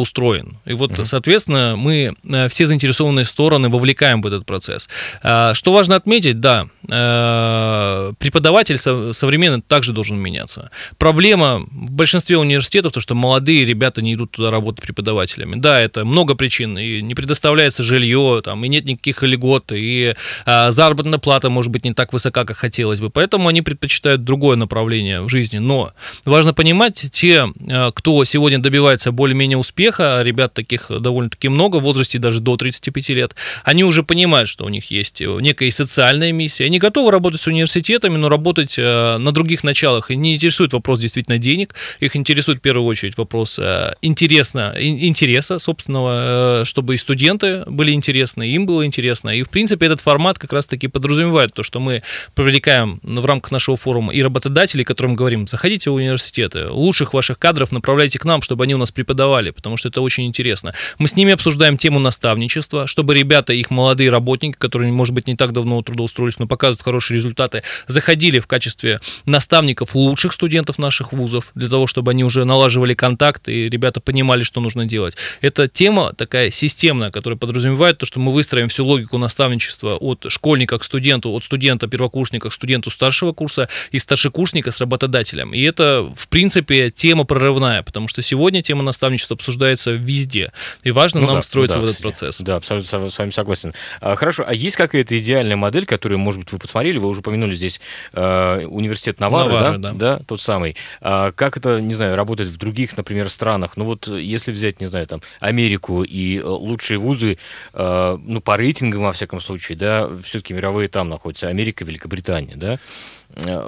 И 0.64 0.72
вот, 0.72 0.92
угу. 0.92 1.04
соответственно, 1.04 1.74
мы 1.76 2.14
э, 2.24 2.48
все 2.48 2.66
заинтересованные 2.66 3.24
стороны 3.24 3.68
вовлекаем 3.68 4.22
в 4.22 4.26
этот 4.26 4.46
процесс. 4.46 4.88
Э, 5.22 5.52
что 5.54 5.72
важно 5.72 5.96
отметить, 5.96 6.40
да, 6.40 6.68
э, 6.88 8.12
преподаватель 8.18 8.78
современный 8.78 9.62
также 9.62 9.92
должен 9.92 10.18
меняться. 10.18 10.70
Проблема 10.98 11.66
в 11.70 11.90
большинстве 11.90 12.38
университетов, 12.38 12.92
то, 12.92 13.00
что 13.00 13.14
молодые 13.14 13.64
ребята 13.64 14.02
не 14.02 14.14
идут 14.14 14.32
туда 14.32 14.50
работать 14.50 14.82
преподавателями. 14.82 15.56
Да, 15.56 15.80
это 15.80 16.04
много 16.04 16.34
причин, 16.34 16.78
и 16.78 17.02
не 17.02 17.14
предоставляется 17.14 17.82
жилье, 17.82 18.40
там, 18.44 18.64
и 18.64 18.68
нет 18.68 18.84
никаких 18.84 19.22
льгот, 19.22 19.72
и 19.72 20.14
а, 20.44 20.70
заработная 20.70 21.18
плата 21.18 21.50
может 21.50 21.70
быть 21.70 21.84
не 21.84 21.94
так 21.94 22.12
высока, 22.12 22.44
как 22.44 22.56
хотелось 22.56 23.00
бы, 23.00 23.10
поэтому 23.10 23.48
они 23.48 23.62
предпочитают 23.62 24.24
другое 24.24 24.56
направление 24.56 25.20
в 25.22 25.28
жизни. 25.28 25.58
Но 25.58 25.92
важно 26.24 26.54
понимать, 26.54 27.04
те, 27.10 27.48
а, 27.68 27.90
кто 27.92 28.24
сегодня 28.24 28.58
добивается 28.58 29.12
более-менее 29.12 29.58
успеха, 29.58 29.87
ребят 29.96 30.54
таких 30.54 30.90
довольно-таки 30.90 31.48
много, 31.48 31.76
в 31.76 31.82
возрасте 31.82 32.18
даже 32.18 32.40
до 32.40 32.56
35 32.56 33.08
лет, 33.10 33.34
они 33.64 33.84
уже 33.84 34.02
понимают, 34.02 34.48
что 34.48 34.64
у 34.64 34.68
них 34.68 34.90
есть 34.90 35.20
некая 35.20 35.70
социальная 35.70 36.32
миссия, 36.32 36.64
они 36.66 36.78
готовы 36.78 37.10
работать 37.10 37.40
с 37.40 37.46
университетами, 37.46 38.16
но 38.16 38.28
работать 38.28 38.76
а, 38.78 39.18
на 39.18 39.32
других 39.32 39.64
началах, 39.64 40.10
и 40.10 40.16
не 40.16 40.34
интересует 40.34 40.72
вопрос 40.72 41.00
действительно 41.00 41.38
денег, 41.38 41.74
их 42.00 42.16
интересует 42.16 42.58
в 42.58 42.62
первую 42.62 42.86
очередь 42.86 43.16
вопрос 43.16 43.58
а, 43.58 43.94
интересно, 44.02 44.74
интереса 44.78 45.58
собственного, 45.58 46.64
чтобы 46.64 46.94
и 46.94 46.96
студенты 46.96 47.64
были 47.66 47.92
интересны, 47.92 48.48
им 48.48 48.66
было 48.66 48.84
интересно, 48.84 49.30
и 49.30 49.42
в 49.42 49.50
принципе 49.50 49.86
этот 49.86 50.00
формат 50.00 50.38
как 50.38 50.52
раз-таки 50.52 50.88
подразумевает 50.88 51.54
то, 51.54 51.62
что 51.62 51.80
мы 51.80 52.02
привлекаем 52.34 53.00
в 53.02 53.24
рамках 53.24 53.52
нашего 53.52 53.76
форума 53.76 54.12
и 54.12 54.22
работодателей, 54.22 54.84
которым 54.84 55.14
говорим, 55.14 55.46
заходите 55.46 55.90
в 55.90 55.94
университеты, 55.94 56.68
лучших 56.68 57.14
ваших 57.14 57.38
кадров 57.38 57.72
направляйте 57.72 58.18
к 58.18 58.24
нам, 58.24 58.42
чтобы 58.42 58.64
они 58.64 58.74
у 58.74 58.78
нас 58.78 58.90
преподавали, 58.90 59.50
потому 59.50 59.67
что 59.76 59.88
это 59.88 60.00
очень 60.00 60.26
интересно. 60.26 60.74
Мы 60.98 61.08
с 61.08 61.16
ними 61.16 61.32
обсуждаем 61.32 61.76
тему 61.76 61.98
наставничества, 61.98 62.86
чтобы 62.86 63.14
ребята, 63.14 63.52
их 63.52 63.70
молодые 63.70 64.10
работники, 64.10 64.56
которые, 64.56 64.92
может 64.92 65.14
быть, 65.14 65.26
не 65.26 65.36
так 65.36 65.52
давно 65.52 65.82
трудоустроились, 65.82 66.38
но 66.38 66.46
показывают 66.46 66.82
хорошие 66.82 67.16
результаты, 67.16 67.62
заходили 67.86 68.40
в 68.40 68.46
качестве 68.46 69.00
наставников 69.26 69.94
лучших 69.94 70.32
студентов 70.32 70.78
наших 70.78 71.12
вузов, 71.12 71.50
для 71.54 71.68
того, 71.68 71.86
чтобы 71.86 72.12
они 72.12 72.24
уже 72.24 72.44
налаживали 72.44 72.94
контакт, 72.94 73.48
и 73.48 73.68
ребята 73.68 74.00
понимали, 74.00 74.42
что 74.42 74.60
нужно 74.60 74.86
делать. 74.86 75.16
Это 75.40 75.68
тема 75.68 76.12
такая 76.14 76.50
системная, 76.50 77.10
которая 77.10 77.38
подразумевает 77.38 77.98
то, 77.98 78.06
что 78.06 78.20
мы 78.20 78.32
выстроим 78.32 78.68
всю 78.68 78.84
логику 78.84 79.18
наставничества 79.18 79.96
от 79.96 80.26
школьника 80.28 80.78
к 80.78 80.84
студенту, 80.84 81.30
от 81.30 81.44
студента 81.44 81.86
первокурсника 81.86 82.48
к 82.48 82.52
студенту 82.52 82.90
старшего 82.90 83.32
курса 83.32 83.68
и 83.90 83.98
старшекурсника 83.98 84.70
с 84.70 84.80
работодателем. 84.80 85.52
И 85.52 85.60
это, 85.62 86.12
в 86.16 86.28
принципе, 86.28 86.90
тема 86.90 87.24
прорывная, 87.24 87.82
потому 87.82 88.08
что 88.08 88.22
сегодня 88.22 88.62
тема 88.62 88.82
наставничества 88.82 89.34
обсуждается 89.34 89.57
везде. 89.66 90.52
И 90.82 90.90
важно 90.90 91.20
ну, 91.20 91.26
нам 91.26 91.36
да, 91.36 91.42
строиться 91.42 91.78
да, 91.78 91.84
в 91.84 91.88
этот 91.88 92.02
процесс. 92.02 92.40
Да, 92.40 92.56
абсолютно 92.56 93.10
с 93.10 93.18
вами 93.18 93.30
согласен. 93.30 93.74
А, 94.00 94.16
хорошо, 94.16 94.44
а 94.46 94.54
есть 94.54 94.76
какая-то 94.76 95.18
идеальная 95.18 95.56
модель, 95.56 95.86
которую, 95.86 96.18
может 96.18 96.40
быть, 96.40 96.52
вы 96.52 96.58
посмотрели, 96.58 96.98
вы 96.98 97.08
уже 97.08 97.20
упомянули 97.20 97.54
здесь 97.54 97.80
э, 98.12 98.64
университет 98.66 99.20
Навары, 99.20 99.52
Навары 99.52 99.78
да? 99.78 99.92
да? 99.92 99.98
Да, 99.98 100.20
тот 100.26 100.40
самый. 100.40 100.76
А, 101.00 101.32
как 101.32 101.56
это, 101.56 101.80
не 101.80 101.94
знаю, 101.94 102.16
работает 102.16 102.50
в 102.50 102.56
других, 102.56 102.96
например, 102.96 103.28
странах? 103.30 103.76
Ну 103.76 103.84
вот, 103.84 104.06
если 104.06 104.52
взять, 104.52 104.80
не 104.80 104.86
знаю, 104.86 105.06
там, 105.06 105.22
Америку 105.40 106.02
и 106.02 106.38
э, 106.38 106.42
лучшие 106.42 106.98
вузы, 106.98 107.38
э, 107.72 108.18
ну, 108.20 108.40
по 108.40 108.56
рейтингам, 108.56 109.02
во 109.02 109.12
всяком 109.12 109.40
случае, 109.40 109.76
да, 109.78 110.08
все-таки 110.22 110.54
мировые 110.54 110.88
там 110.88 111.08
находятся, 111.08 111.48
Америка, 111.48 111.84
Великобритания, 111.84 112.56
да, 112.56 112.78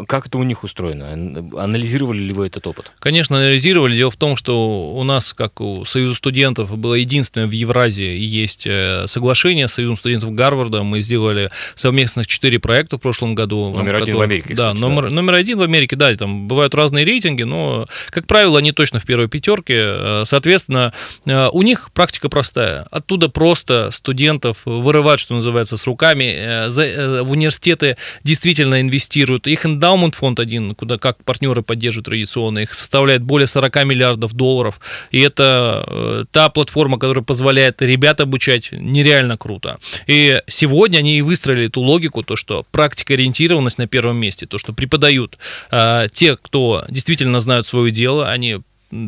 как 0.07 0.27
это 0.27 0.39
у 0.39 0.43
них 0.43 0.65
устроено? 0.65 1.13
Анализировали 1.63 2.19
ли 2.19 2.33
вы 2.33 2.47
этот 2.47 2.67
опыт? 2.67 2.93
Конечно, 2.99 3.37
анализировали. 3.39 3.95
Дело 3.95 4.11
в 4.11 4.17
том, 4.17 4.37
что 4.37 4.93
у 4.93 5.05
нас, 5.05 5.33
как 5.33 5.61
у 5.61 5.85
Союза 5.85 6.15
студентов, 6.17 6.77
было 6.77 6.95
единственное 6.95 7.47
в 7.47 7.53
Евразии 7.53 8.19
есть 8.19 8.67
э, 8.67 9.05
соглашение 9.07 9.69
с 9.69 9.75
Союзом 9.75 9.97
студентов 9.97 10.33
Гарварда. 10.33 10.83
Мы 10.83 11.01
сделали 11.01 11.51
совместных 11.77 12.27
четыре 12.27 12.59
проекта 12.59 12.99
в 12.99 13.01
прошлом 13.01 13.35
году. 13.35 13.71
Номер 13.71 14.03
один 14.03 14.17
в 14.17 14.21
Америке. 14.21 14.55
Да, 14.55 14.75
номер, 14.75 15.05
да. 15.05 15.15
номер 15.15 15.35
один 15.35 15.59
в 15.59 15.63
Америке, 15.63 15.97
да, 15.97 16.15
там 16.17 16.49
бывают 16.49 16.75
разные 16.75 17.05
рейтинги, 17.05 17.45
но, 17.45 17.85
как 18.11 18.27
правило, 18.27 18.59
они 18.59 18.73
точно 18.73 18.99
в 18.99 19.07
первой 19.07 19.29
пятерке. 19.29 19.75
Э, 19.77 20.23
соответственно, 20.27 20.93
у 21.27 21.63
них 21.63 21.91
практика 21.93 22.29
простая. 22.29 22.87
Оттуда 22.91 23.29
просто 23.29 23.91
студентов 23.93 24.59
вырывают, 24.65 25.21
что 25.21 25.35
называется, 25.35 25.77
с 25.77 25.87
руками. 25.87 26.69
В 27.23 27.31
университеты 27.31 27.97
действительно 28.25 28.81
инвестируют 28.81 29.47
их 29.47 29.60
эндаумент 29.67 30.15
фонд 30.15 30.41
один, 30.41 30.75
куда 30.75 30.99
как 30.99 31.23
партнеры 31.25 31.63
поддерживают 31.63 32.07
традиционно, 32.07 32.61
их 32.61 32.75
составляет 32.75 33.23
более 33.23 33.47
40 33.47 33.85
миллиардов 33.85 34.33
долларов. 34.33 34.81
И 35.11 35.21
это 35.21 35.85
э, 35.87 36.25
та 36.31 36.49
платформа, 36.49 36.99
которая 36.99 37.25
позволяет 37.25 37.83
ребят 37.83 38.21
обучать 38.21 38.71
нереально 38.73 39.37
круто. 39.37 39.79
И 40.07 40.43
сегодня 40.47 40.99
они 40.99 41.19
и 41.19 41.23
выстроили 41.23 41.67
эту 41.67 41.81
логику, 41.81 42.23
то, 42.23 42.37
что 42.37 42.65
практика 42.71 43.15
ориентированность 43.15 43.79
на 43.79 43.87
первом 43.87 44.17
месте, 44.17 44.47
то, 44.47 44.59
что 44.59 44.73
преподают 44.73 45.39
э, 45.71 46.09
те, 46.13 46.37
кто 46.37 46.85
действительно 46.89 47.41
знают 47.41 47.67
свое 47.67 47.91
дело, 47.91 48.29
они 48.29 48.61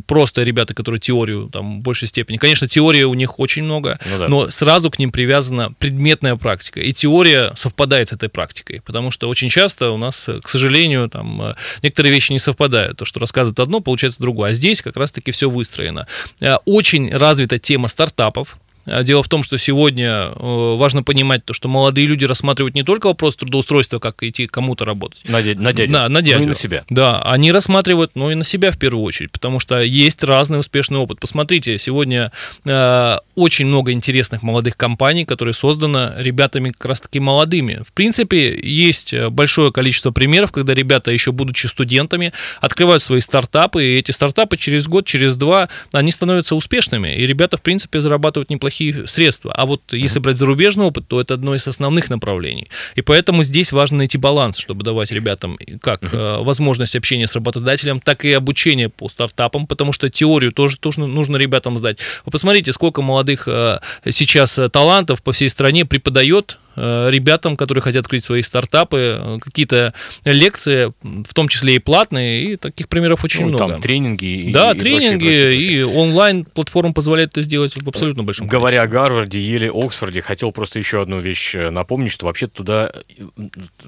просто 0.07 0.43
ребята, 0.43 0.75
которые 0.75 1.01
теорию 1.01 1.49
там 1.53 1.81
в 1.81 1.83
большей 1.83 2.09
степени. 2.09 2.37
Конечно, 2.37 2.69
теории 2.69 3.03
у 3.03 3.15
них 3.15 3.39
очень 3.39 3.65
много, 3.65 3.99
ну, 4.11 4.19
да. 4.19 4.29
но 4.29 4.51
сразу 4.51 4.91
к 4.91 4.99
ним 4.99 5.11
привязана 5.11 5.73
предметная 5.79 6.37
практика. 6.37 6.81
И 6.81 6.93
теория 6.93 7.53
совпадает 7.55 8.09
с 8.09 8.13
этой 8.13 8.29
практикой, 8.29 8.81
потому 8.85 9.11
что 9.11 9.29
очень 9.29 9.49
часто 9.49 9.91
у 9.91 9.97
нас, 9.97 10.29
к 10.43 10.49
сожалению, 10.49 11.09
там 11.09 11.43
э, 11.43 11.55
некоторые 11.83 12.13
вещи 12.13 12.33
не 12.33 12.39
совпадают. 12.39 12.99
То, 12.99 13.05
что 13.05 13.21
рассказывают 13.21 13.61
одно, 13.61 13.81
получается 13.81 14.21
другое. 14.21 14.51
А 14.51 14.55
здесь 14.55 14.83
как 14.83 14.97
раз-таки 14.97 15.31
все 15.33 15.51
выстроено. 15.51 16.07
Э, 16.41 16.57
очень 16.65 17.11
развита 17.15 17.59
тема 17.59 17.89
стартапов. 17.89 18.59
А 18.87 19.03
дело 19.03 19.23
в 19.23 19.29
том, 19.29 19.43
что 19.43 19.59
сегодня 19.59 20.33
э, 20.35 20.77
важно 20.77 21.03
понимать 21.03 21.45
то, 21.45 21.53
что 21.53 21.69
молодые 21.69 22.07
люди 22.07 22.25
рассматривают 22.25 22.75
не 22.75 22.83
только 22.83 23.07
вопрос 23.07 23.37
трудоустройства, 23.37 23.99
как 23.99 24.23
идти 24.23 24.47
кому-то 24.47 24.85
работать. 24.85 25.21
На, 25.29 25.43
дядю. 25.43 25.63
На, 25.63 25.73
дядю. 25.73 25.93
На, 25.93 26.09
на 26.09 26.23
дядю. 26.23 26.39
Ну 26.39 26.45
и 26.45 26.49
на 26.49 26.55
себя. 26.55 26.85
Да, 26.89 27.23
они 27.23 27.53
рассматривают, 27.53 28.13
ну 28.15 28.31
и 28.31 28.35
на 28.35 28.45
себя 28.45 28.71
в 28.71 28.79
первую 28.79 29.05
очередь, 29.05 29.33
потому 29.33 29.61
что 29.61 29.81
есть 29.81 30.23
разный 30.23 30.59
успешный 30.59 30.99
опыт. 30.99 31.21
Посмотрите, 31.21 31.79
сегодня 31.79 32.33
э, 32.65 33.19
очень 33.35 33.67
много 33.67 33.93
интересных 33.93 34.43
молодых 34.43 34.77
компаний, 34.77 35.25
которые 35.25 35.55
созданы 35.55 36.13
ребятами 36.19 36.71
как 36.71 36.87
раз-таки 36.87 37.21
молодыми. 37.21 37.83
В 37.87 37.93
принципе, 37.93 38.59
есть 38.63 39.13
э, 39.15 39.31
большое 39.31 39.73
количество 39.73 40.11
примеров, 40.11 40.53
когда 40.53 40.75
ребята, 40.75 41.11
еще 41.11 41.33
будучи 41.33 41.67
студентами, 41.67 42.33
открывают 42.61 43.03
свои 43.03 43.21
стартапы, 43.21 43.85
и 43.85 43.99
эти 43.99 44.11
стартапы 44.11 44.57
через 44.57 44.87
год, 44.87 45.07
через 45.07 45.37
два, 45.37 45.69
они 45.93 46.13
становятся 46.13 46.55
успешными, 46.55 47.17
и 47.17 47.27
ребята, 47.27 47.57
в 47.57 47.63
принципе, 47.63 48.01
зарабатывают 48.01 48.51
неплохие 48.51 49.07
средства. 49.07 49.53
А 49.53 49.67
вот 49.67 49.93
если 49.93 50.19
брать 50.19 50.37
зарубежный 50.37 50.85
опыт, 50.85 51.09
то 51.09 51.21
это 51.21 51.35
одно 51.35 51.55
из 51.55 51.67
основных 51.67 52.11
направлений. 52.11 52.69
И 52.95 53.03
поэтому 53.03 53.43
здесь 53.43 53.73
важно 53.73 53.99
найти 53.99 54.19
баланс, 54.19 54.59
чтобы 54.59 54.85
давать 54.85 55.11
ребятам 55.11 55.59
как 55.81 56.03
uh-huh. 56.03 56.45
возможность 56.45 56.97
общения 56.97 57.27
с 57.27 57.35
работодателем, 57.35 58.01
так 58.01 58.25
и 58.25 58.33
обучение 58.33 58.89
по 58.89 59.09
стартапам, 59.09 59.67
потому 59.67 59.93
что 59.93 60.11
теорию 60.11 60.53
тоже, 60.53 60.77
тоже 60.79 61.01
нужно 61.01 61.37
ребятам 61.37 61.79
сдать. 61.79 61.99
Вы 62.25 62.33
посмотрите, 62.33 62.73
сколько 62.73 63.03
молодых 63.03 63.22
молодых 63.23 63.45
э, 63.47 63.79
сейчас 64.11 64.59
э, 64.59 64.69
талантов 64.69 65.23
по 65.23 65.33
всей 65.33 65.49
стране 65.49 65.85
преподает 65.85 66.59
ребятам, 66.77 67.57
которые 67.57 67.83
хотят 67.83 68.05
открыть 68.05 68.25
свои 68.25 68.43
стартапы, 68.43 69.39
какие-то 69.43 69.95
лекции, 70.25 70.93
в 71.03 71.35
том 71.35 71.49
числе 71.49 71.77
и 71.77 71.79
платные, 71.79 72.53
и 72.53 72.57
таких 72.57 72.89
примеров 72.89 73.25
очень 73.25 73.43
ну, 73.43 73.49
много. 73.49 73.73
Там 73.73 73.83
тренинги. 73.83 74.51
Да, 74.53 74.73
и, 74.73 74.79
тренинги, 74.79 75.55
и, 75.55 75.79
и 75.79 75.83
онлайн-платформа 75.83 76.93
позволяет 76.93 77.31
это 77.33 77.43
сделать 77.43 77.77
в 77.77 77.89
абсолютно 77.89 78.23
большом 78.23 78.49
Говоря 78.49 78.81
количестве. 78.81 78.99
о 78.99 79.03
Гарварде, 79.03 79.41
Еле, 79.41 79.71
Оксфорде, 79.71 80.23
хотел 80.23 80.53
просто 80.53 80.79
еще 80.79 81.03
одну 81.03 81.21
вещь 81.21 81.55
напомнить, 81.55 82.13
что 82.13 82.27
вообще 82.27 82.47
туда, 82.47 82.93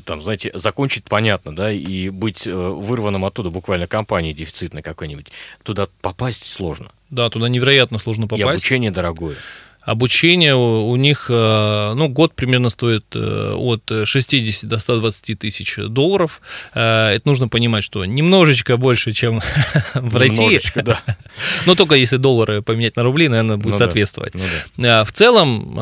там, 0.04 0.22
знаете, 0.22 0.50
закончить 0.54 1.04
понятно, 1.04 1.54
да, 1.54 1.72
и 1.72 2.08
быть 2.08 2.46
вырванным 2.46 3.24
оттуда 3.24 3.50
буквально 3.50 3.86
компанией 3.86 4.34
дефицитной 4.34 4.82
какой-нибудь, 4.82 5.26
туда 5.62 5.86
попасть 6.00 6.50
сложно. 6.50 6.90
Да, 7.10 7.30
туда 7.30 7.48
невероятно 7.48 7.98
сложно 7.98 8.26
попасть. 8.26 8.40
И 8.40 8.48
обучение 8.48 8.90
дорогое. 8.90 9.36
Обучение 9.84 10.56
у 10.56 10.96
них, 10.96 11.26
э, 11.28 11.92
ну, 11.94 12.08
год 12.08 12.34
примерно 12.34 12.70
стоит 12.70 13.04
э, 13.14 13.52
от 13.54 13.90
60 14.04 14.68
до 14.68 14.78
120 14.78 15.38
тысяч 15.38 15.76
долларов. 15.76 16.40
Э, 16.74 17.10
это 17.10 17.28
нужно 17.28 17.48
понимать, 17.48 17.84
что 17.84 18.04
немножечко 18.06 18.78
больше, 18.78 19.12
чем 19.12 19.42
в 19.94 20.16
России. 20.16 20.60
да. 20.82 21.02
Но 21.66 21.74
только 21.74 21.96
если 21.96 22.16
доллары 22.16 22.62
поменять 22.62 22.96
на 22.96 23.02
рубли, 23.02 23.28
наверное, 23.28 23.58
будет 23.58 23.72
ну, 23.72 23.78
соответствовать. 23.78 24.32
Да. 24.32 24.40
Ну, 24.76 24.82
да. 24.82 25.04
В 25.04 25.12
целом, 25.12 25.74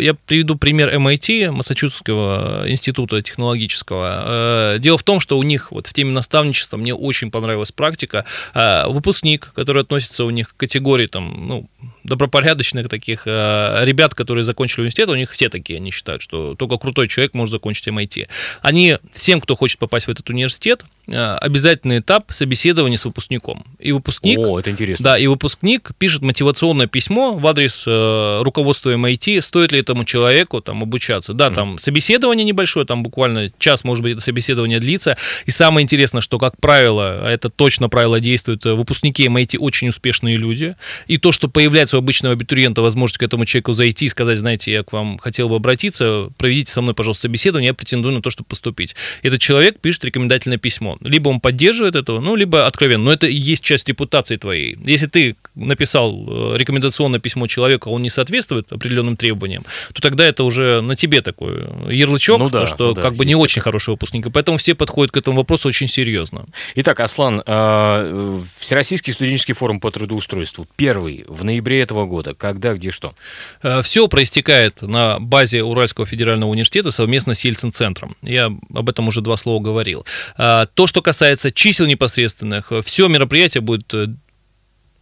я 0.00 0.14
приведу 0.26 0.56
пример 0.56 0.94
MIT, 0.94 1.50
Массачусетского 1.50 2.64
института 2.68 3.22
технологического. 3.22 4.76
Дело 4.78 4.98
в 4.98 5.02
том, 5.02 5.20
что 5.20 5.38
у 5.38 5.42
них 5.42 5.72
вот 5.72 5.86
в 5.86 5.94
теме 5.94 6.10
наставничества 6.10 6.76
мне 6.76 6.94
очень 6.94 7.30
понравилась 7.30 7.72
практика. 7.72 8.24
Выпускник, 8.54 9.52
который 9.54 9.82
относится 9.82 10.24
у 10.24 10.30
них 10.30 10.50
к 10.50 10.56
категории 10.56 11.06
там, 11.06 11.46
ну, 11.46 11.70
добропорядочных 12.06 12.88
таких 12.88 13.26
э, 13.26 13.84
ребят, 13.84 14.14
которые 14.14 14.44
закончили 14.44 14.80
университет, 14.82 15.08
у 15.08 15.14
них 15.14 15.30
все 15.30 15.48
такие, 15.48 15.78
они 15.78 15.90
считают, 15.90 16.22
что 16.22 16.54
только 16.54 16.78
крутой 16.78 17.08
человек 17.08 17.34
может 17.34 17.52
закончить 17.52 17.88
MIT. 17.88 18.28
Они, 18.62 18.98
всем, 19.12 19.40
кто 19.40 19.54
хочет 19.54 19.78
попасть 19.78 20.06
в 20.06 20.10
этот 20.10 20.28
университет, 20.30 20.84
обязательный 21.08 21.98
этап 21.98 22.32
собеседования 22.32 22.96
с 22.96 23.04
выпускником. 23.04 23.64
И 23.78 23.92
выпускник, 23.92 24.38
О, 24.38 24.58
это 24.58 24.70
интересно. 24.70 25.04
Да, 25.04 25.18
и 25.18 25.26
выпускник 25.26 25.92
пишет 25.98 26.22
мотивационное 26.22 26.86
письмо 26.86 27.36
в 27.36 27.46
адрес 27.46 27.84
э, 27.86 28.42
руководства 28.42 28.90
MIT, 28.94 29.40
стоит 29.40 29.72
ли 29.72 29.78
этому 29.78 30.04
человеку 30.04 30.60
там 30.60 30.82
обучаться. 30.82 31.32
Да, 31.32 31.48
mm. 31.48 31.54
там 31.54 31.78
собеседование 31.78 32.44
небольшое, 32.44 32.86
там 32.86 33.02
буквально 33.02 33.52
час, 33.58 33.84
может 33.84 34.02
быть, 34.02 34.14
это 34.14 34.20
собеседование 34.20 34.80
длится. 34.80 35.16
И 35.44 35.50
самое 35.50 35.84
интересное, 35.84 36.20
что, 36.20 36.38
как 36.38 36.60
правило, 36.60 37.20
а 37.22 37.30
это 37.30 37.50
точно 37.50 37.88
правило 37.88 38.18
действует, 38.18 38.66
э, 38.66 38.74
выпускники 38.74 39.26
MIT 39.26 39.58
очень 39.58 39.88
успешные 39.88 40.36
люди. 40.36 40.74
И 41.06 41.18
то, 41.18 41.30
что 41.30 41.48
появляется 41.48 41.96
у 41.96 42.00
обычного 42.00 42.34
абитуриента 42.34 42.82
возможность 42.82 43.18
к 43.18 43.22
этому 43.22 43.44
человеку 43.44 43.72
зайти 43.72 44.06
и 44.06 44.08
сказать, 44.08 44.38
знаете, 44.38 44.72
я 44.72 44.82
к 44.82 44.92
вам 44.92 45.18
хотел 45.18 45.48
бы 45.48 45.56
обратиться, 45.56 46.30
проведите 46.36 46.72
со 46.72 46.82
мной, 46.82 46.94
пожалуйста, 46.94 47.22
собеседование, 47.22 47.68
я 47.68 47.74
претендую 47.74 48.14
на 48.14 48.22
то, 48.22 48.30
чтобы 48.30 48.48
поступить. 48.48 48.96
Этот 49.22 49.40
человек 49.40 49.80
пишет 49.80 50.04
рекомендательное 50.04 50.58
письмо. 50.58 50.95
Либо 51.00 51.28
он 51.28 51.40
поддерживает 51.40 51.96
этого, 51.96 52.20
ну, 52.20 52.36
либо 52.36 52.66
откровенно. 52.66 53.04
Но 53.04 53.12
это 53.12 53.26
и 53.26 53.34
есть 53.34 53.62
часть 53.64 53.88
репутации 53.88 54.36
твоей. 54.36 54.76
Если 54.84 55.06
ты 55.06 55.36
написал 55.54 56.24
э, 56.26 56.56
рекомендационное 56.56 57.20
письмо 57.20 57.46
человеку, 57.46 57.90
а 57.90 57.92
он 57.92 58.02
не 58.02 58.10
соответствует 58.10 58.72
определенным 58.72 59.16
требованиям, 59.16 59.64
то 59.92 60.02
тогда 60.02 60.24
это 60.24 60.44
уже 60.44 60.80
на 60.80 60.96
тебе 60.96 61.22
такой 61.22 61.66
ярлычок, 61.90 62.38
ну, 62.38 62.50
да, 62.50 62.66
что 62.66 62.88
ну, 62.88 62.94
да, 62.94 63.02
как 63.02 63.14
бы 63.14 63.24
не 63.24 63.34
очень 63.34 63.62
хороший 63.62 63.90
выпускник. 63.90 64.26
И 64.26 64.30
поэтому 64.30 64.58
все 64.58 64.74
подходят 64.74 65.12
к 65.12 65.16
этому 65.16 65.38
вопросу 65.38 65.68
очень 65.68 65.88
серьезно. 65.88 66.46
Итак, 66.74 67.00
Аслан, 67.00 67.42
э, 67.44 68.40
Всероссийский 68.58 69.12
студенческий 69.12 69.54
форум 69.54 69.80
по 69.80 69.90
трудоустройству 69.90 70.66
первый 70.76 71.24
в 71.28 71.44
ноябре 71.44 71.82
этого 71.82 72.06
года. 72.06 72.34
Когда, 72.34 72.74
где, 72.74 72.90
что? 72.90 73.14
Э, 73.62 73.82
все 73.82 74.08
проистекает 74.08 74.82
на 74.82 75.18
базе 75.18 75.62
Уральского 75.62 76.06
федерального 76.06 76.50
университета 76.50 76.90
совместно 76.90 77.34
с 77.34 77.44
Ельцин-центром. 77.44 78.16
Я 78.22 78.52
об 78.74 78.88
этом 78.88 79.08
уже 79.08 79.20
два 79.20 79.36
слова 79.36 79.62
говорил. 79.62 80.04
То, 80.36 80.85
что 80.86 81.02
касается 81.02 81.52
чисел 81.52 81.86
непосредственных, 81.86 82.72
все 82.84 83.08
мероприятие 83.08 83.60
будет 83.60 83.92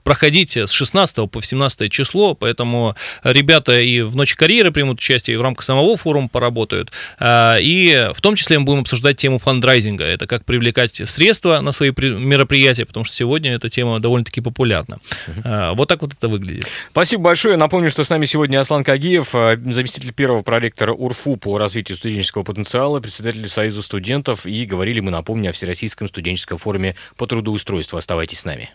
проходить 0.04 0.56
с 0.56 0.70
16 0.70 1.30
по 1.30 1.42
17 1.42 1.90
число, 1.90 2.34
поэтому 2.34 2.94
ребята 3.24 3.80
и 3.80 4.02
в 4.02 4.14
Ночи 4.14 4.36
карьеры 4.36 4.70
примут 4.70 4.98
участие, 4.98 5.34
и 5.34 5.36
в 5.36 5.42
рамках 5.42 5.64
самого 5.64 5.96
форума 5.96 6.28
поработают. 6.28 6.92
А, 7.18 7.56
и 7.58 8.10
в 8.14 8.20
том 8.20 8.36
числе 8.36 8.58
мы 8.58 8.66
будем 8.66 8.80
обсуждать 8.80 9.16
тему 9.16 9.38
фандрайзинга, 9.38 10.04
это 10.04 10.26
как 10.26 10.44
привлекать 10.44 11.00
средства 11.06 11.60
на 11.60 11.72
свои 11.72 11.90
мероприятия, 11.90 12.84
потому 12.84 13.04
что 13.04 13.16
сегодня 13.16 13.54
эта 13.54 13.68
тема 13.68 13.98
довольно-таки 13.98 14.40
популярна. 14.40 15.00
Угу. 15.26 15.74
Вот 15.74 15.88
так 15.88 16.02
вот 16.02 16.12
это 16.12 16.28
выглядит. 16.28 16.66
Спасибо 16.90 17.24
большое. 17.24 17.56
Напомню, 17.56 17.90
что 17.90 18.04
с 18.04 18.10
нами 18.10 18.26
сегодня 18.26 18.60
Аслан 18.60 18.84
Кагиев, 18.84 19.34
а, 19.34 19.56
заместитель 19.56 20.12
первого 20.12 20.42
проректора 20.42 20.92
УРФУ 20.92 21.36
по 21.36 21.58
развитию 21.58 21.96
студенческого 21.96 22.42
потенциала, 22.42 23.00
председатель 23.00 23.48
Союза 23.48 23.82
студентов, 23.82 24.46
и 24.46 24.66
говорили 24.66 25.00
мы, 25.00 25.10
напомню, 25.10 25.50
о 25.50 25.52
Всероссийском 25.52 26.08
студенческом 26.08 26.58
форуме 26.58 26.96
по 27.16 27.26
трудоустройству. 27.26 27.98
Оставайтесь 27.98 28.40
с 28.40 28.44
нами. 28.44 28.70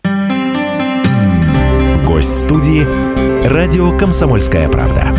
Гость 2.10 2.40
студии 2.40 2.88
«Радио 3.48 3.96
Комсомольская 3.96 4.68
правда». 4.68 5.14